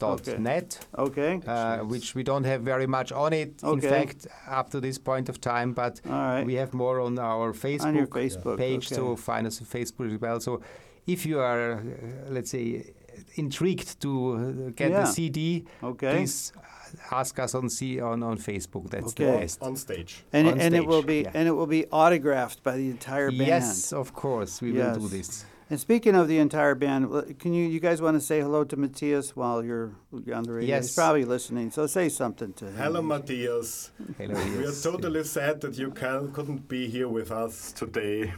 dot 0.00 0.26
Okay. 0.28 0.38
net, 0.38 0.78
okay. 0.98 1.40
uh, 1.46 1.78
which 1.84 2.14
we 2.14 2.22
don't 2.22 2.44
have 2.44 2.62
very 2.62 2.86
much 2.86 3.12
on 3.12 3.32
it. 3.32 3.62
okay. 3.62 3.86
In 3.86 3.92
fact, 3.94 4.26
up 4.48 4.70
to 4.70 4.80
this 4.80 4.98
point 4.98 5.28
of 5.28 5.40
time, 5.40 5.72
but 5.74 6.00
right. 6.04 6.42
we 6.44 6.54
have 6.54 6.72
more 6.74 7.00
on 7.00 7.18
our 7.18 7.52
Facebook, 7.52 7.84
On 7.86 7.94
your 7.94 8.06
Facebook, 8.08 8.56
page. 8.58 8.88
So 8.88 9.08
okay. 9.08 9.20
find 9.20 9.46
us 9.46 9.60
on 9.60 9.66
Facebook 9.66 10.12
as 10.14 10.20
well. 10.20 10.40
So 10.40 10.60
if 11.06 11.24
you 11.26 11.38
are, 11.38 11.74
uh, 11.74 11.80
let's 12.30 12.50
say, 12.50 12.94
intrigued 13.34 14.00
to 14.00 14.10
uh, 14.34 14.70
get 14.74 14.90
Yeah. 14.90 15.00
the 15.02 15.06
CD, 15.06 15.66
Okay. 15.82 16.12
please 16.16 16.52
ask 17.10 17.38
us 17.38 17.54
on 17.54 17.68
C 17.68 18.00
on 18.00 18.22
on 18.22 18.38
Facebook. 18.38 18.90
That's 18.90 19.12
the 19.14 19.24
Okay. 19.28 19.40
best. 19.40 19.62
On 19.62 19.76
stage. 19.76 20.24
and 20.32 20.48
on 20.48 20.54
it, 20.58 20.62
and 20.62 20.74
it 20.74 20.86
will 20.86 21.02
be 21.02 21.22
yeah. 21.22 21.30
and 21.34 21.48
it 21.48 21.52
will 21.52 21.66
be 21.66 21.86
autographed 21.86 22.62
by 22.62 22.76
the 22.76 22.88
entire 22.90 23.30
band. 23.30 23.46
Yes, 23.46 23.92
of 23.92 24.12
course, 24.12 24.60
we 24.62 24.72
will 24.72 24.94
do 24.94 25.08
this. 25.08 25.44
And 25.70 25.78
speaking 25.78 26.16
of 26.16 26.26
the 26.26 26.38
entire 26.38 26.74
band, 26.74 27.38
can 27.38 27.54
you, 27.54 27.64
you 27.68 27.78
guys 27.78 28.02
want 28.02 28.16
to 28.16 28.20
say 28.20 28.40
hello 28.40 28.64
to 28.64 28.76
Matthias 28.76 29.36
while 29.36 29.62
you're 29.64 29.92
on 30.34 30.42
the 30.42 30.52
radio? 30.52 30.76
He's 30.78 30.86
Yes. 30.86 30.94
probably 30.96 31.24
listening, 31.24 31.70
so 31.70 31.86
say 31.86 32.08
something 32.08 32.52
to 32.54 32.64
him. 32.64 32.74
Hello, 32.74 33.00
Matthias. 33.00 33.92
Hello, 34.18 34.34
We 34.58 34.66
are 34.66 34.72
totally 34.72 35.22
sad 35.22 35.60
that 35.60 35.78
you 35.78 35.92
can, 35.92 36.32
couldn't 36.32 36.66
be 36.66 36.88
here 36.88 37.06
with 37.08 37.30
us 37.30 37.70
today. 37.72 38.34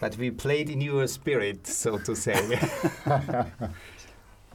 But 0.00 0.16
we 0.16 0.32
played 0.32 0.68
in 0.70 0.80
your 0.80 1.06
spirit, 1.06 1.68
so 1.68 1.98
to 1.98 2.16
say. 2.16 2.58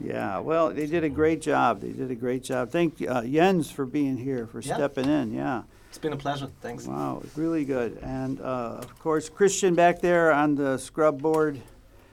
Yeah, 0.00 0.38
well, 0.38 0.70
they 0.70 0.86
did 0.86 1.04
a 1.04 1.08
great 1.08 1.40
job. 1.42 1.80
They 1.80 1.90
did 1.92 2.10
a 2.10 2.14
great 2.14 2.42
job. 2.44 2.70
Thank 2.70 3.02
uh, 3.06 3.22
Jens 3.24 3.70
for 3.70 3.84
being 3.86 4.16
here, 4.16 4.46
for 4.46 4.60
Yeah. 4.60 4.74
stepping 4.74 5.06
in. 5.06 5.32
Yeah. 5.34 5.62
It's 5.88 5.98
been 5.98 6.12
a 6.12 6.16
pleasure. 6.16 6.48
Thanks. 6.60 6.86
Wow, 6.86 7.22
really 7.34 7.64
good. 7.64 7.98
And 8.02 8.40
uh, 8.40 8.78
of 8.82 8.98
course, 9.00 9.28
Christian 9.28 9.74
back 9.74 10.00
there 10.00 10.32
on 10.32 10.54
the 10.54 10.76
scrub 10.78 11.20
board. 11.20 11.60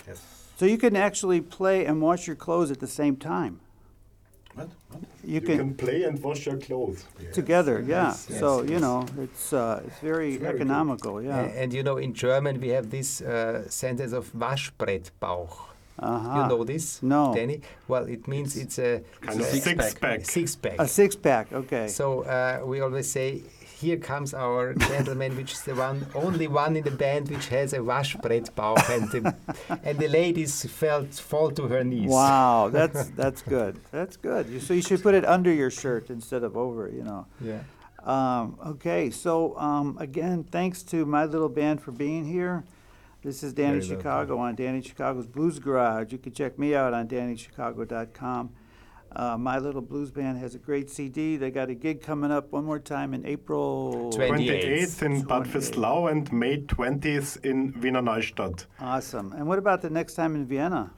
Yes. 0.07 0.21
So 0.57 0.65
you 0.65 0.77
can 0.77 0.95
actually 0.95 1.41
play 1.41 1.85
and 1.85 2.01
wash 2.01 2.25
your 2.27 2.37
clothes 2.37 2.71
at 2.71 2.79
the 2.79 2.87
same 2.87 3.17
time. 3.17 3.59
What? 4.55 4.69
What? 4.89 5.01
You, 5.25 5.41
can, 5.41 5.73
play 5.75 6.03
and 6.03 6.21
wash 6.23 6.45
your 6.45 6.57
clothes. 6.57 7.03
together, 7.33 7.83
yeah. 7.85 8.07
Yes, 8.07 8.27
yes, 8.29 8.39
so 8.39 8.61
you 8.61 8.73
yes. 8.73 8.81
know, 8.81 9.05
it's 9.21 9.51
uh, 9.51 9.81
it's 9.85 9.99
very 9.99 10.33
It's 10.35 10.41
very 10.41 10.53
good. 10.53 10.61
economical, 10.61 11.17
A- 11.17 11.23
yeah. 11.23 11.61
And 11.61 11.73
you 11.73 11.83
know, 11.83 11.97
in 11.97 12.13
German 12.13 12.61
we 12.61 12.69
have 12.69 12.89
this 12.89 13.21
uh, 13.21 13.69
sentence 13.69 14.13
of 14.13 14.31
Waschbrettbauch. 14.33 15.51
Uh-huh. 15.97 16.41
You 16.41 16.47
know 16.49 16.63
this, 16.65 17.01
No. 17.01 17.33
Danny? 17.33 17.61
Well, 17.87 18.05
it 18.05 18.27
means 18.27 18.55
it's 18.57 18.77
a 18.79 19.01
Kind 19.21 19.39
of 19.39 19.45
it's 19.47 19.55
a 19.55 19.61
six 19.61 19.93
pack. 19.95 20.25
six 20.25 20.55
pack. 20.55 20.75
A 20.79 20.87
six 20.87 21.15
pack, 21.15 21.53
okay. 21.53 21.87
So 21.87 22.23
uh, 22.23 22.61
we 22.65 22.81
always 22.81 23.09
say, 23.09 23.43
here 23.79 23.97
comes 23.97 24.33
our 24.33 24.73
gentleman, 24.91 25.35
which 25.37 25.53
is 25.53 25.61
the 25.63 25.73
one, 25.75 26.05
only 26.13 26.47
one 26.47 26.75
in 26.75 26.83
the 26.83 26.91
band 26.91 27.29
which 27.29 27.47
has 27.47 27.71
a 27.73 27.79
Waschbrettbauch, 27.79 28.89
and 28.89 29.09
the, 29.11 29.35
and 29.83 29.97
the 29.97 30.07
ladies 30.09 30.65
felt 30.65 31.13
fall 31.13 31.49
to 31.51 31.63
her 31.67 31.83
knees. 31.83 32.09
Wow, 32.09 32.69
that's 32.73 33.09
that's 33.21 33.41
good. 33.41 33.79
That's 33.91 34.17
good. 34.17 34.49
You- 34.49 34.59
So 34.59 34.73
you 34.73 34.81
should 34.81 35.01
put 35.01 35.13
it 35.15 35.25
under 35.25 35.51
your 35.51 35.71
shirt 35.71 36.09
instead 36.09 36.43
of 36.43 36.57
over, 36.57 36.89
you 36.89 37.03
know. 37.03 37.25
Yeah. 37.39 37.61
Um, 38.03 38.57
okay, 38.67 39.09
so 39.09 39.57
um, 39.57 39.97
again, 39.99 40.43
thanks 40.43 40.83
to 40.91 41.05
my 41.05 41.25
little 41.25 41.49
band 41.49 41.81
for 41.81 41.91
being 41.91 42.25
here. 42.25 42.63
This 43.25 43.41
is 43.41 43.53
Danny 43.53 43.79
Very 43.79 43.79
welcome. 43.79 43.97
Chicago 43.97 44.37
on 44.37 44.53
Danny 44.53 44.83
Chicago's 44.83 45.25
Blues 45.25 45.57
Garage. 45.57 46.11
You 46.11 46.19
can 46.19 46.31
check 46.31 46.59
me 46.59 46.75
out 46.75 46.93
on 46.93 47.07
DannyChicago.com. 47.07 48.51
Uh, 49.15 49.35
my 49.35 49.57
little 49.57 49.81
blues 49.81 50.11
band 50.11 50.37
has 50.37 50.53
a 50.53 50.59
great 50.59 50.91
CD. 50.91 51.35
They 51.35 51.49
got 51.49 51.71
a 51.71 51.73
gig 51.73 52.03
coming 52.03 52.31
up 52.31 52.51
one 52.51 52.65
more 52.65 52.77
time 52.77 53.15
in 53.15 53.25
April. 53.25 54.11
28th. 54.13 54.99
28th 54.99 55.01
in 55.01 55.21
Bad 55.23 55.43
28th. 55.45 55.47
Vöslau 55.47 56.11
and 56.11 56.31
May 56.31 56.57
20th 56.61 57.43
in 57.43 57.73
Wiener 57.81 58.03
Neustadt. 58.03 58.67
Awesome. 58.79 59.33
And 59.33 59.47
what 59.47 59.57
about 59.57 59.81
the 59.81 59.89
next 59.89 60.13
time 60.13 60.35
in 60.35 60.45
Vienna? 60.45 60.91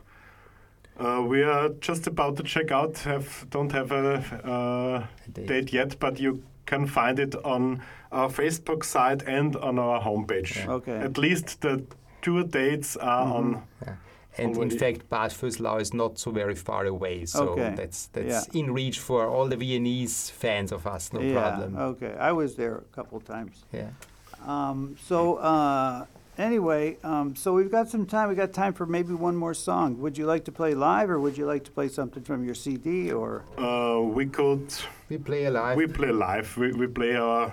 Uh, 0.99 1.23
we 1.25 1.43
are 1.43 1.69
just 1.80 2.07
about 2.07 2.36
to 2.36 2.43
check 2.43 2.71
out. 2.71 2.97
Have 2.97 3.47
don't 3.49 3.71
have 3.71 3.93
a 3.93 4.15
uh, 4.43 5.07
date. 5.32 5.47
date 5.47 5.71
yet, 5.71 5.97
but 5.97 6.19
you 6.19 6.43
can 6.65 6.88
find 6.88 7.19
it 7.19 7.36
on 7.45 7.82
our 8.11 8.28
Facebook 8.28 8.84
site 8.84 9.23
and 9.23 9.55
on 9.55 9.80
our 9.80 10.01
homepage. 10.01 10.67
Okay. 10.67 10.97
At 10.97 11.17
least 11.17 11.61
the 11.61 11.86
tour 12.28 12.43
dates 12.43 12.97
are 12.97 13.25
Mm-hmm. 13.25 13.34
on. 13.38 13.63
Yeah. 13.86 13.95
And 14.39 14.55
Already. 14.55 14.73
in 14.73 14.80
fact, 14.80 15.09
Bad 15.09 15.32
Vöslau 15.32 15.82
is 15.82 15.91
not 16.01 16.19
so 16.19 16.30
very 16.32 16.53
far 16.67 16.86
away, 16.86 17.25
so 17.25 17.39
Okay. 17.49 17.73
that's 17.80 17.99
that's 18.15 18.47
in 18.59 18.67
reach 18.80 18.97
for 19.07 19.21
all 19.34 19.47
the 19.53 19.57
Viennese 19.63 20.17
fans 20.41 20.71
of 20.71 20.82
us. 20.95 21.11
No 21.13 21.21
yeah. 21.21 21.34
problem. 21.39 21.69
Okay. 21.91 22.13
I 22.30 22.32
was 22.41 22.51
there 22.55 22.75
a 22.88 22.89
couple 22.97 23.19
times. 23.36 23.55
Yeah. 23.80 23.89
Um, 24.53 24.80
so 25.09 25.17
uh, 25.53 26.05
anyway, 26.38 26.84
um, 27.11 27.28
so 27.36 27.47
we've 27.57 27.71
got 27.78 27.86
some 27.89 28.05
time. 28.05 28.25
We 28.30 28.36
got 28.36 28.51
time 28.63 28.73
for 28.80 28.86
maybe 28.97 29.13
one 29.30 29.36
more 29.45 29.55
song. 29.55 29.88
Would 30.03 30.15
you 30.19 30.28
like 30.34 30.43
to 30.49 30.51
play 30.51 30.73
live, 30.75 31.09
or 31.13 31.17
would 31.23 31.36
you 31.39 31.47
like 31.53 31.63
to 31.69 31.71
play 31.78 31.88
something 31.99 32.23
from 32.30 32.39
your 32.47 32.55
CD? 32.63 32.88
Or 33.21 33.30
Uh, 33.57 33.99
we 34.17 34.25
could. 34.38 34.65
We 35.09 35.17
play 35.30 35.49
live. 35.49 35.75
We 35.82 35.88
play 35.99 36.11
live. 36.28 36.47
We, 36.61 36.67
we 36.82 36.88
play 36.99 37.15
our 37.15 37.51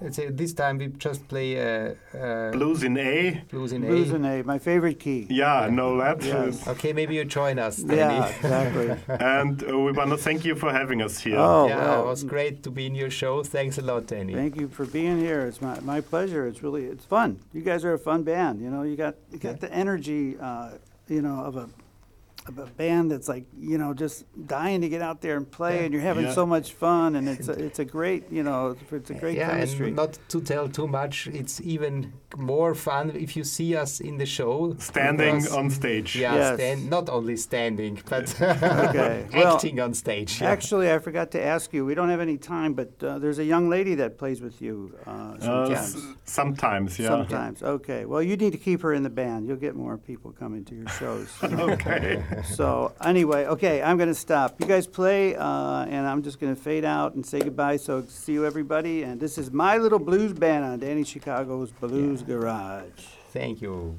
Let's 0.00 0.16
say 0.16 0.28
this 0.30 0.52
time 0.52 0.78
we 0.78 0.88
just 0.88 1.26
play 1.28 1.60
uh, 1.60 1.94
uh, 2.16 2.50
blues 2.52 2.82
in 2.82 2.96
A. 2.96 3.42
blues 3.50 3.72
in 3.72 3.84
A. 3.84 3.86
blues 3.88 4.10
A. 4.12 4.14
and 4.16 4.26
A, 4.26 4.42
my 4.44 4.58
favorite 4.58 4.98
key. 4.98 5.26
Yeah, 5.30 5.60
I 5.60 5.70
know 5.70 5.98
that. 5.98 6.22
Yes. 6.22 6.66
Okay, 6.66 6.92
maybe 6.92 7.14
you 7.14 7.24
join 7.24 7.58
us, 7.58 7.76
Danny. 7.78 8.16
Yeah, 8.16 8.26
exactly. 8.26 8.88
and 9.20 9.62
uh, 9.62 9.78
we 9.78 9.92
want 9.92 10.10
to 10.10 10.16
thank 10.16 10.44
you 10.44 10.54
for 10.54 10.72
having 10.72 11.02
us 11.02 11.18
here. 11.18 11.38
Oh, 11.38 11.66
yeah, 11.66 11.76
well, 11.76 12.02
it 12.02 12.06
was 12.06 12.24
great 12.24 12.62
to 12.62 12.70
be 12.70 12.86
in 12.86 12.94
your 12.94 13.10
show. 13.10 13.42
Thanks 13.42 13.78
a 13.78 13.82
lot, 13.82 14.06
Danny. 14.06 14.34
Thank 14.34 14.56
you 14.56 14.68
for 14.68 14.86
being 14.86 15.18
here. 15.18 15.42
It's 15.46 15.60
my, 15.60 15.78
my 15.80 16.00
pleasure. 16.00 16.46
It's 16.46 16.62
really 16.62 16.84
it's 16.86 17.04
fun. 17.04 17.38
You 17.52 17.62
guys 17.62 17.84
are 17.84 17.94
a 17.94 17.98
fun 17.98 18.22
band. 18.22 18.60
You 18.60 18.70
know, 18.70 18.82
you 18.82 18.96
got 18.96 19.16
you 19.30 19.38
got 19.38 19.60
the 19.60 19.72
energy, 19.72 20.36
uh, 20.38 20.72
you 21.08 21.22
know, 21.22 21.40
of 21.44 21.56
a 21.56 21.60
of 21.60 21.72
a 22.46 22.52
band 22.52 23.10
that's 23.10 23.28
like 23.28 23.44
you 23.58 23.76
know 23.78 23.92
just 23.94 24.24
dying 24.46 24.80
to 24.80 24.88
get 24.88 25.02
out 25.02 25.20
there 25.20 25.36
and 25.36 25.48
play, 25.50 25.76
Yeah. 25.76 25.82
and 25.84 25.92
you're 25.92 26.02
having 26.02 26.24
Yeah. 26.24 26.32
so 26.32 26.46
much 26.46 26.72
fun, 26.72 27.14
and 27.16 27.28
it's 27.28 27.48
a, 27.48 27.52
it's 27.52 27.78
a 27.78 27.84
great 27.84 28.30
you 28.32 28.42
know 28.42 28.76
it's 28.90 29.10
a 29.10 29.14
great 29.14 29.36
yeah, 29.36 29.50
chemistry. 29.50 29.88
and 29.88 29.96
not 29.96 30.18
to 30.28 30.40
tell 30.40 30.66
too 30.68 30.88
much, 30.88 31.26
it's 31.28 31.60
even 31.60 32.12
more 32.36 32.74
fun 32.74 33.10
if 33.14 33.36
you 33.36 33.44
see 33.44 33.76
us 33.76 34.00
in 34.00 34.16
the 34.18 34.26
show. 34.26 34.74
Standing 34.78 35.36
because- 35.36 35.54
on 35.56 35.70
stage. 35.70 36.16
Yeah, 36.16 36.34
Yes. 36.34 36.54
stand, 36.54 36.90
not 36.90 37.08
only 37.08 37.36
standing, 37.36 37.98
but 38.08 38.34
Okay, 38.40 39.26
well, 39.34 39.54
acting 39.56 39.78
on 39.80 39.92
stage. 39.94 40.40
yeah. 40.40 40.48
Actually, 40.50 40.90
I 40.92 40.98
forgot 40.98 41.30
to 41.32 41.40
ask 41.42 41.72
you. 41.74 41.84
We 41.84 41.94
don't 41.94 42.08
have 42.08 42.20
any 42.20 42.38
time, 42.38 42.72
but 42.74 42.90
uh, 43.02 43.18
there's 43.18 43.38
a 43.38 43.44
young 43.44 43.68
lady 43.68 43.94
that 43.96 44.16
plays 44.18 44.40
with 44.40 44.62
you 44.62 44.94
uh, 45.06 45.10
Uh, 45.10 45.38
sometimes. 45.40 45.94
s- 45.96 46.02
sometimes, 46.24 46.98
yeah. 46.98 47.08
Sometimes, 47.08 47.62
okay. 47.62 48.04
Well, 48.06 48.22
you 48.22 48.36
need 48.36 48.52
to 48.52 48.58
keep 48.58 48.80
her 48.82 48.92
in 48.94 49.02
the 49.02 49.10
band. 49.22 49.46
You'll 49.46 49.56
get 49.68 49.74
more 49.76 49.98
people 49.98 50.30
coming 50.32 50.64
to 50.66 50.74
your 50.74 50.88
shows. 51.00 51.28
okay. 51.42 52.22
So 52.44 52.92
anyway, 53.04 53.46
okay, 53.46 53.82
I'm 53.82 53.96
going 53.96 54.08
to 54.08 54.14
stop. 54.14 54.60
You 54.60 54.66
guys 54.66 54.86
play, 54.86 55.36
uh, 55.36 55.84
and 55.84 56.06
I'm 56.06 56.22
just 56.22 56.40
going 56.40 56.54
to 56.54 56.60
fade 56.60 56.84
out 56.84 57.14
and 57.14 57.24
say 57.24 57.40
goodbye. 57.40 57.76
So 57.76 58.02
see 58.02 58.32
you, 58.32 58.46
everybody. 58.46 59.02
And 59.02 59.20
this 59.20 59.38
is 59.38 59.50
my 59.50 59.76
little 59.76 59.98
blues 59.98 60.32
band 60.32 60.64
on 60.64 60.78
Danny 60.78 61.04
Chicago's 61.04 61.70
Blues 61.72 62.22
Garage. 62.22 63.04
Thank 63.32 63.62
you. 63.62 63.98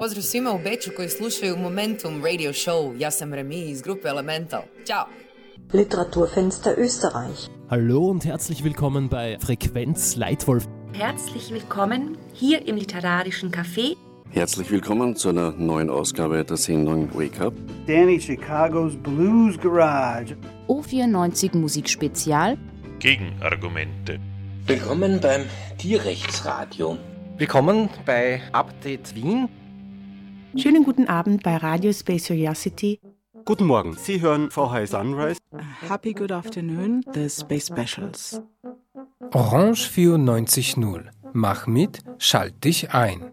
Pozdrav 0.00 0.22
svima 0.22 0.52
u 0.52 0.58
Beču 0.58 0.90
koji 0.96 1.08
slušaju 1.08 1.56
Momentum 1.56 2.24
Radio 2.24 2.52
Show. 2.52 3.00
Ja 3.00 3.10
sam 3.10 3.34
Remi 3.34 3.70
iz 3.70 3.82
grupe 3.82 4.08
Elemental. 4.08 4.62
Ćao! 4.86 5.04
Literaturfenster 5.72 6.74
Österreich. 6.78 7.48
Hallo 7.68 7.98
und 7.98 8.24
herzlich 8.24 8.64
willkommen 8.64 9.08
bei 9.08 9.38
Frequenz 9.46 10.16
Leitwolf. 10.16 10.64
Herzlich 10.94 11.50
willkommen 11.50 12.16
hier 12.34 12.68
im 12.68 12.76
Literarischen 12.76 13.50
Café. 13.50 13.96
Herzlich 14.30 14.70
willkommen 14.70 15.16
zu 15.16 15.28
einer 15.28 15.50
neuen 15.50 15.90
Ausgabe 15.90 16.44
der 16.44 16.56
Sendung 16.56 17.14
Wake 17.14 17.46
Up. 17.46 17.54
Danny 17.86 18.20
Chicago's 18.20 18.96
Blues 19.02 19.58
Garage. 19.58 20.36
O94 20.66 21.56
Musikspezial. 21.56 22.56
Gegenargumente. 22.98 24.18
Willkommen 24.66 25.20
beim 25.20 25.42
Tierrechtsradio. 25.78 26.96
Willkommen 27.36 27.88
bei 28.06 28.40
Update 28.52 29.14
Wien. 29.14 29.48
Schönen 30.56 30.84
guten 30.84 31.06
Abend 31.06 31.42
bei 31.42 31.56
Radio 31.56 31.92
Space 31.92 32.26
Curiosity. 32.26 33.00
Guten 33.44 33.66
Morgen, 33.66 33.96
Sie 33.96 34.20
hören 34.20 34.50
VH 34.50 34.86
Sunrise. 34.88 35.38
Happy 35.88 36.12
good 36.12 36.32
afternoon, 36.32 37.04
the 37.14 37.28
Space 37.28 37.66
Specials. 37.66 38.42
Orange 39.32 39.88
94.0. 39.88 41.10
Mach 41.32 41.66
mit, 41.66 42.00
schalt 42.18 42.64
dich 42.64 42.92
ein. 42.92 43.30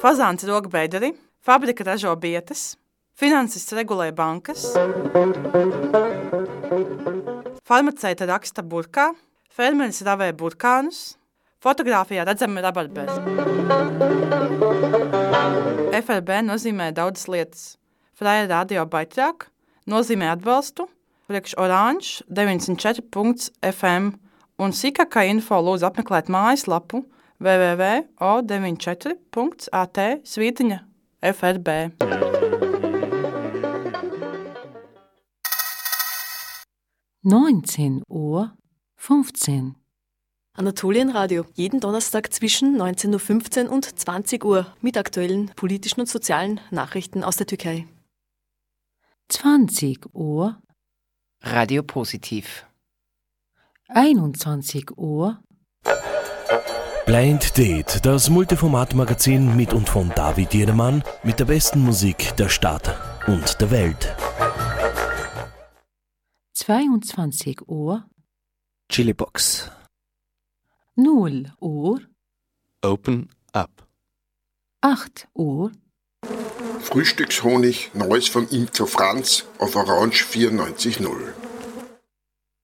Fazāns 0.00 0.46
rok 0.46 0.70
bederi, 0.70 1.14
fabrika 1.40 1.84
ražo 1.84 2.14
bietas, 2.16 2.76
finansists 3.14 3.72
regulē 3.72 4.12
bankas, 4.12 4.74
farmaceita 7.64 8.28
raksta 8.28 8.62
burkā, 8.62 9.14
fermeris 9.50 10.02
ravē 10.04 10.34
burkānus, 10.36 11.16
fotogrāfijā 11.66 12.22
redzami 12.28 12.62
rabarberi. 12.62 13.16
FRB 15.96 16.30
nozīmē 16.46 16.92
daudzas 16.94 17.26
lietas. 17.32 17.62
Fraja 18.16 18.46
radio 18.48 18.86
baitrāk 18.88 19.46
nozīmē 19.90 20.26
atbalstu, 20.36 20.86
priekš 21.26 21.54
oranž 21.60 22.22
94.fm 22.30 24.04
un 24.62 24.70
sīkākā 24.72 25.22
info 25.32 25.56
lūdzu 25.60 25.86
apmeklēt 25.90 26.26
mājaslapu 26.32 26.98
www.o94.at 27.42 29.98
svītiņa 30.24 30.78
FRB. 31.32 31.68
Neunzehn 37.26 37.96
Uhr 38.06 38.54
fünfzehn. 38.96 39.85
Anatolienradio, 40.56 41.44
jeden 41.54 41.80
Donnerstag 41.80 42.32
zwischen 42.32 42.80
19.15 42.80 43.66
Uhr 43.66 43.72
und 43.72 43.98
20 43.98 44.44
Uhr 44.44 44.66
mit 44.80 44.96
aktuellen 44.96 45.50
politischen 45.54 46.00
und 46.00 46.08
sozialen 46.08 46.60
Nachrichten 46.70 47.22
aus 47.22 47.36
der 47.36 47.46
Türkei. 47.46 47.86
20 49.28 50.14
Uhr 50.14 50.58
Radio 51.42 51.82
Positiv. 51.82 52.66
21 53.88 54.96
Uhr 54.96 55.40
Blind 57.04 57.56
Date, 57.56 58.04
das 58.04 58.30
Multiformat-Magazin 58.30 59.54
mit 59.56 59.72
und 59.72 59.88
von 59.88 60.10
David 60.16 60.54
Jedermann 60.54 61.04
mit 61.22 61.38
der 61.38 61.44
besten 61.44 61.80
Musik 61.80 62.34
der 62.36 62.48
Stadt 62.48 62.98
und 63.28 63.60
der 63.60 63.70
Welt. 63.70 64.16
22 66.54 67.68
Uhr 67.68 68.06
Chilibox. 68.90 69.70
0 70.98 71.52
Uhr 71.60 72.00
Open 72.80 73.28
Up. 73.52 73.86
8 74.80 75.28
Uhr 75.34 75.70
Frühstückshonig, 76.80 77.90
Neues 77.92 78.28
vom 78.28 78.48
Imker 78.48 78.86
Franz 78.86 79.44
auf 79.58 79.76
Orange 79.76 80.24
94.0. 80.24 81.34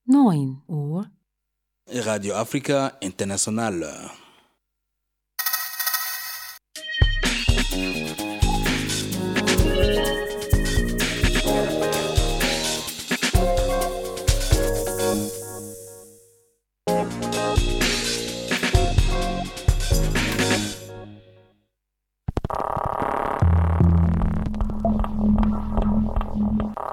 9 0.06 0.62
Uhr 0.66 1.10
Radio 1.86 2.34
Africa 2.36 2.96
International. 3.00 4.10